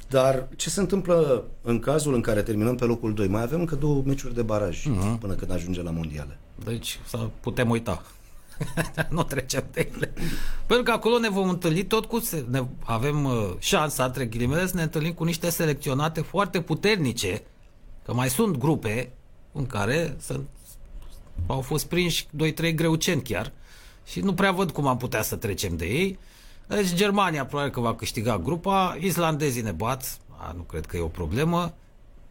[0.09, 3.27] Dar ce se întâmplă în cazul în care terminăm pe locul 2?
[3.29, 5.19] Mai avem încă două meciuri de baraj uh-huh.
[5.21, 6.39] până când ajunge la mondiale.
[6.65, 8.03] Deci să putem uita.
[9.11, 10.13] nu trecem de ele.
[10.67, 12.23] Pentru că acolo ne vom întâlni tot cu...
[12.49, 17.43] Ne, avem uh, șansa, între ghilimele, să ne întâlnim cu niște selecționate foarte puternice,
[18.05, 19.13] că mai sunt grupe
[19.53, 20.49] în care sunt,
[21.47, 23.53] au fost prinși 2-3 greuceni chiar
[24.05, 26.19] și nu prea văd cum am putea să trecem de ei.
[26.67, 31.01] Deci Germania probabil că va câștiga grupa, islandezii ne bat, a, nu cred că e
[31.01, 31.75] o problemă.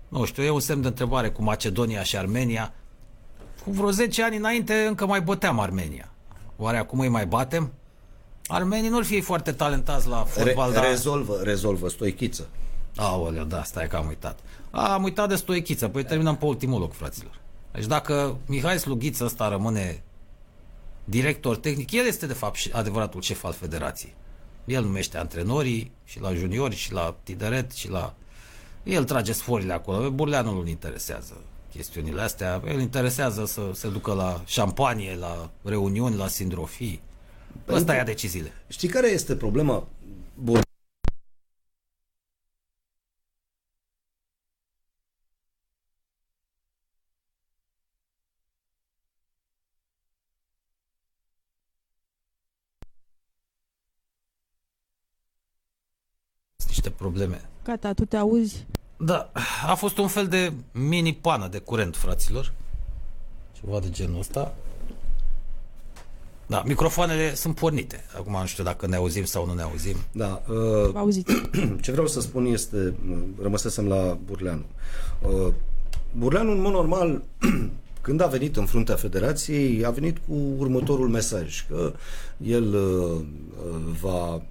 [0.08, 2.74] Nu știu, e un semn de întrebare cu Macedonia și Armenia.
[3.64, 6.13] Cu vreo 10 ani înainte încă mai băteam Armenia.
[6.58, 7.72] Oare acum îi mai batem?
[8.48, 10.88] Armenii nu-l fie foarte talentați la fotbal, Re- dar...
[10.88, 12.48] Rezolvă, rezolvă, stoichiță.
[12.96, 14.40] Aoleu, da, stai că am uitat.
[14.72, 17.40] A, am uitat de stoichiță, păi terminăm pe ultimul loc, fraților.
[17.72, 20.04] Deci dacă Mihai Slughiță ăsta rămâne
[21.04, 24.16] director tehnic, el este de fapt adevăratul șef al federației.
[24.66, 28.14] El numește antrenorii și la juniori și la tineret și la...
[28.84, 30.10] El trage sforile acolo.
[30.10, 31.42] Burleanul nu-l interesează
[31.74, 32.62] chestiunile astea.
[32.68, 37.02] El interesează să se ducă la șampanie, la reuniuni, la sindrofii.
[37.70, 38.52] Ăsta ia deciziile.
[38.68, 39.88] Știi care este problema?
[40.36, 40.62] Bun.
[56.68, 57.42] Niște probleme.
[57.64, 58.66] Gata, tu te auzi?
[59.06, 59.32] Da,
[59.68, 62.54] a fost un fel de mini pană de curent, fraților.
[63.52, 64.56] Ceva de genul ăsta.
[66.46, 68.06] Da, microfoanele sunt pornite.
[68.18, 69.96] Acum nu știu dacă ne auzim sau nu ne auzim.
[70.12, 70.42] Da.
[70.48, 71.34] Uh, Auziți.
[71.82, 72.94] Ce vreau să spun este,
[73.42, 74.66] rămăsesem la Burleanu.
[75.22, 75.54] Uh,
[76.18, 77.24] Burleanu, în mod normal,
[78.02, 81.94] când a venit în fruntea federației, a venit cu următorul mesaj, că
[82.38, 83.22] el uh,
[84.02, 84.42] va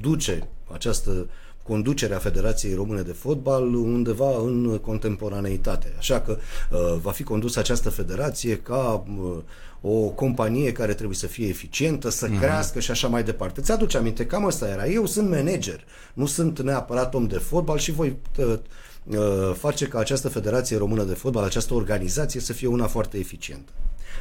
[0.00, 1.26] duce această
[1.66, 5.94] conducerea Federației Române de Fotbal undeva în contemporaneitate.
[5.98, 6.36] Așa că
[6.70, 9.36] uh, va fi condusă această federație ca uh,
[9.80, 12.38] o companie care trebuie să fie eficientă, să uh-huh.
[12.38, 13.60] crească și așa mai departe.
[13.60, 14.86] Ți-aduce aminte, cam asta era.
[14.86, 15.84] Eu sunt manager,
[16.14, 18.58] nu sunt neapărat om de fotbal și voi uh,
[19.04, 23.72] uh, face ca această Federație Română de Fotbal, această organizație să fie una foarte eficientă.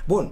[0.05, 0.31] Bun,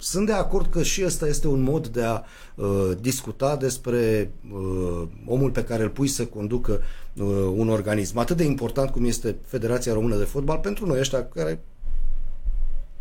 [0.00, 2.22] sunt de acord că și ăsta este un mod de a
[2.54, 6.82] uh, discuta despre uh, omul pe care îl pui să conducă
[7.14, 7.26] uh,
[7.56, 11.60] un organism atât de important cum este Federația Română de Fotbal pentru noi ăștia care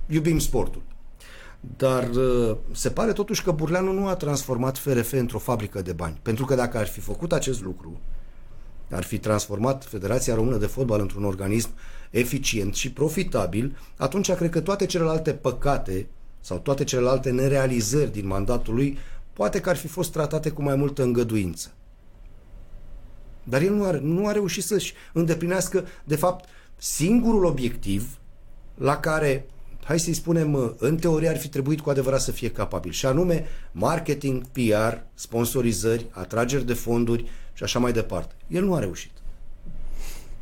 [0.07, 0.81] iubim sportul.
[1.77, 6.19] Dar uh, se pare totuși că Burleanu nu a transformat FRF într-o fabrică de bani.
[6.21, 7.99] Pentru că dacă ar fi făcut acest lucru,
[8.89, 11.69] ar fi transformat Federația Română de Fotbal într-un organism
[12.09, 16.07] eficient și profitabil, atunci cred că toate celelalte păcate
[16.47, 18.97] sau toate celelalte nerealizări din mandatul lui,
[19.33, 21.73] poate că ar fi fost tratate cu mai multă îngăduință.
[23.43, 28.19] Dar el nu a, nu a reușit să-și îndeplinească, de fapt, singurul obiectiv
[28.75, 29.45] la care,
[29.83, 33.45] hai să-i spunem, în teorie ar fi trebuit cu adevărat să fie capabil, și anume
[33.71, 38.35] marketing, PR, sponsorizări, atrageri de fonduri și așa mai departe.
[38.47, 39.11] El nu a reușit.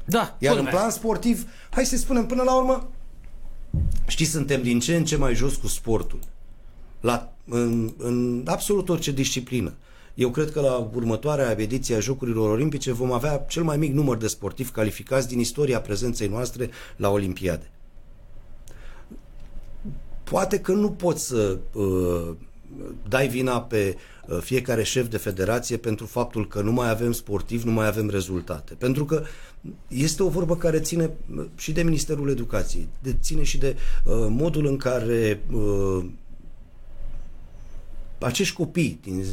[0.06, 2.90] Da, Iar în plan sportiv, hai să spunem, până la urmă,
[4.08, 6.20] Știți, suntem din ce în ce mai jos cu sportul.
[7.02, 9.74] La, în, în absolut orice disciplină.
[10.14, 14.18] Eu cred că la următoarea ediție a Jocurilor Olimpice vom avea cel mai mic număr
[14.18, 17.70] de sportivi calificați din istoria prezenței noastre la Olimpiade.
[20.24, 22.36] Poate că nu poți să uh,
[23.08, 27.66] dai vina pe uh, fiecare șef de federație pentru faptul că nu mai avem sportivi,
[27.66, 28.74] nu mai avem rezultate.
[28.74, 29.24] Pentru că
[29.88, 33.76] este o vorbă care ține uh, și de Ministerul Educației, de, ține și de
[34.06, 36.06] uh, modul în care uh,
[38.20, 39.26] acești copii din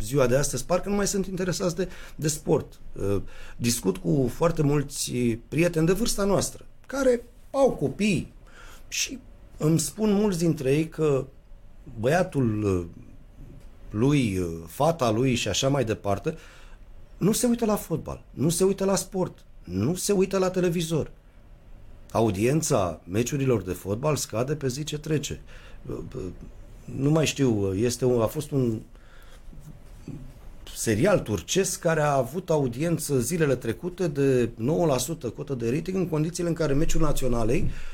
[0.00, 2.80] ziua de astăzi parcă nu mai sunt interesați de, de sport.
[2.92, 3.22] Uh,
[3.56, 5.12] discut cu foarte mulți
[5.48, 8.32] prieteni de vârsta noastră care au copii
[8.88, 9.18] și
[9.56, 11.26] îmi spun mulți dintre ei că
[12.00, 13.03] băiatul uh,
[13.94, 16.36] lui, uh, fata lui și așa mai departe,
[17.16, 21.10] nu se uită la fotbal, nu se uită la sport, nu se uită la televizor.
[22.10, 25.40] Audiența meciurilor de fotbal scade pe zi ce trece.
[25.86, 26.22] Uh,
[26.84, 28.80] nu mai știu, este un, a fost un
[30.76, 34.50] serial turcesc care a avut audiență zilele trecute de
[35.30, 37.93] 9% cotă de rating în condițiile în care meciul naționalei uh,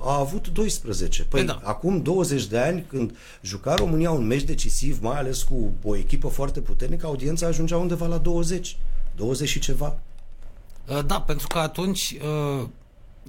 [0.00, 1.22] a avut 12.
[1.22, 1.60] Păi, păi da.
[1.62, 6.28] acum 20 de ani, când juca România un meci decisiv, mai ales cu o echipă
[6.28, 8.76] foarte puternică, audiența ajungea undeva la 20.
[9.16, 9.98] 20 și ceva.
[10.88, 12.16] Uh, da, pentru că atunci
[12.60, 12.66] uh,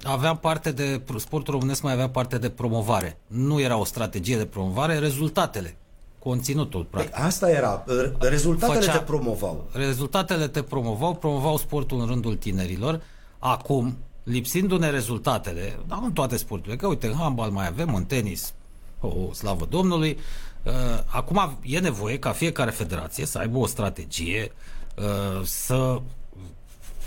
[0.02, 3.18] avea parte de, sportul românesc mai avea parte de promovare.
[3.26, 5.76] Nu era o strategie de promovare, rezultatele
[6.18, 7.18] conținutul, practic.
[7.18, 7.84] Asta era.
[8.18, 9.68] Rezultatele Făcea- te promovau.
[9.72, 13.02] Rezultatele te promovau, promovau sportul în rândul tinerilor.
[13.38, 18.04] Acum, lipsindu-ne rezultatele, dar nu în toate sporturile, că uite, în handbal mai avem, în
[18.04, 18.52] tenis,
[19.00, 20.18] o, o slavă Domnului,
[20.62, 20.72] uh,
[21.06, 24.52] acum e nevoie ca fiecare federație să aibă o strategie,
[24.96, 26.00] uh, să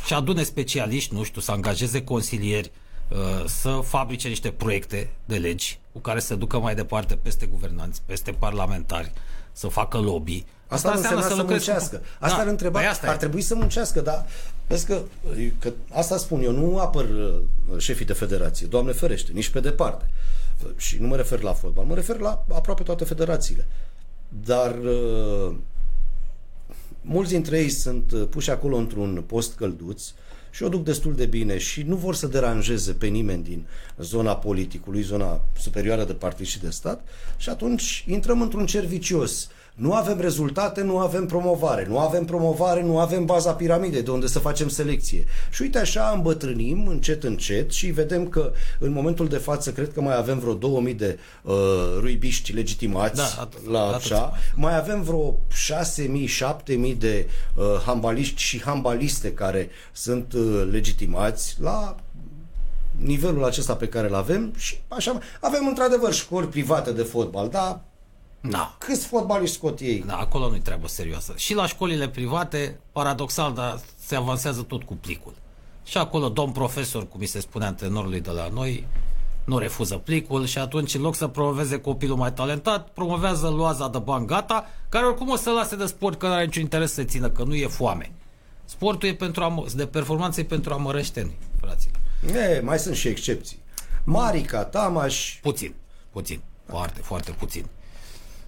[0.05, 2.71] și adune specialiști, nu știu, să angajeze consilieri,
[3.09, 8.01] uh, să fabrice niște proiecte de legi cu care să ducă mai departe peste guvernanți,
[8.05, 9.11] peste parlamentari,
[9.51, 10.45] să facă lobby.
[10.67, 12.01] Asta, asta înseamnă să, lucrezi cu- muncească.
[12.19, 13.17] Asta Da, ar întreba, păi asta ar e.
[13.17, 14.25] trebui să muncească, dar
[14.67, 15.01] vezi că,
[15.59, 20.09] că asta spun eu, nu apăr uh, șefii de federație, Doamne ferește, nici pe departe.
[20.63, 23.67] Uh, Și nu mă refer la fotbal, mă refer la aproape toate federațiile.
[24.45, 25.55] Dar uh,
[27.01, 30.03] mulți dintre ei sunt uh, puși acolo într-un post călduț
[30.51, 33.67] și o duc destul de bine și nu vor să deranjeze pe nimeni din
[33.97, 37.07] zona politicului, zona superioară de partid și de stat
[37.37, 39.49] și atunci intrăm într-un cer vicios.
[39.77, 41.85] Nu avem rezultate, nu avem promovare.
[41.89, 45.23] Nu avem promovare, nu avem baza piramidei de unde să facem selecție.
[45.51, 50.01] Și uite așa îmbătrânim încet, încet și vedem că în momentul de față cred că
[50.01, 51.53] mai avem vreo 2000 de uh,
[51.99, 53.95] ruibiști legitimați Da, atât- la atât.
[53.95, 54.33] așa.
[54.55, 55.35] Mai avem vreo
[56.05, 61.95] 6.000-7.000 de uh, handbaliști și handbaliste care sunt uh, legitimați la
[62.95, 65.19] nivelul acesta pe care îl avem și așa.
[65.41, 67.81] Avem într-adevăr școli private de fotbal, dar
[68.41, 68.75] Da.
[68.77, 70.03] câți fotbaliști scot ei?
[70.07, 71.33] Da, acolo nu-i treabă serioasă.
[71.35, 75.33] Și la școlile private, paradoxal, dar se avansează tot cu plicul.
[75.83, 78.87] Și acolo, domn profesor, cum mi se spune antrenorului de la noi,
[79.43, 83.97] nu refuză plicul și atunci, în loc să promoveze copilul mai talentat, promovează loaza de
[83.97, 87.03] bani gata, care oricum o să lase de sport, că nu are niciun interes să
[87.03, 88.11] țină, că nu e foame.
[88.65, 91.95] Sportul e pentru a, de performanță e pentru amărășteni, fraților.
[92.35, 93.57] E, mai sunt și excepții.
[94.03, 95.73] Marica, Tamaș, Puțin,
[96.11, 97.65] puțin, foarte, foarte puțin.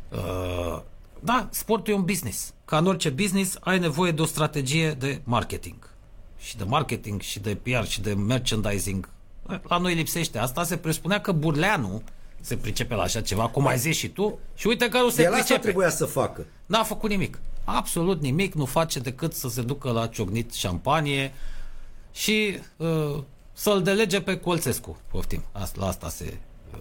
[0.10, 0.81] Uh,
[1.19, 2.53] da, sportul e un business.
[2.65, 5.90] Ca în orice business, ai nevoie de o strategie de marketing.
[6.38, 9.10] Și de marketing, și de PR, și de merchandising.
[9.68, 10.38] La noi lipsește.
[10.38, 12.02] Asta se presupunea că Burleanu
[12.41, 15.22] se pricepe la așa ceva, cum ai zis și tu, și uite că nu se
[15.22, 15.61] el asta pricepe.
[15.61, 16.45] trebuia să facă.
[16.65, 17.40] N-a făcut nimic.
[17.64, 18.53] Absolut nimic.
[18.53, 21.34] Nu face decât să se ducă la ciocnit șampanie
[22.11, 23.23] și uh,
[23.53, 24.98] să-l delege pe Colțescu.
[25.11, 25.44] Poftim.
[25.52, 26.38] Asta, la asta se...
[26.73, 26.80] Uh,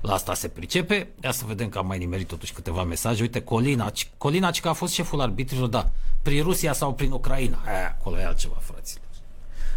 [0.00, 1.08] la asta se pricepe.
[1.22, 3.22] Ia să vedem că am mai nimerit totuși câteva mesaje.
[3.22, 3.90] Uite, Colina.
[3.90, 5.90] Ci- Colina, ci că a fost șeful arbitrilor, da.
[6.22, 7.58] Prin Rusia sau prin Ucraina.
[7.66, 9.04] Aia, acolo e altceva, fraților.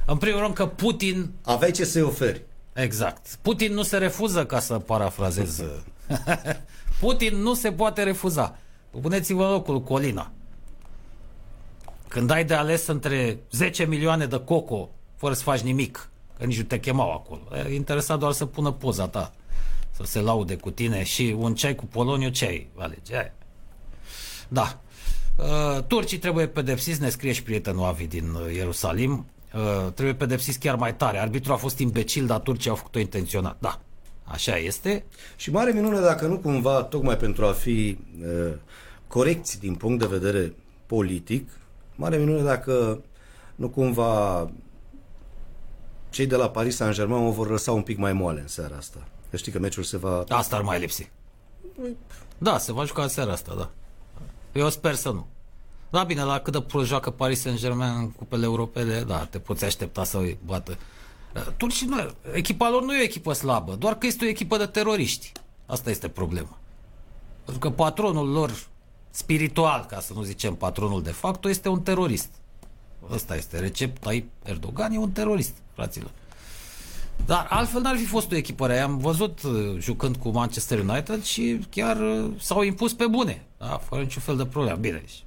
[0.06, 2.42] În primul rând că Putin Aveai ce să-i oferi.
[2.74, 3.38] Exact.
[3.42, 5.64] Putin nu se refuză, ca să parafrazez.
[7.00, 8.58] Putin nu se poate refuza.
[9.02, 10.32] Puneți-vă în locul Colina.
[12.08, 16.58] Când ai de ales între 10 milioane de coco, fără să faci nimic, că nici
[16.58, 17.42] nu te chemau acolo.
[17.70, 19.34] E interesat doar să pună poza ta,
[20.06, 23.16] să se laude cu tine și un ceai cu poloniu, ce ai alege?
[23.16, 23.34] Aia.
[24.48, 24.82] Da.
[25.38, 29.26] Uh, turcii trebuie pedepsiți, ne scrie și prietenul Avi din uh, Ierusalim.
[29.54, 31.20] Uh, trebuie pedepsiți chiar mai tare.
[31.20, 33.58] Arbitrul a fost imbecil, dar turcii au făcut-o intenționat.
[33.60, 33.82] Da,
[34.24, 35.06] așa este.
[35.36, 38.54] Și mare minune dacă nu cumva, tocmai pentru a fi uh,
[39.08, 40.54] corecți din punct de vedere
[40.86, 41.50] politic,
[41.96, 43.02] mare minune dacă
[43.56, 44.50] nu cumva
[46.10, 49.08] cei de la Paris Saint-Germain o vor lăsa un pic mai moale în seara asta.
[49.32, 50.24] Că știi că meciul se va...
[50.28, 51.10] Asta ar mai lipsi.
[52.38, 53.70] Da, se va juca seara asta, da.
[54.52, 55.28] Eu sper să nu.
[55.90, 59.66] Da, bine, la cât de prost joacă Paris Saint-Germain în cupele europene, da, te poți
[59.66, 60.78] aștepta să îi bată.
[61.58, 64.66] Turcii nu, echipa lor nu e o echipă slabă, doar că este o echipă de
[64.66, 65.32] teroriști.
[65.66, 66.58] Asta este problema.
[67.44, 68.68] Pentru că patronul lor
[69.12, 72.30] spiritual, ca să nu zicem patronul de facto, este un terorist.
[73.12, 73.60] Ăsta este.
[73.60, 76.12] Recep Tayyip Erdogan e un terorist, fraților.
[77.26, 78.84] Dar altfel n-ar fi fost o echipă rea.
[78.84, 83.46] Am văzut uh, jucând cu Manchester United și chiar uh, s-au impus pe bune.
[83.58, 83.82] Da?
[83.90, 84.78] Fără niciun fel de problemă.
[84.78, 85.24] Bine, deci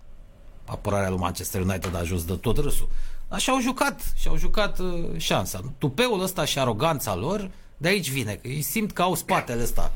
[0.65, 2.89] apărarea lui Manchester United a ajuns de tot râsul.
[3.29, 5.61] Dar și-au jucat, și-au jucat uh, șansa.
[5.79, 9.93] Tupeul ăsta și aroganța lor, de aici vine, că ei simt că au spatele ăsta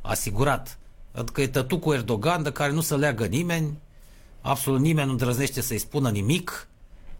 [0.00, 0.78] asigurat.
[1.12, 3.78] Adică e tătu cu Erdogan, de care nu se leagă nimeni,
[4.40, 6.68] absolut nimeni nu îndrăznește să-i spună nimic.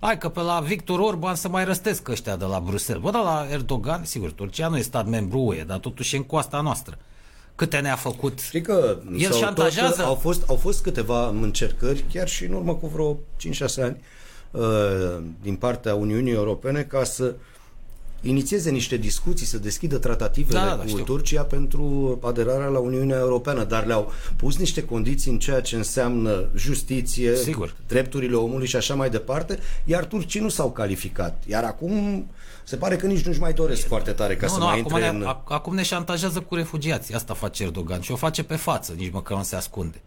[0.05, 3.02] Hai că pe la Victor Orban să mai răstesc ăștia de la Bruxelles.
[3.02, 6.24] Bă, dar la Erdogan, sigur, Turcia nu e stat membru UE, dar totuși e în
[6.24, 6.98] coasta noastră.
[7.55, 8.40] Câte ne-a făcut?
[8.40, 9.97] Știi că El sau șantajează?
[9.97, 14.01] Tot, au, fost, au fost câteva încercări, chiar și în urmă cu vreo 5-6 ani,
[14.51, 14.62] uh,
[15.43, 17.35] din partea Uniunii Europene ca să
[18.24, 21.05] inițieze niște discuții, să deschidă tratativele Da, da, da, cu știu.
[21.05, 26.48] Turcia pentru aderarea la Uniunea Europeană, dar le-au pus niște condiții în ceea ce înseamnă
[26.55, 27.74] justiție, Sigur.
[27.88, 31.42] drepturile omului și așa mai departe, iar turcii nu s-au calificat.
[31.46, 32.26] Iar acum
[32.64, 34.92] se pare că nici nu-și mai doresc foarte tare ca nu, să nu, mai acum,
[34.92, 35.34] intre ne, în...
[35.34, 37.14] ac- acum ne șantajează cu refugiații.
[37.14, 40.01] Asta face Erdogan și o face pe față, nici măcar nu se ascunde.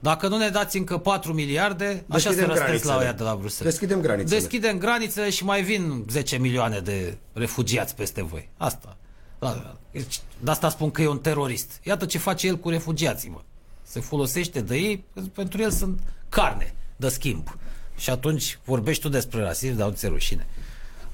[0.00, 2.94] Dacă nu ne dați încă 4 miliarde, așa Deschidem se răstesc granițele.
[2.94, 3.72] la ea de la Bruxelles.
[3.72, 4.38] Deschidem granițele.
[4.38, 8.48] Deschidem granițele și mai vin 10 milioane de refugiați peste voi.
[8.56, 8.96] Asta.
[9.38, 11.80] Da, deci, De asta spun că e un terorist.
[11.82, 13.40] Iată ce face el cu refugiații, mă.
[13.82, 15.04] Se folosește de ei,
[15.34, 17.56] pentru el sunt carne de schimb.
[17.96, 20.46] Și atunci vorbești tu despre rasism, dar nu ți rușine.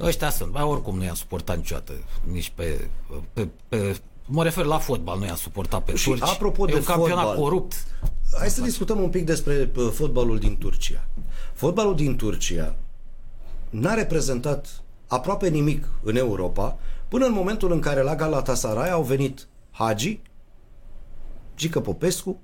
[0.00, 0.50] Ăștia sunt.
[0.50, 1.92] Ba, oricum nu i-am suportat niciodată.
[2.32, 2.88] Nici pe,
[3.32, 3.96] pe, pe
[4.26, 6.22] Mă refer la fotbal, nu i-am suportat pe Și turci.
[6.22, 7.74] apropo e de un campionat fotbal, corupt.
[8.38, 11.04] Hai să discutăm un pic despre uh, fotbalul din Turcia.
[11.54, 12.74] Fotbalul din Turcia
[13.70, 16.78] n-a reprezentat aproape nimic în Europa
[17.08, 20.20] până în momentul în care la Galatasaray au venit Hagi,
[21.56, 22.40] Gică Popescu,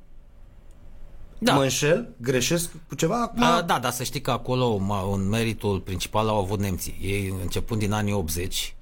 [1.39, 1.51] da.
[1.51, 1.57] Da.
[1.57, 3.23] mă înșel, greșesc cu ceva?
[3.23, 6.99] Acum, A, da, dar să știi că acolo ma- un meritul principal au avut nemții.
[7.03, 8.82] Ei, începând din anii 80, a,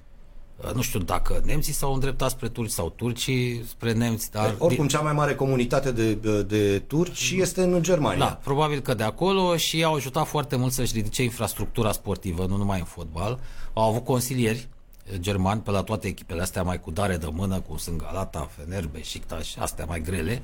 [0.74, 4.55] nu știu dacă nemții s-au îndreptat spre turci sau turcii spre nemți, dar...
[4.59, 8.19] Oricum, cea mai mare comunitate de, de, de turci este în Germania.
[8.19, 12.57] Da, probabil că de acolo și au ajutat foarte mult să-și ridice infrastructura sportivă, nu
[12.57, 13.39] numai în fotbal.
[13.73, 14.69] Au avut consilieri
[15.05, 18.51] eh, germani pe la toate echipele astea mai cu dare de mână, cum sunt Galata,
[18.57, 20.43] Fener, Beşiktaş, astea mai grele.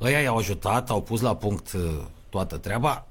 [0.00, 1.80] Ăia i-au ajutat, au pus la punct eh,
[2.28, 3.06] toată treaba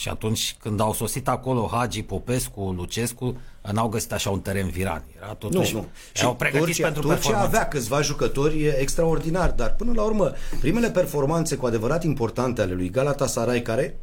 [0.00, 3.36] și atunci când au sosit acolo Hagi, Popescu, Lucescu,
[3.72, 5.04] n-au găsit așa un teren viran.
[5.16, 5.86] Era Nu, totuși, nu.
[6.14, 7.46] erau pregătiți Turcia, pentru Turcia performanță.
[7.56, 12.90] avea câțiva jucători extraordinari, dar până la urmă, primele performanțe cu adevărat importante ale lui
[12.90, 13.98] Galatasaray, care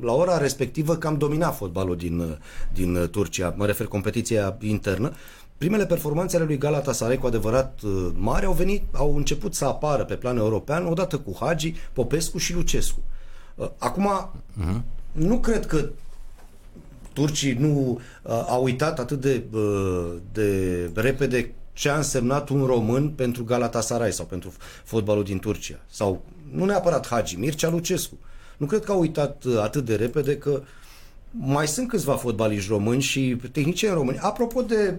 [0.00, 2.38] la ora respectivă cam domina fotbalul din,
[2.72, 5.12] din Turcia, mă refer competiția internă,
[5.58, 10.04] primele performanțe ale lui Galatasaray cu adevărat uh, mari au venit, au început să apară
[10.04, 12.98] pe plan european odată cu Hagi, Popescu și Lucescu.
[13.54, 14.10] Uh, Acum,
[15.12, 15.88] nu cred că
[17.12, 23.10] turcii nu uh, au uitat atât de, uh, de repede ce a însemnat un român
[23.10, 24.52] pentru Galatasaray sau pentru
[24.84, 25.80] fotbalul din Turcia.
[25.90, 28.18] Sau nu neapărat Hagi, Mircea Lucescu.
[28.56, 30.62] Nu cred că au uitat uh, atât de repede că
[31.30, 34.18] mai sunt câțiva fotbaliști români și tehnicieni români.
[34.18, 34.94] Apropo de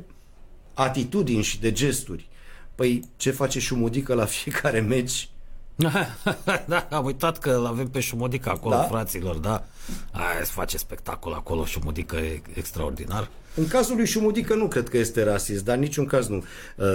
[0.73, 2.27] atitudini și de gesturi,
[2.76, 5.30] păi ce face Șumudică la fiecare meci?
[6.68, 8.82] da, am uitat că îl avem pe Șumodica acolo, Da?
[8.82, 8.88] da?
[8.88, 9.64] fraților, da.
[10.12, 13.30] Aia se face spectacol acolo, Șumodica e extraordinar.
[13.56, 16.44] În cazul lui Șumudică nu cred că este rasist, dar în niciun caz nu uh,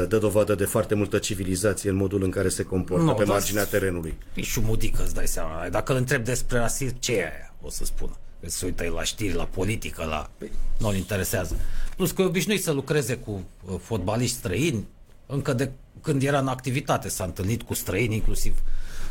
[0.09, 3.33] dă dovadă de foarte multă civilizație în modul în care se comportă Nu, pe dar-
[3.33, 4.15] marginea terenului.
[4.35, 5.69] E Șumodica, îți dai seama.
[5.71, 7.55] Dacă îl întreb despre rasism, ce e aia?
[7.63, 8.17] O să spună.
[8.41, 10.31] Că se uită el la știri, la politică, la...
[10.79, 11.57] Nu-l interesează.
[11.97, 14.87] Plus că e obișnuit să lucreze cu uh, fotbaliști străini,
[15.27, 15.71] încă de
[16.03, 18.63] când era în activitate s-a întâlnit cu străini, inclusiv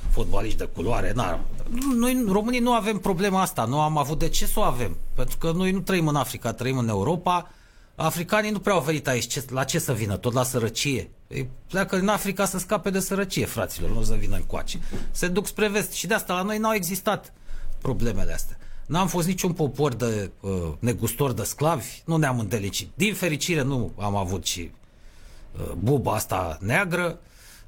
[0.10, 1.12] fotbaliști de culoare.
[1.16, 1.40] Na,
[1.96, 3.66] noi, românii, nu avem problema asta.
[3.66, 4.98] Nu am avut de ce să o avem.
[5.14, 7.52] Pentru că noi nu trăim în Africa, trăim în Europa.
[7.96, 9.28] Africanii nu prea au venit aici.
[9.28, 10.18] Ce, la ce să vină?
[10.18, 11.10] Tot la sărăcie.
[11.28, 14.80] Ei pleacă în Africa să scape de sărăcie, fraților, nu să vină încoace.
[15.12, 17.34] Se duc spre vest și de asta la noi n-au existat
[17.82, 18.58] problemele astea.
[18.86, 22.90] N-am fost niciun popor de uh, negustor de sclavi, nu ne-am îndelicit.
[22.94, 24.77] Din fericire nu am avut și uh,
[25.78, 27.20] buba asta neagră,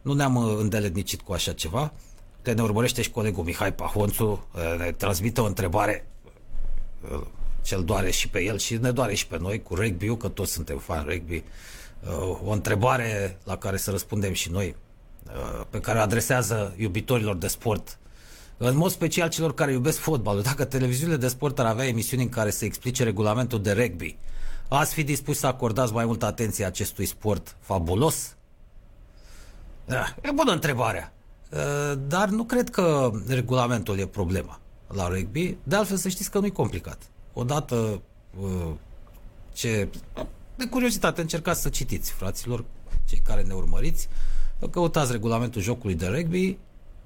[0.02, 1.94] nu ne-am uh, îndeletnicit cu așa ceva.
[2.42, 6.08] Că ne urmărește și colegul Mihai Pahonțu, uh, ne transmite o întrebare
[7.12, 7.22] uh,
[7.62, 10.52] cel doare și pe el și ne doare și pe noi cu rugby că toți
[10.52, 11.44] suntem fan rugby.
[12.04, 14.76] Uh, o întrebare la care să răspundem și noi,
[15.26, 17.98] uh, pe care o adresează iubitorilor de sport,
[18.58, 20.42] în mod special celor care iubesc fotbalul.
[20.42, 24.18] Dacă televiziunile de sport ar avea emisiuni în care să explice regulamentul de rugby,
[24.78, 28.36] ați fi dispus să acordați mai multă atenție acestui sport fabulos?
[29.86, 31.14] Da, e bună întrebarea.
[31.50, 35.58] Uh, Dar nu cred că regulamentul e problema la rugby.
[35.64, 37.02] De altfel să știți că nu e complicat.
[37.34, 38.02] Odată
[38.40, 38.72] uh,
[39.54, 39.90] ce...
[40.56, 42.66] De curiozitate încercați să citiți, fraților,
[43.06, 44.10] cei care ne urmăriți,
[44.72, 46.58] căutați regulamentul jocului de rugby,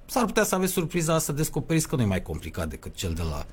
[0.05, 3.21] s-ar putea să aveți surpriza să descoperiți că nu e mai complicat decât cel de
[3.21, 3.43] la uh,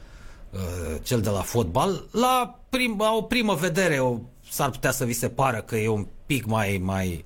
[1.03, 2.09] cel de la fotbal.
[2.13, 4.19] La, prim, la o primă vedere o,
[4.51, 7.25] s-ar putea să vi se pară că e un pic mai, mai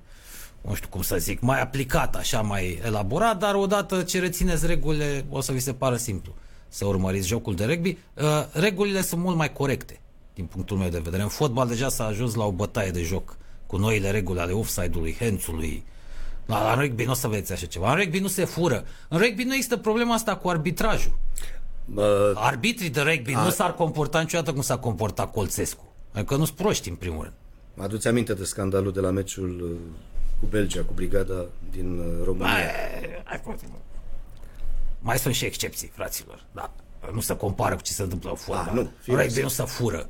[0.60, 5.24] nu știu cum să zic, mai aplicat, așa, mai elaborat, dar odată ce rețineți regulile,
[5.30, 6.34] o să vi se pară simplu
[6.68, 7.98] să urmăriți jocul de rugby.
[8.14, 10.00] Uh, regulile sunt mult mai corecte,
[10.34, 11.22] din punctul meu de vedere.
[11.22, 13.36] În fotbal deja s-a ajuns la o bătaie de joc
[13.66, 15.84] cu noile reguli ale offside-ului, hands-ului.
[16.46, 17.90] La, la rugby nu o să vedeți așa ceva.
[17.90, 18.84] În rugby nu se fură.
[19.08, 21.18] În rugby nu există problema asta cu arbitrajul.
[21.94, 22.04] Uh,
[22.34, 25.92] Arbitrii de rugby A- nu s-ar comporta niciodată cum s-a comportat Colțescu.
[26.12, 27.34] Adică nu-s proști, în primul rând.
[27.74, 29.78] Mă aduți aminte de scandalul de la meciul uh,
[30.40, 32.46] cu Belgia, cu brigada din uh, România.
[32.46, 33.56] Mai,
[35.00, 36.44] mai sunt și excepții, fraților.
[36.52, 36.72] Da.
[37.12, 38.66] Nu se compară cu ce se întâmplă în fotbal.
[38.66, 40.08] Ah, nu, Rugby nu se fură.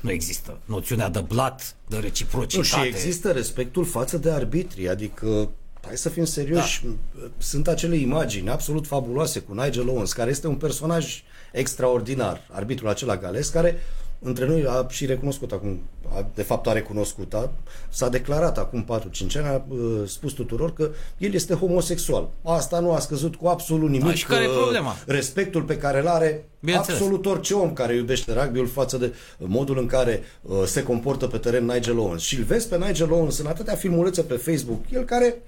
[0.00, 0.58] Nu există.
[0.64, 2.76] Noțiunea de blat, de reciprocitate.
[2.76, 5.48] Nu, și există respectul față de arbitri, adică
[5.86, 7.28] hai să fim serioși, da.
[7.38, 13.16] sunt acele imagini absolut fabuloase cu Nigel Owens, care este un personaj extraordinar, arbitrul acela
[13.16, 13.76] gales, care
[14.24, 15.80] între noi a și recunoscut acum,
[16.14, 17.50] a, de fapt a recunoscut, a,
[17.88, 19.62] s-a declarat acum 4-5 ani, a a
[20.06, 22.28] spus tuturor că el este homosexual.
[22.42, 24.06] Asta nu a scăzut cu absolut nimic.
[24.06, 24.96] Da, și care e problema?
[25.06, 29.86] Respectul pe care îl are absolut orice om care iubește rugby-ul față de modul în
[29.86, 32.22] care uh, se comportă pe teren Nigel Owens.
[32.22, 35.42] Și îl vezi pe Nigel Owens în atâtea filmulețe pe Facebook, el care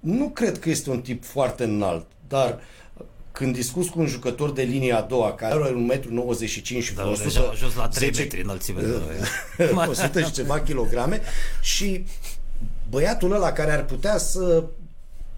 [0.00, 2.60] nu cred că este un tip foarte înalt, dar
[3.32, 7.08] când discuți cu un jucător de linia a doua, care are 1,95 m și da,
[7.08, 8.82] 100, a ajuns la 3 10, metri înălțime.
[9.88, 11.20] 100 și ceva kilograme
[11.60, 12.04] și
[12.90, 14.64] băiatul ăla care ar putea să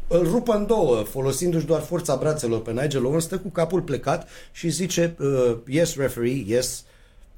[0.07, 4.29] îl rupă în două, folosindu-și doar forța brațelor pe Nigel Owens, stă cu capul plecat
[4.53, 6.85] și zice uh, yes referee, yes.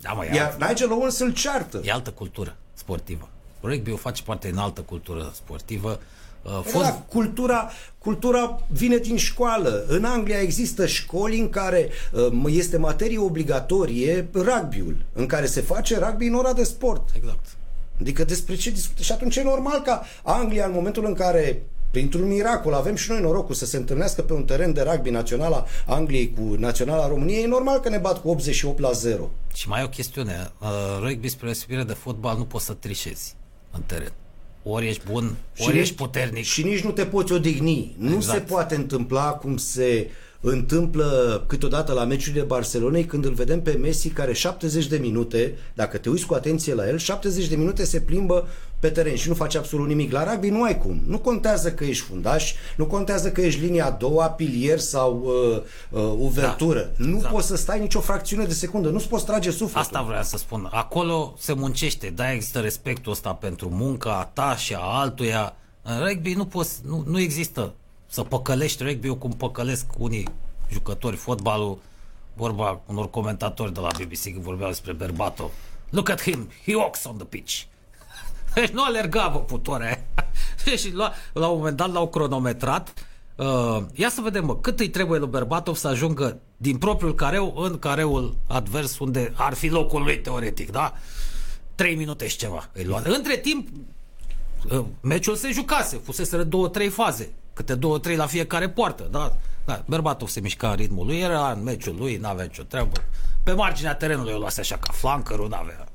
[0.01, 1.81] Da, mă, Iar Nigel Owens îl ceartă.
[1.85, 3.29] E altă cultură sportivă.
[3.63, 5.91] Rugby o face parte din altă cultură sportivă.
[5.91, 6.07] Uh, păi
[6.65, 6.85] fost...
[6.85, 9.85] Da, cultura, cultura vine din școală.
[9.89, 15.99] În Anglia există școli în care uh, este materie obligatorie rugby-ul, în care se face
[15.99, 17.09] rugby în ora de sport.
[17.17, 17.47] Exact.
[18.01, 19.03] Adică despre ce discută?
[19.03, 23.21] Și atunci e normal ca Anglia, în momentul în care printr-un miracol avem și noi
[23.21, 27.47] norocul să se întâlnească pe un teren de rugby naționala Angliei cu naționala României, e
[27.47, 29.31] normal că ne bat cu 88 la 0.
[29.55, 30.53] Și mai e o chestiune.
[30.61, 30.69] Uh,
[31.01, 31.53] rugby spre
[31.87, 33.37] de fotbal nu poți să trișezi
[33.71, 34.13] în teren.
[34.67, 36.45] Ori ești bun, ori și ești puternic.
[36.45, 37.95] Și nici nu te poți odihni.
[37.99, 38.15] Exact.
[38.15, 40.11] Nu se poate întâmpla cum se
[40.41, 45.99] întâmplă câteodată la meciurile Barcelonei când îl vedem pe Messi care 70 de minute, dacă
[45.99, 48.49] te uiți cu atenție la el, 70 de minute se plimbă
[48.85, 50.13] pe teren și nu face absolut nimic.
[50.13, 51.03] La rugby nu ai cum.
[51.07, 55.63] Nu contează că ești fundaș, nu contează că ești linia a doua, pilier sau uh,
[55.91, 56.81] uh, uvertură.
[56.81, 57.33] Da, nu exact.
[57.33, 59.81] poți să stai nicio fracțiune de secundă, nu-ți poți trage sufletul.
[59.81, 60.69] Asta vreau să spun.
[60.73, 65.57] Acolo se muncește, da, există respectul ăsta pentru munca a ta și a altuia.
[65.83, 67.73] În rugby nu, poți, nu, nu există
[68.07, 70.29] să păcălești rugby-ul cum păcălesc unii
[70.73, 71.79] jucători fotbalul,
[72.35, 75.51] vorba unor comentatori de la BBC când vorbeau despre Berbatov.
[75.91, 77.63] Look at him, he walks on the pitch.
[78.55, 80.07] Deci nu alerga, bă, putoare.
[80.77, 82.93] și la, la un moment dat l-au cronometrat.
[83.37, 87.55] Uh, ia să vedem, bă, cât îi trebuie lui Berbatov să ajungă din propriul careu
[87.57, 90.95] în careul advers unde ar fi locul lui teoretic, da?
[91.75, 93.03] Trei minute și ceva îi lua.
[93.05, 93.69] Între timp,
[94.71, 99.37] uh, meciul se jucase, fusese două, trei faze câte două, trei la fiecare poartă, da?
[99.65, 102.93] da Berbatov se mișca în ritmul lui, era în meciul lui, n-avea nicio treabă.
[103.43, 105.87] Pe marginea terenului o luase așa ca flankerul, n-avea.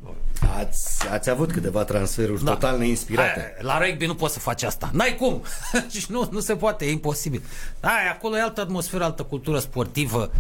[0.58, 2.52] Ați, ați avut câteva transferuri da.
[2.52, 3.40] total neinspirate.
[3.40, 4.90] Aia, la rugby nu poți să faci asta.
[4.94, 5.44] N-ai cum.
[5.90, 7.44] și nu, nu se poate, e imposibil.
[7.80, 10.32] Aia, acolo e altă atmosferă, altă cultură sportivă.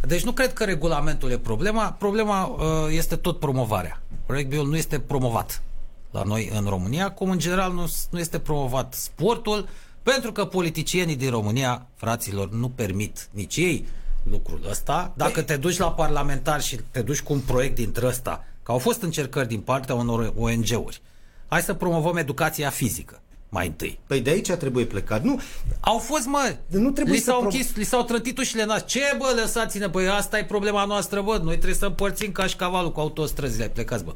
[0.00, 1.92] Deci nu cred că regulamentul e problema.
[1.98, 4.00] Problema uh, este tot promovarea.
[4.26, 5.62] Rugby-ul nu este promovat
[6.10, 9.68] la noi în România, cum în general nu, nu este promovat sportul,
[10.02, 13.86] pentru că politicienii din România, fraților, nu permit nici ei
[14.30, 15.12] lucrul ăsta.
[15.16, 18.80] Dacă te duci la parlamentar și te duci cu un proiect dintre ăsta, că au
[18.80, 21.00] fost încercări din partea unor ONG-uri,
[21.48, 23.98] hai să promovăm educația fizică mai întâi.
[24.06, 25.22] Păi de aici trebuie plecat.
[25.22, 25.40] Nu,
[25.80, 28.86] au fost, mă, nu trebuie li s-au închis, li s-au trântit ușile nas.
[28.86, 32.56] Ce, bă, lăsați-ne, băi, asta e problema noastră, bă, noi trebuie să împărțim ca și
[32.56, 34.14] cavalul cu autostrăzile, plecați, bă.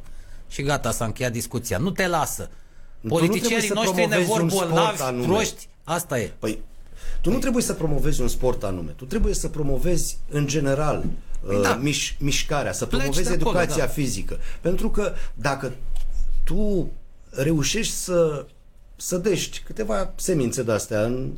[0.49, 1.79] Și gata, s-a încheiat discuția.
[1.79, 2.51] Nu te lasă.
[3.09, 6.33] Politicienii noștri ne vor bolnavi, proști, Asta e.
[6.39, 6.59] Păi,
[7.21, 11.11] tu nu trebuie să promovezi un sport anume, tu trebuie să promovezi în general păi
[11.11, 11.32] uh,
[11.63, 11.81] da.
[11.83, 13.91] miș- mișcarea, să promovezi acolo, educația da.
[13.91, 14.39] fizică.
[14.61, 15.73] Pentru că dacă
[16.45, 16.91] tu
[17.31, 18.47] reușești să
[18.97, 21.31] sădești câteva semințe de-astea în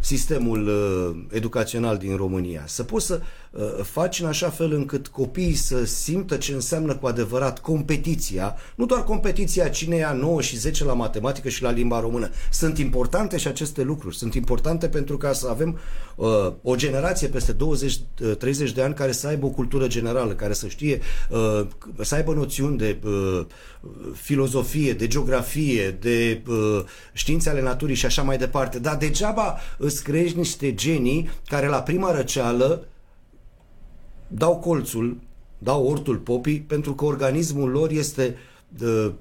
[0.00, 3.26] sistemul uh, educațional din România, să poți să uh,
[3.82, 9.04] faci în așa fel încât copiii să simtă ce înseamnă cu adevărat competiția, nu doar
[9.04, 12.30] competiția cine ia 9 și 10 la matematică și la limba română.
[12.50, 15.78] Sunt importante și aceste lucruri, sunt importante pentru ca să avem
[16.16, 20.52] uh, o generație peste 20-30 uh, de ani care să aibă o cultură generală, care
[20.52, 21.00] să știe,
[21.30, 21.66] uh,
[22.00, 23.46] să aibă noțiuni de uh,
[24.14, 28.78] filozofie, de geografie, de uh, științe ale naturii și așa mai departe.
[28.78, 32.84] Dar degeaba îți crești niște genii care la prima răceală
[34.30, 35.16] dau colțul,
[35.58, 38.36] dau ortul popii, pentru că organismul lor este
[38.82, 39.12] uh,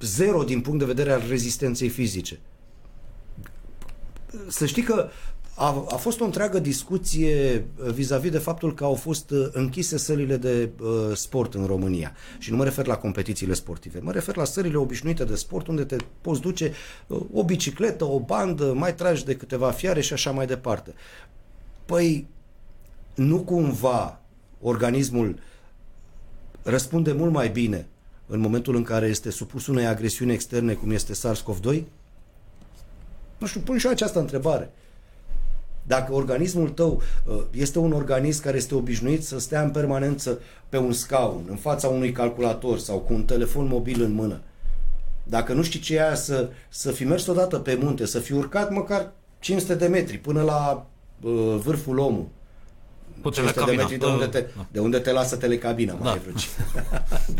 [0.00, 2.38] zero din punct de vedere al rezistenței fizice.
[4.48, 5.08] Să știi că
[5.54, 9.98] a, a fost o întreagă discuție uh, vis-a-vis de faptul că au fost uh, închise
[9.98, 12.12] sălile de uh, sport în România.
[12.38, 15.84] Și nu mă refer la competițiile sportive, mă refer la sălile obișnuite de sport unde
[15.84, 16.72] te poți duce
[17.06, 20.94] uh, o bicicletă, o bandă, mai tragi de câteva fiare și așa mai departe.
[21.84, 22.26] Păi,
[23.14, 24.20] nu cumva
[24.66, 25.38] organismul
[26.62, 27.86] răspunde mult mai bine
[28.26, 31.82] în momentul în care este supus unei agresiuni externe cum este SARS-CoV-2?
[33.38, 34.70] Nu știu, pun și eu această întrebare.
[35.82, 40.38] Dacă organismul tău uh, este un organism care este obișnuit să stea în permanență
[40.68, 44.40] pe un scaun, în fața unui calculator sau cu un telefon mobil în mână,
[45.24, 48.32] dacă nu știi ce e aia să, să fi mers odată pe munte, să fi
[48.32, 50.86] urcat măcar 500 de metri până la
[51.20, 52.28] uh, vârful omului,
[53.26, 54.66] Cu 500 de metri de unde te, Da.
[54.72, 56.10] de unde te lasă telecabina, mai Da.
[56.10, 56.46] ai vreo ce.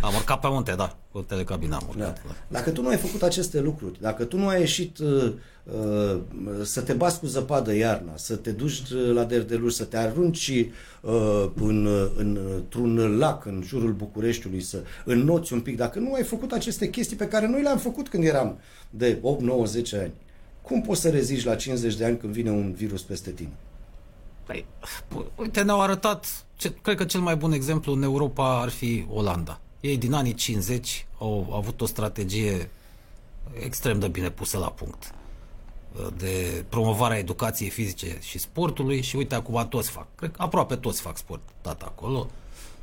[0.01, 0.97] Am urcat pe munte, da.
[1.13, 1.89] Cu telecabina am Da.
[2.05, 2.23] urcat.
[2.27, 2.35] Da.
[2.49, 5.33] Dacă tu nu ai făcut aceste lucruri, dacă tu nu ai ieșit uh,
[5.65, 6.21] uh,
[6.63, 10.49] să te bați cu zăpadă iarna, să te duci uh, la derdeluși, să te arunci
[11.01, 16.13] uh, în, uh, în, într-un lac în jurul Bucureștiului, să înnoți un pic, dacă nu
[16.13, 18.59] ai făcut aceste chestii pe care noi le-am făcut când eram
[18.91, 20.13] de 8, 9, 10 ani,
[20.63, 23.53] cum poți să reziști la 50 de ani când vine un virus peste tine?
[24.47, 24.67] Păi,
[25.09, 29.07] p- uite, ne-au arătat, ce, cred că cel mai bun exemplu în Europa ar fi
[29.11, 29.61] Olanda.
[29.81, 32.71] Ei din anii 50 au avut o strategie
[33.63, 35.15] extrem de bine pusă la punct
[36.17, 41.01] de promovarea educației fizice și sportului și uite acum toți fac, cred că aproape toți
[41.01, 42.31] fac sport, dat acolo.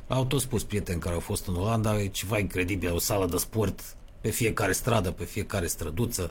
[0.08, 3.36] Au tot spus prieteni care au fost în Olanda, e ceva incredibil, o sală de
[3.36, 6.30] sport pe fiecare stradă, pe fiecare străduță.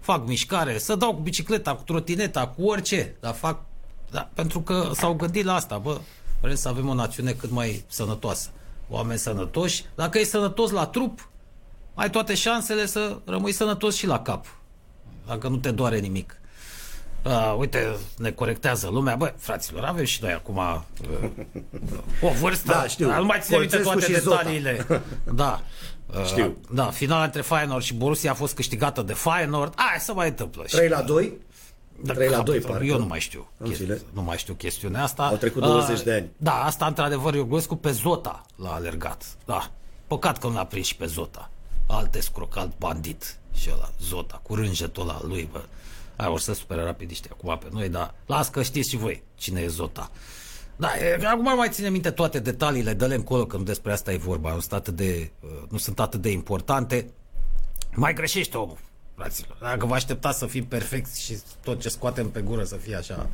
[0.00, 3.64] Fac mișcare, să dau cu bicicleta, cu trotineta, cu orice, dar fac
[4.10, 6.00] da, pentru că s-au gândit la asta, bă,
[6.40, 8.48] vrem să avem o națiune cât mai sănătoasă.
[8.88, 11.28] Oameni sănătoși, dacă e sănătos la trup,
[11.94, 14.46] ai toate șansele să rămâi sănătos și la cap.
[15.26, 16.38] Dacă nu te doare nimic.
[17.24, 19.16] Uh, uite, ne corectează lumea.
[19.16, 20.80] Bă, fraților, avem și noi acum uh,
[22.22, 22.72] o vârstă.
[22.72, 23.08] Da, știu.
[23.08, 24.36] Dar Nu mai ține minte Colțescu toate și Zota.
[24.36, 24.86] detaliile.
[25.34, 25.60] Da.
[26.18, 26.56] Uh, Știu.
[26.70, 29.72] Da, finala între Feyenoord și Borussia a fost câștigată de Feyenoord.
[29.76, 30.64] Aia se mai întâmplă.
[30.66, 31.32] Și- 3 la 2?
[32.06, 32.84] Da, 3 la cap- 2, parcă.
[32.84, 33.48] Eu nu mai știu.
[33.56, 34.00] În chesti- fine.
[34.12, 35.26] Nu mai știu chestiunea asta.
[35.26, 36.30] Au trecut 20 de ani.
[36.36, 39.24] Da, asta într-adevăr Iogoscu pe Zota l-a alergat.
[39.44, 39.70] Da.
[40.06, 41.50] Păcat că nu l-a prins și pe Zota.
[41.86, 43.38] Alt escroc, alt bandit.
[43.54, 45.62] Și ăla, Zota, cu rânjetul ăla lui, bă.
[46.16, 49.22] Aia o să se supere rapidiști acum pe noi, dar las că știți și voi
[49.34, 50.10] cine e Zota.
[50.76, 54.12] Da, e, acum nu mai ține minte toate detaliile, dă-le încolo, că nu despre asta
[54.12, 57.10] e vorba, nu sunt atât de, uh, nu sunt atât de importante.
[57.94, 58.78] Mai greșește omul,
[59.14, 59.56] fraților.
[59.60, 63.28] Dacă vă așteptați să fim perfecți și tot ce scoatem pe gură să fie așa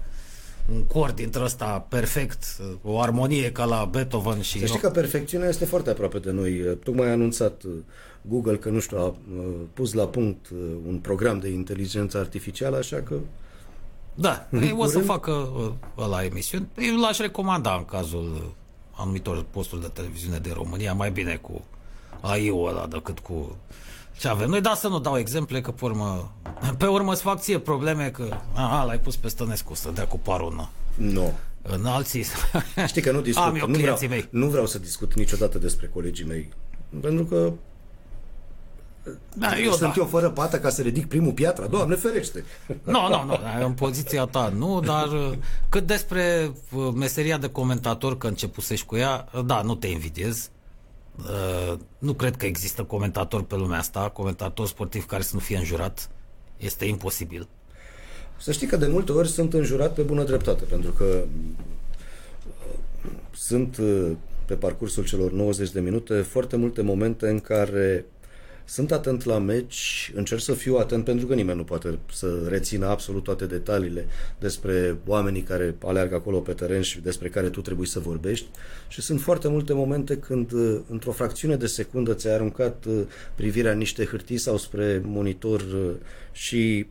[0.73, 2.44] un cor dintre ăsta perfect,
[2.82, 4.59] o armonie ca la Beethoven și...
[4.59, 6.77] Să știi că perfecțiunea este foarte aproape de noi.
[6.85, 7.73] Tocmai a anunțat uh,
[8.23, 9.15] Google că, nu știu, a uh,
[9.74, 13.15] pus la punct uh, un program de inteligență artificială, așa că
[14.15, 15.32] Da, ei o să curând- facă
[15.97, 16.69] uh, la emisiuni.
[16.78, 18.43] Eu l-aș recomanda în cazul uh,
[18.90, 21.65] anumitor posturi de televiziune de România, mai bine cu
[22.20, 23.57] AI-ul ăla decât cu
[24.20, 26.32] ce avem noi, dar să nu dau exemple, că pe urmă,
[26.78, 30.18] pe urmă îți fac ție probleme că a, l-ai pus pe Stănescu să dea cu
[30.18, 31.32] parul în, nu.
[31.62, 32.24] în alții.
[32.86, 33.44] Știi că nu discut.
[33.44, 34.28] Am eu nu, vreau, clienții mei.
[34.30, 36.48] nu vreau să discut niciodată despre colegii mei.
[37.01, 37.52] Pentru că
[39.34, 39.94] Da, eu sunt da.
[39.97, 41.66] eu fără pată ca să ridic primul piatra.
[41.66, 42.44] Doamne ferește!
[42.82, 45.32] Nu, nu, nu, în poziția ta nu, dar uh,
[45.68, 50.51] cât despre uh, meseria de comentator, că începusești cu ea, uh, da, nu te invidiez.
[51.19, 55.57] Uh, Nu cred că există comentator pe lumea asta, comentator sportiv care să nu fie
[55.57, 56.11] înjurat.
[56.57, 57.49] Este imposibil.
[58.39, 61.24] Să știi că de multe ori sunt înjurat pe bună dreptate, pentru că
[63.05, 64.11] uh, sunt uh,
[64.47, 68.05] pe parcursul celor 90 de minute foarte multe momente în care
[68.70, 72.86] sunt atent la meci, încerc să fiu atent pentru că nimeni nu poate să rețină
[72.86, 74.06] absolut toate detaliile
[74.38, 78.47] despre oamenii care aleargă acolo pe teren și despre care tu trebuie să vorbești
[78.88, 83.02] și sunt foarte multe momente când uh, într-o fracțiune de secundă ți-ai aruncat uh,
[83.34, 85.90] privirea în niște hârtii sau spre monitor uh,
[86.32, 86.86] și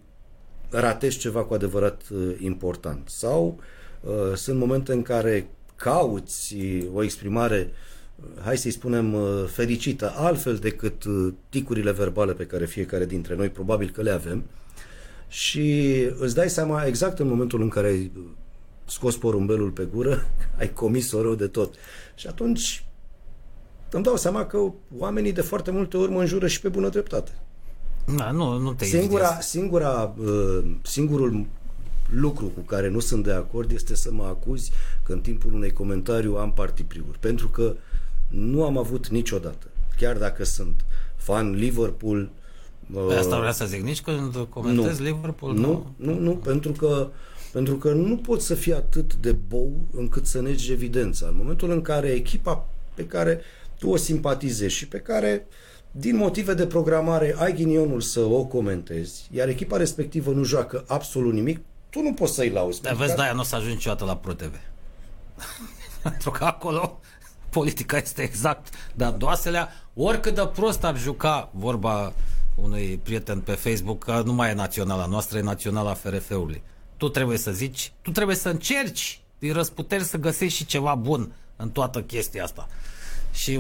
[0.69, 3.09] ratezi ceva cu adevărat uh, important.
[3.09, 3.59] Sau
[4.01, 7.97] uh, sunt momente în care cauți uh, o exprimare, uh,
[8.43, 13.49] hai să-i spunem, uh, fericită, altfel decât uh, ticurile verbale pe care fiecare dintre noi
[13.49, 14.43] probabil că le avem
[15.27, 18.23] și îți dai seama exact în momentul în care ai uh,
[18.85, 20.25] scos porumbelul pe gură,
[20.59, 21.73] ai comis-o rău de tot.
[22.15, 22.85] Și atunci
[23.91, 27.31] îmi dau seama că oamenii de foarte multe ori mă înjură și pe bună dreptate.
[28.15, 29.45] Da, nu, nu te Singura, invidiez.
[29.45, 31.45] singura, uh, singurul
[32.09, 34.71] lucru cu care nu sunt de acord este să mă acuzi
[35.03, 37.19] că în timpul unui comentariu am partipriuri.
[37.19, 37.75] Pentru că
[38.29, 40.85] nu am avut niciodată, chiar dacă sunt
[41.15, 42.29] fan Liverpool,
[42.93, 47.07] uh, Pe asta vreau să zic, nici când comentezi Liverpool, nu, nu, nu, pentru că
[47.51, 51.27] Pentru că nu poți să fii atât de bou încât să negi evidența.
[51.27, 53.41] În momentul în care echipa pe care
[53.79, 55.47] tu o simpatizezi și pe care
[55.91, 61.33] din motive de programare ai ghinionul să o comentezi, iar echipa respectivă nu joacă absolut
[61.33, 62.81] nimic, tu nu poți să-i lauzi.
[62.81, 64.55] Dar vezi, de-aia nu o să ajungi niciodată la ProTV.
[66.03, 66.99] Pentru că acolo
[67.49, 69.69] politica este exact dar doaselea.
[69.93, 72.13] Oricât de prost ar juca vorba
[72.55, 76.61] unui prieten pe Facebook că nu mai e naționala noastră, e naționala FRF-ului.
[76.97, 81.31] Tu trebuie să zici, tu trebuie să încerci din răsputeri să găsești și ceva bun
[81.55, 82.67] în toată chestia asta.
[83.31, 83.59] Și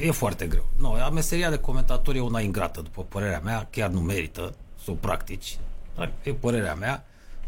[0.00, 0.66] e foarte greu.
[0.76, 4.54] Nu, no, meseria de comentator e una ingrată, după părerea mea, chiar nu merită
[4.84, 5.58] să o practici.
[5.96, 7.04] Dar e părerea mea.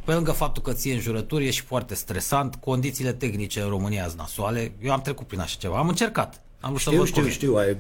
[0.07, 4.19] Pe lângă faptul că ție jurături, e și foarte stresant, condițiile tehnice în România sunt
[4.19, 4.73] nasoale.
[4.83, 6.41] Eu am trecut prin așa ceva, am încercat.
[6.61, 7.77] Am știu, știu, știu, știu, ai,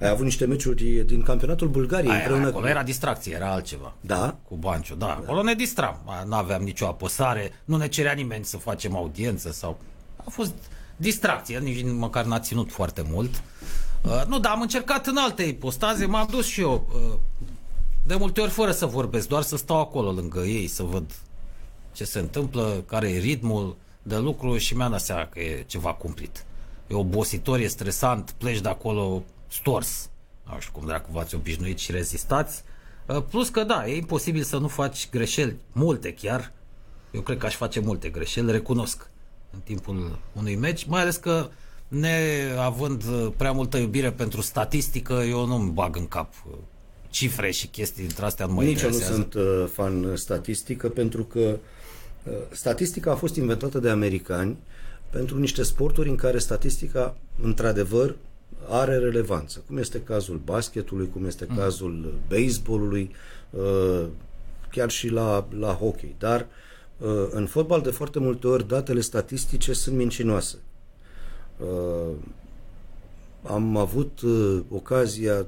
[0.00, 2.10] ai avut niște meciuri din campionatul Bulgariei.
[2.10, 2.68] Aia, împreună acolo cu...
[2.68, 3.92] era distracție, era altceva.
[4.00, 4.36] Da?
[4.48, 5.06] Cu Banciu, da.
[5.06, 5.12] da.
[5.12, 6.24] Acolo ne distram.
[6.26, 9.78] Nu aveam nicio apăsare, nu ne cerea nimeni să facem audiență sau...
[10.16, 10.52] A fost
[10.96, 13.42] distracție, nici măcar n-a ținut foarte mult.
[14.02, 16.88] Uh, nu, dar am încercat în alte ipostaze, m-am dus și eu.
[16.94, 17.18] Uh,
[18.06, 21.04] de multe ori fără să vorbesc, doar să stau acolo lângă ei, să văd
[21.96, 25.92] ce se întâmplă, care e ritmul de lucru și mi-am dat seama că e ceva
[25.94, 26.44] cumplit.
[26.86, 30.10] E obositor, e stresant, pleci de acolo stors.
[30.52, 32.62] Nu știu cum dracu v-ați obișnuit și rezistați.
[33.06, 36.52] Uh, plus că da, e imposibil să nu faci greșeli, multe chiar.
[37.10, 39.10] Eu cred că aș face multe greșeli, recunosc
[39.52, 41.48] în timpul unui meci, mai ales că
[41.88, 43.04] neavând
[43.36, 46.56] prea multă iubire pentru statistică, eu nu-mi bag în cap uh,
[47.10, 51.24] cifre și chestii dintre astea nu mă Nici eu nu sunt uh, fan statistică pentru
[51.24, 51.58] că uh,
[52.50, 54.56] statistica a fost inventată de americani
[55.10, 58.16] pentru niște sporturi în care statistica într-adevăr
[58.68, 61.56] are relevanță, cum este cazul basketului, cum este mm.
[61.56, 63.10] cazul baseballului,
[64.70, 66.14] chiar și la, la hockey.
[66.18, 66.46] Dar uh,
[66.98, 70.56] Uh, în fotbal, de foarte multe ori, datele statistice sunt mincinoase.
[71.58, 72.14] Uh,
[73.42, 75.46] am avut uh, ocazia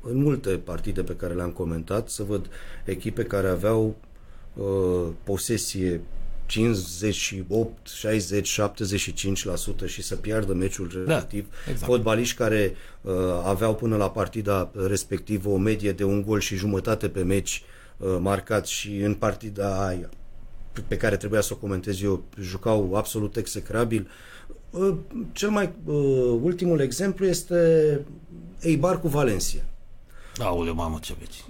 [0.00, 2.48] în multe partide pe care le-am comentat să văd
[2.84, 3.96] echipe care aveau
[5.22, 6.00] posesie
[6.46, 8.60] 58, 60,
[9.84, 11.48] 75% și să piardă meciul da, respectiv.
[11.50, 11.90] Da, exact.
[11.90, 13.12] Fotbaliști care uh,
[13.44, 17.62] aveau până la partida respectivă o medie de un gol și jumătate pe meci
[17.96, 20.08] uh, marcat și în partida aia
[20.88, 24.10] pe care trebuia să o comentez eu jucau absolut execrabil.
[24.70, 24.94] Uh,
[25.32, 25.94] cel mai uh,
[26.42, 28.00] ultimul exemplu este
[28.60, 29.64] Eibar cu Valencia.
[30.38, 31.44] Aoleu, mamă, ce veci.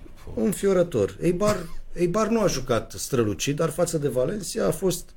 [0.52, 1.16] fiorător.
[1.20, 1.56] Eibar,
[1.92, 5.10] Eibar nu a jucat strălucit, dar față de Valencia a fost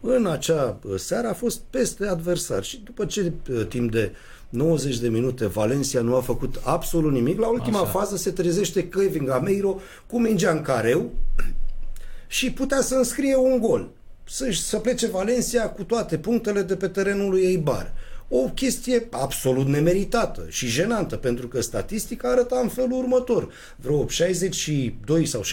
[0.00, 4.12] în acea seară a fost peste adversar și după ce uh, timp de
[4.48, 7.90] 90 de minute Valencia nu a făcut absolut nimic, la ultima Așa.
[7.90, 11.10] fază se trezește Kevin Gameiro cu mingea în careu
[12.26, 13.90] și putea să înscrie un gol.
[14.24, 17.92] Să, să plece Valencia cu toate punctele de pe terenul lui Eibar.
[18.28, 23.48] O chestie absolut nemeritată și jenantă, pentru că statistica arăta în felul următor.
[23.76, 25.44] Vreo 62 sau 63%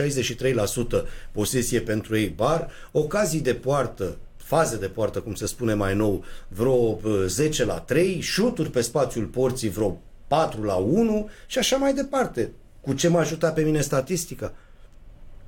[1.31, 4.18] posesie pentru Eibar, ocazii de poartă
[4.52, 9.26] faze de poartă, cum se spune mai nou, vreo 10 la 3, șuturi pe spațiul
[9.26, 12.52] porții vreo 4 la 1 și așa mai departe.
[12.81, 14.53] Cu ce m-a ajutat pe mine statistica?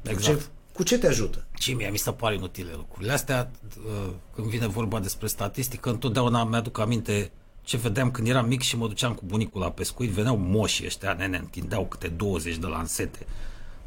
[0.02, 0.40] Exact.
[0.40, 1.46] Ce, cu ce te ajută?
[1.54, 3.52] Ce mie mi se pare inutile lucrurile astea.
[3.78, 7.32] Uh, când vine vorba despre statistică, întotdeauna mi-aduc aminte
[7.64, 11.14] ce vedeam când eram mic și mă duceam cu bunicul la pescuit, veneau moșii ăștia,
[11.14, 13.26] nene, întindeau câte 20 de lansete,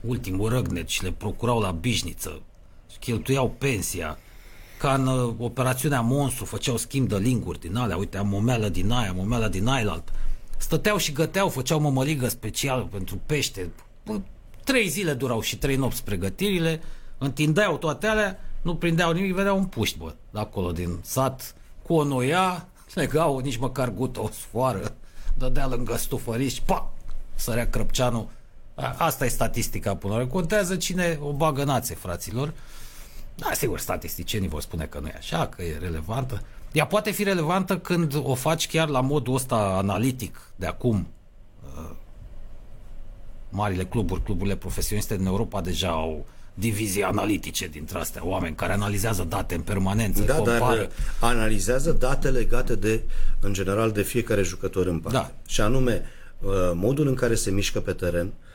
[0.00, 2.40] ultimul răgnet și le procurau la bișniță,
[2.92, 4.18] și cheltuiau pensia,
[4.78, 8.90] ca în uh, operațiunea Monstru, făceau schimb de linguri din alea, uite, am momeală din
[8.90, 10.04] aia, momeală din aia,
[10.56, 13.70] stăteau și găteau, făceau mămăligă specială pentru pește,
[14.66, 16.80] Trei zile durau și trei nopți pregătirile,
[17.18, 21.94] întindeau toate alea, nu prindeau nimic, vedeau un puști, bă, de acolo, din sat, cu
[21.94, 24.94] o noia, legau nici măcar gută o sfoară,
[25.34, 26.92] dădea lângă stufăriș, pa,
[27.34, 28.28] sărea crăpceanul.
[28.96, 32.52] Asta e statistica până la Contează cine o bagă nație, fraților.
[33.34, 36.42] Da, sigur, statisticienii vor spune că nu e așa, că e relevantă.
[36.72, 41.06] Ea poate fi relevantă când o faci chiar la modul ăsta analitic de acum,
[43.56, 49.26] marile cluburi, cluburile profesioniste din Europa deja au divizii analitice dintre astea, oameni care analizează
[49.28, 50.58] date în permanență, da, compară.
[50.58, 50.88] dar uh,
[51.20, 53.00] analizează date legate de,
[53.40, 55.18] în general, de fiecare jucător în parte.
[55.18, 55.32] Da.
[55.46, 56.02] Și anume,
[56.40, 58.45] uh, modul în care se mișcă pe teren, Uh,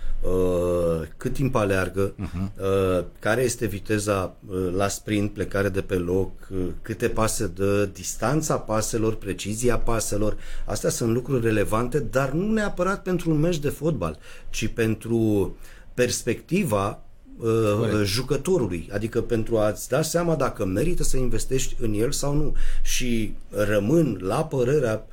[1.17, 2.61] cât timp aleargă, uh-huh.
[2.61, 7.89] uh, care este viteza uh, la sprint, plecare de pe loc, uh, câte pase dă,
[7.93, 10.37] distanța paselor, precizia paselor.
[10.65, 14.17] Astea sunt lucruri relevante, dar nu neapărat pentru un meci de fotbal,
[14.49, 15.55] ci pentru
[15.93, 17.03] perspectiva
[17.37, 22.55] uh, jucătorului, adică pentru a-ți da seama dacă merită să investești în el sau nu.
[22.83, 25.05] Și rămân la părerea,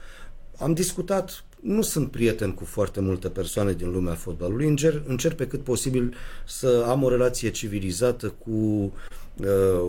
[0.59, 4.67] am discutat nu sunt prieten cu foarte multe persoane din lumea fotbalului.
[4.67, 6.15] Încerc, încerc pe cât posibil
[6.47, 8.91] să am o relație civilizată cu uh,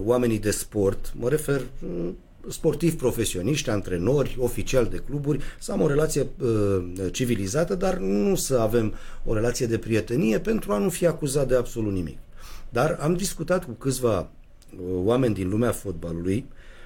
[0.06, 1.14] oamenii de sport.
[1.15, 2.10] Mă refer uh,
[2.49, 8.57] sportivi profesioniști, antrenori, oficiali de cluburi, să am o relație uh, civilizată, dar nu să
[8.57, 8.93] avem
[9.26, 12.18] o relație de prietenie pentru a nu fi acuzat de absolut nimic.
[12.69, 14.27] Dar am discutat cu câțiva uh,
[15.03, 16.45] oameni din lumea fotbalului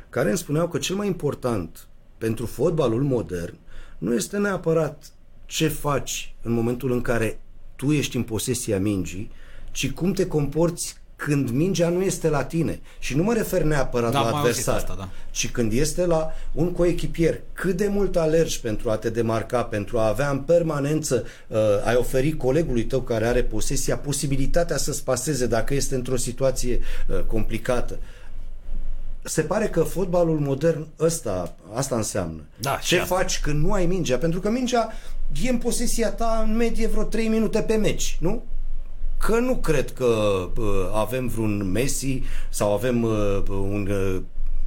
[0.10, 1.88] care îmi spuneau că cel mai important
[2.18, 3.56] pentru fotbalul modern
[4.04, 5.12] nu este neapărat
[5.46, 7.40] ce faci în momentul în care
[7.76, 9.32] tu ești în posesia mingii,
[9.72, 12.80] ci cum te comporți când mingea nu este la tine.
[13.00, 15.10] Și nu mă refer neapărat Da, la am auzit adversar, asta, da.
[15.32, 17.42] ci când este la un coechipier.
[17.54, 21.96] Cât de mult alergi pentru a te demarca, pentru a avea în permanență, uh, ai
[21.96, 28.00] oferi colegului tău care are posesia posibilitatea să-ți paseze dacă este într-o situație uh, complicată.
[29.24, 32.42] Se pare că fotbalul modern ăsta, asta înseamnă.
[32.58, 33.16] Da, și Ce asta.
[33.16, 34.18] faci când nu ai mingea?
[34.18, 34.90] Pentru că mingea
[35.44, 38.44] e în posesia ta în medie vreo 3 minute pe meci, nu?
[39.18, 40.06] Că nu cred că
[40.58, 44.22] uh, avem vreun Messi sau avem uh, un uh,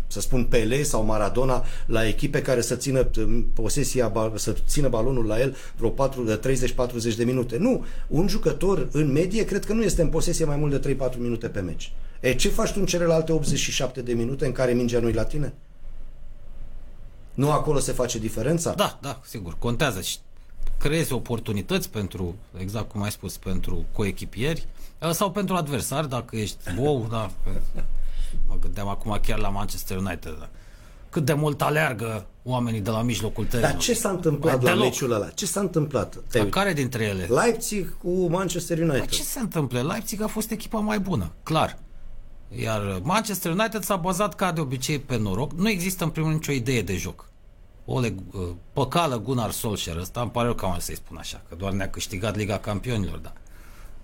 [0.07, 4.89] să spun Pele sau Maradona la echipe care să țină uh, posesia, ba- să țină
[4.89, 6.41] balonul la el vreo 4 de
[7.13, 7.57] 30-40 de minute.
[7.57, 11.17] Nu, un jucător în medie cred că nu este în posesie mai mult de 3-4
[11.19, 11.93] minute pe meci.
[12.21, 15.55] E, ce faci tu în celelalte 87 de minute în care mingea nu-i la tine?
[17.35, 18.73] Nu acolo se face diferența?
[18.75, 20.17] Da, da, sigur, contează și
[20.79, 24.67] creezi oportunități pentru, exact cum ai spus, pentru coechipieri
[25.03, 27.31] uh, sau pentru adversari, dacă ești wow, da.
[28.49, 30.37] Mă gândeam acum chiar la Manchester United.
[30.39, 30.49] Da.
[31.11, 33.73] Cât de mult aleargă oamenii de la mijlocul terenului.
[33.75, 34.85] Dar ce s-a întâmplat Mai la deloc.
[34.85, 35.29] meciul ăla?
[35.29, 36.11] Ce s-a întâmplat?
[36.11, 36.63] Te-ai La uitat?
[36.63, 37.25] care dintre ele?
[37.25, 39.09] Leipzig cu Manchester Dar United.
[39.09, 39.83] ce se întâmplă?
[39.83, 41.79] Leipzig a fost echipa mai bună, clar.
[42.49, 45.53] Iar Manchester United s-a bazat ca de obicei pe noroc.
[45.53, 47.29] Nu există în primul rând nicio idee de joc.
[47.85, 51.55] Ole, uh, păcală Gunnar Solskjaer ăsta, îmi pare rău că am să-i spun așa, că
[51.55, 53.33] doar ne-a câștigat Liga Campionilor, dar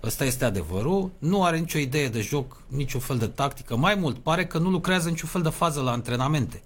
[0.03, 4.17] ăsta este adevărul, nu are nicio idee de joc, niciun fel de tactică, mai mult,
[4.17, 6.61] pare că nu lucrează niciun fel de fază la antrenamente,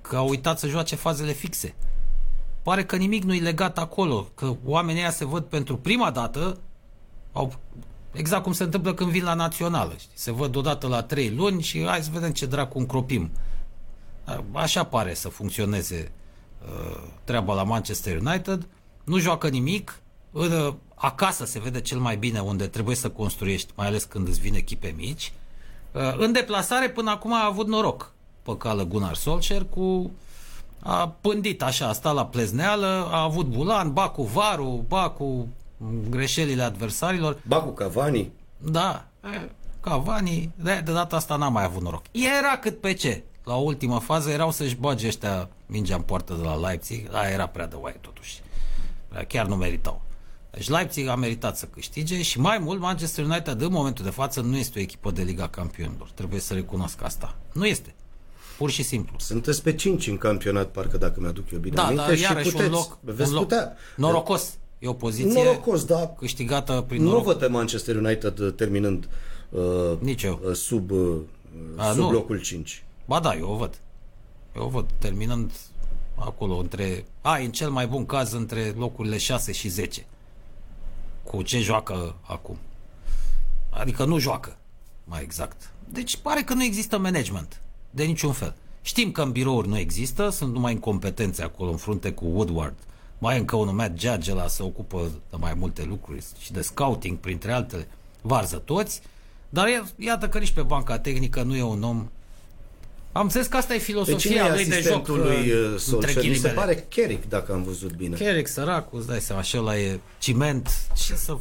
[0.00, 1.74] că a uitat să joace fazele fixe.
[2.62, 6.58] Pare că nimic nu e legat acolo, că oamenii ăia se văd pentru prima dată,
[7.32, 7.52] au,
[8.16, 10.10] exact cum se întâmplă când vin la națională, știi?
[10.14, 13.30] se văd odată la trei luni și hai să vedem ce dracu încropim.
[14.24, 16.12] A- Așa pare să funcționeze
[16.64, 18.66] uh, treaba la Manchester United.
[19.04, 20.00] Nu joacă nimic.
[20.32, 24.28] În, uh, acasă se vede cel mai bine unde trebuie să construiești, mai ales când
[24.28, 25.32] îți vin echipe mici.
[25.92, 28.12] Uh, în deplasare până acum a avut noroc.
[28.42, 30.10] Păcală Gunnar Solskjaer cu
[30.80, 35.24] a pândit așa, a stat la plezneală, a avut bulan, ba cu varul, ba cu
[35.24, 35.52] mm,
[36.10, 37.38] greșelile adversarilor.
[37.46, 38.32] Ba cu Cavani.
[38.58, 39.50] Da, e,
[39.80, 42.02] Cavani, de, de data asta n-a mai avut noroc.
[42.10, 43.22] Era cât pe ce.
[43.44, 47.46] La ultima fază erau să-și bage ăștia mingea în poartă de la Leipzig, dar era
[47.46, 48.40] prea de oaie totuși.
[49.28, 50.02] Chiar nu meritau.
[50.50, 54.40] Deci Leipzig a meritat să câștige și mai mult Manchester United în momentul de față
[54.40, 56.10] nu este o echipă de Liga Campionilor.
[56.14, 57.34] Trebuie să recunosc asta.
[57.52, 57.94] Nu este.
[58.58, 59.16] Pur și simplu.
[59.18, 62.02] Sunteți pe 5 în campionat, parcă dacă mi-aduc eu bine Da, aminte.
[62.06, 63.76] dar și iarăși puteți, un loc, veți un loc putea.
[63.96, 64.54] norocos.
[64.78, 66.14] E o poziție Norocos, da.
[66.18, 67.24] câștigată prin Nu noroc.
[67.24, 69.08] văd pe Manchester United uh, terminând
[69.50, 69.62] uh,
[69.98, 70.40] Nici eu.
[70.46, 71.16] uh, sub, uh,
[71.76, 72.10] A, sub nu.
[72.10, 72.84] locul 5.
[73.04, 73.78] Ba da, eu o văd.
[74.56, 75.52] Eu o văd, terminând
[76.14, 77.04] acolo între...
[77.20, 80.06] A, în cel mai bun caz între locurile 6 și 10.
[81.24, 82.56] Cu ce joacă acum.
[83.70, 84.56] Adică nu joacă,
[85.04, 85.70] mai exact.
[85.92, 88.54] Deci pare că nu există management, de niciun fel.
[88.82, 92.74] Știm că în birouri nu există, sunt numai incompetențe acolo în frunte cu Woodward.
[93.18, 96.60] Mai e încă unul Matt Judge, ăla se ocupă de mai multe lucruri și de
[96.60, 97.88] scouting, printre altele.
[98.20, 99.00] Varză toți.
[99.48, 102.08] Dar ia- iată că nici pe banca tehnică nu e un om
[103.12, 104.72] am înțeles că asta e Pe cine filosofia e lui de joc.
[104.72, 106.14] asistentul lui uh, între Solskjaer?
[106.16, 106.52] Mi se ghilimele.
[106.52, 108.16] pare Carrick, dacă am văzut bine.
[108.16, 110.68] Carrick, săracul, îți dai seama, și ăla e ciment.
[111.04, 111.36] Ce să...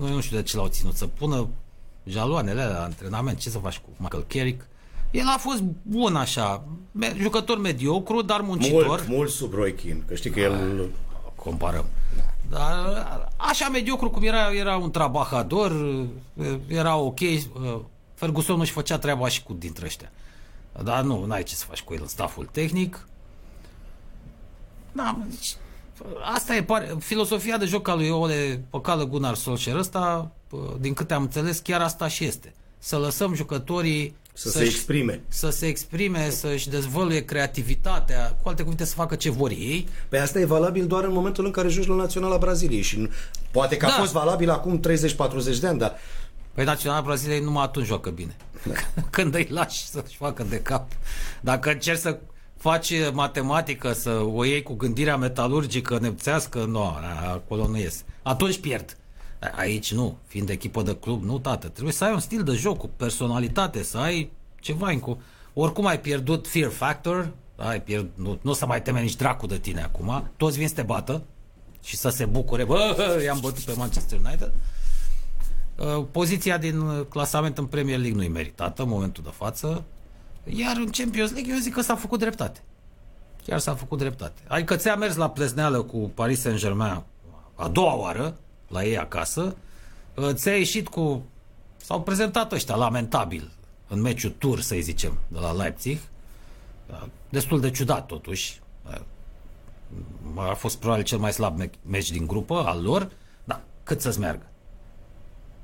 [0.00, 1.48] Eu nu știu de ce l-au ținut, să pună
[2.04, 3.38] jaloanele alea la antrenament.
[3.38, 4.66] Ce să faci cu Michael Carrick?
[5.10, 8.86] El a fost bun așa, me- jucător mediocru, dar muncitor.
[8.86, 10.88] Mult, mult sub Roy Keane, că știi că el...
[11.42, 11.84] comparăm.
[12.48, 15.72] Dar așa mediocru cum era, era un trabajador,
[16.66, 17.18] era ok.
[18.14, 20.10] Ferguson nu-și făcea treaba și cu dintre ăștia.
[20.82, 23.08] Dar nu, n-ai ce să faci cu el în staful tehnic.
[24.92, 25.56] Da, deci,
[26.34, 30.30] asta e pare, filosofia de joc a lui Ole Păcală Gunnar Solskjaer ăsta,
[30.78, 32.54] din câte am înțeles, chiar asta și este.
[32.78, 35.20] Să lăsăm jucătorii Să se să-și- exprime.
[35.28, 39.88] să se exprime, să-și dezvăluie creativitatea, cu alte cuvinte să facă ce vor ei.
[40.08, 43.08] Pe asta e valabil doar în momentul în care joci la Naționala Braziliei și nu-
[43.50, 43.94] poate că a Da.
[43.94, 45.96] fost valabil acum 30-40 de ani, dar
[46.54, 48.36] Păi Naționala Braziliei numai atunci joacă bine.
[49.10, 50.90] Când îi lași să-și facă de cap.
[51.40, 52.18] Dacă încerci să
[52.56, 56.96] faci matematică, să o iei cu gândirea metalurgică, nepțească, nu,
[57.32, 58.02] acolo nu iese.
[58.22, 58.96] Atunci pierd.
[59.56, 61.68] Aici nu, fiind echipă de club, nu, tată.
[61.68, 64.30] Trebuie să ai un stil de joc cu personalitate, să ai
[64.60, 65.22] ceva cu...
[65.54, 69.46] Oricum ai pierdut fear factor, ai pierd, nu, nu o să mai teme nici dracu
[69.46, 71.22] de tine acum, toți vin să te bată
[71.82, 74.52] și să se bucure, bă, i-am bătut pe Manchester United.
[75.76, 79.84] Uh, poziția din clasament în Premier League nu e meritată în momentul de față,
[80.44, 82.62] iar în Champions League eu zic că s-a făcut dreptate.
[83.44, 84.40] Chiar s-a făcut dreptate.
[84.48, 87.02] Adică ți-a mers la plezneală cu Paris Saint-Germain
[87.54, 88.38] a doua oară,
[88.70, 89.56] la ei acasă,
[90.14, 91.24] uh, ți-a ieșit cu...
[91.76, 93.52] S-au prezentat ăștia lamentabil
[93.88, 95.98] în meciul tur, să zicem, de la Leipzig.
[96.90, 98.60] Uh, destul de ciudat, totuși.
[100.36, 103.10] A fost probabil cel mai slab meci din grupă al lor,
[103.44, 104.46] dar cât să-ți meargă?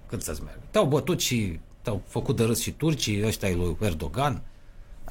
[0.07, 0.63] Cât să-ți meargă?
[0.71, 4.43] Te-au bătut și te-au făcut de râs și turcii, ăștia lui Erdogan.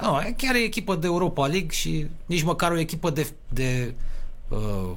[0.02, 3.94] Nu, chiar e echipă de Europa League și nici măcar o echipă de, de
[4.50, 4.92] uh,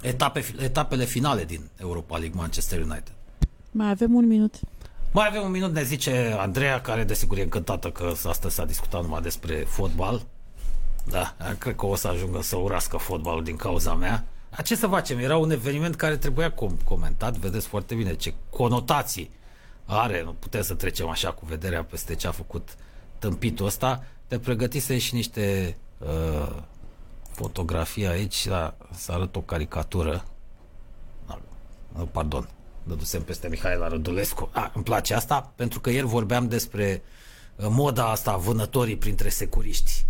[0.00, 3.12] etape, etapele finale din Europa League Manchester United.
[3.70, 4.54] Mai avem un minut.
[5.12, 9.02] Mai avem un minut, ne zice Andreea, care desigur e încântată că astăzi s-a discutat
[9.02, 10.26] numai despre fotbal.
[11.04, 14.24] Da, cred că o să ajungă să urască fotbalul din cauza mea.
[14.50, 15.18] A, ce să facem?
[15.18, 19.30] Era un eveniment care trebuia com- comentat, vedeți foarte bine ce conotații
[19.84, 22.68] are, nu putem să trecem așa cu vederea peste ce a făcut
[23.18, 24.04] tâmpitul ăsta.
[24.26, 26.56] Te pregătise și niște uh,
[27.40, 30.24] fotografii aici, da, să arăt o caricatură.
[31.96, 32.48] No, pardon,
[32.82, 34.48] dădusem peste Mihail Rădulescu.
[34.52, 37.02] A, îmi place asta, pentru că ieri vorbeam despre
[37.56, 40.06] uh, moda asta vânătorii printre securiști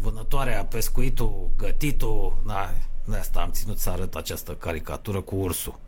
[0.00, 2.70] vânătoarea, pescuitul, gătitul, na,
[3.04, 5.78] de asta am ținut să arăt această caricatură cu ursul.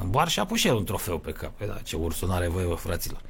[0.00, 1.56] În bar și a pus și el un trofeu pe cap.
[1.56, 3.20] Păi da, ce ursul n-are voie, bă, fraților.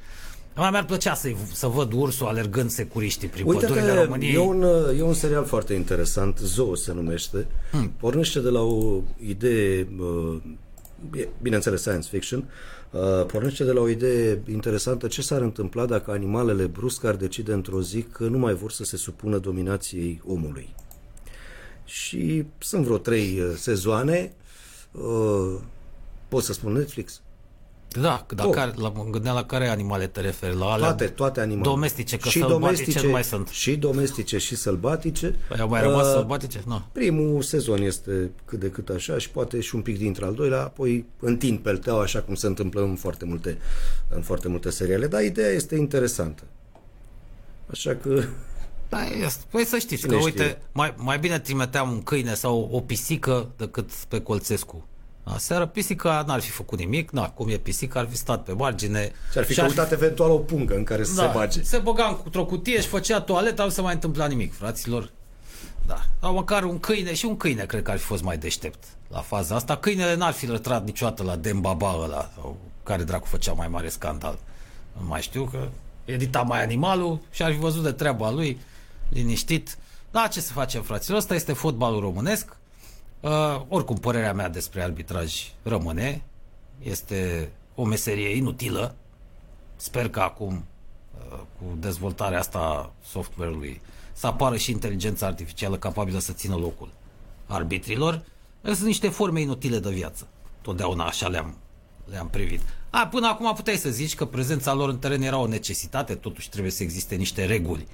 [0.57, 4.33] Mai mi-ar plăcea să, să văd ursul alergând securiștii prin Uite pădurile României.
[4.33, 4.65] E un,
[4.97, 7.47] e un serial foarte interesant, Zoo se numește.
[7.71, 7.91] Hmm.
[7.99, 9.87] Pornește de la o idee,
[11.41, 12.45] bineînțeles science fiction,
[12.91, 17.53] Uh, pornește de la o idee interesantă ce s-ar întâmpla dacă animalele brusc ar decide
[17.53, 20.75] într-o zi că nu mai vor să se supună dominației omului.
[21.85, 24.33] Și sunt vreo trei uh, sezoane,
[24.91, 25.59] uh,
[26.27, 27.21] pot să spun Netflix,
[27.91, 30.55] da, dar care, la, mă gândeam la care animale te referi?
[30.55, 31.69] La alea toate, toate animalele.
[31.69, 33.47] Domestice, că și domestice nu mai sunt.
[33.47, 35.35] Și domestice și sălbatice.
[35.47, 36.63] Păi au mai rămas uh, sălbatice?
[36.65, 36.81] No.
[36.91, 40.61] Primul sezon este cât de cât așa și poate și un pic dintre al doilea,
[40.61, 43.57] apoi întind pelteau așa cum se întâmplă în foarte multe,
[44.09, 45.07] în foarte multe seriale.
[45.07, 46.43] Dar ideea este interesantă.
[47.71, 48.23] Așa că...
[48.89, 49.43] Da, este.
[49.49, 50.43] Păi să știți Cine că, știe?
[50.43, 54.87] uite, mai, mai bine trimiteam un câine sau o pisică decât pe Colțescu
[55.33, 59.11] Aseară pisica n-ar fi făcut nimic, na, cum e pisica, ar fi stat pe margine.
[59.31, 59.93] Și ar fi și căutat fi...
[59.93, 61.63] eventual o pungă în care să da, se bage.
[61.63, 65.11] Se băga într-o cutie și făcea toaletă, nu se mai întâmpla nimic, fraților.
[65.85, 66.01] Da.
[66.19, 69.19] Sau măcar un câine, și un câine cred că ar fi fost mai deștept la
[69.19, 69.77] faza asta.
[69.77, 74.39] Câinele n-ar fi lătrat niciodată la Dembaba ăla, sau care dracu făcea mai mare scandal.
[74.99, 75.67] Nu mai știu că
[76.05, 78.59] edita mai animalul și ar fi văzut de treaba lui,
[79.09, 79.77] liniștit.
[80.11, 81.17] Da, ce să facem, fraților?
[81.17, 82.57] Ăsta este fotbalul românesc.
[83.19, 86.23] Uh, oricum, părerea mea despre arbitraj rămâne.
[86.83, 88.95] Este o meserie inutilă.
[89.75, 90.65] Sper că acum,
[91.31, 93.81] uh, cu dezvoltarea asta software-ului,
[94.13, 96.89] să apară și inteligența artificială capabilă să țină locul
[97.45, 98.21] arbitrilor.
[98.61, 100.27] Sunt niște forme inutile de viață.
[100.61, 101.57] Totdeauna așa le-am,
[102.05, 102.61] le-am privit.
[102.89, 106.49] A, până acum puteai să zici că prezența lor în teren era o necesitate, totuși
[106.49, 107.87] trebuie să existe niște reguli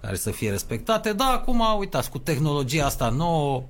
[0.00, 1.12] care să fie respectate.
[1.12, 3.64] Da, acum, uitați, cu tehnologia asta nouă,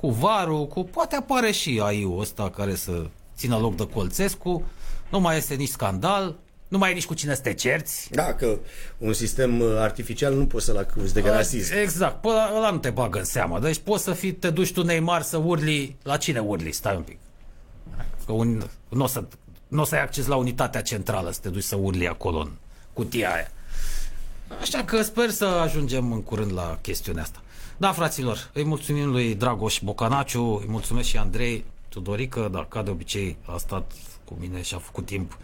[0.00, 3.06] cu varul, cu poate apare și AI-ul ăsta care să
[3.36, 4.62] țină loc de Colțescu,
[5.10, 6.36] nu mai este nici scandal,
[6.68, 8.08] nu mai e nici cu cine să te cerți.
[8.10, 8.58] Da, că
[8.98, 11.72] un sistem uh, artificial nu poți să-l acuzi de rasist.
[11.72, 13.58] Exact, păi ăla nu te bagă în seamă.
[13.58, 16.72] Deci poți să fii, te duci tu Neymar să urli, la cine urli?
[16.72, 17.18] Stai un pic.
[18.26, 19.24] Că un, nu o să,
[19.68, 22.50] n-o să ai acces la unitatea centrală să te duci să urli acolo în
[22.92, 23.50] cutia aia.
[24.60, 27.42] Așa că sper să ajungem în curând la chestiunea asta.
[27.80, 32.90] Da, fraților, îi mulțumim lui Dragoș Bocanaciu, îi mulțumesc și Andrei Tudorică, dar ca de
[32.90, 33.92] obicei a stat
[34.24, 35.38] cu mine și a făcut timp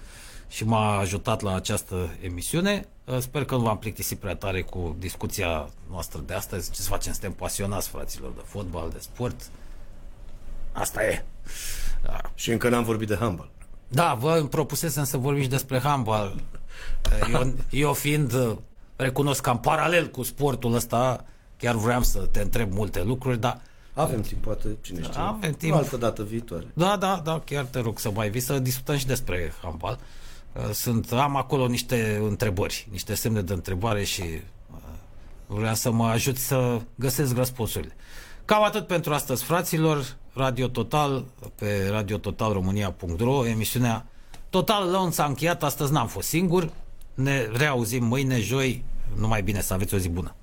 [0.49, 2.89] și m-a ajutat la această emisiune.
[3.19, 6.71] Sper că nu v-am plictisit prea tare cu discuția noastră de astăzi.
[6.71, 7.13] Ce să facem?
[7.13, 9.51] Suntem pasionați, fraților, de fotbal, de sport.
[10.73, 11.25] Asta e.
[12.03, 12.21] Da.
[12.35, 13.51] Și încă n-am vorbit de handbal.
[13.89, 16.43] Da, vă îmi propusesem să vorbiți despre handbal.
[17.33, 18.57] Eu, eu fiind,
[18.97, 21.25] recunosc că în paralel cu sportul ăsta,
[21.65, 23.61] Chiar vreau să te întreb multe lucruri, dar...
[23.95, 25.21] Avem timp, poate, cine știe.
[25.21, 25.73] Avem timp.
[25.73, 26.67] O altă dată viitoare.
[26.75, 29.99] Da, da, da, chiar te rog să mai vii să discutăm și despre handbal.
[30.53, 34.79] uh, sunt, am acolo niște întrebări, niște semne de întrebare și uh,
[35.47, 37.97] vreau să mă ajut să găsesc răspunsurile.
[38.45, 40.17] Cam atât pentru astăzi, fraților.
[40.33, 41.25] Radio Total,
[41.55, 44.07] pe radiototalromânia.ro, emisiunea
[44.51, 46.71] Total Lăun s-a încheiat, astăzi n-am fost singur.
[47.15, 48.85] Ne reauzim mâine, joi,
[49.17, 50.35] numai bine să aveți o zi bună.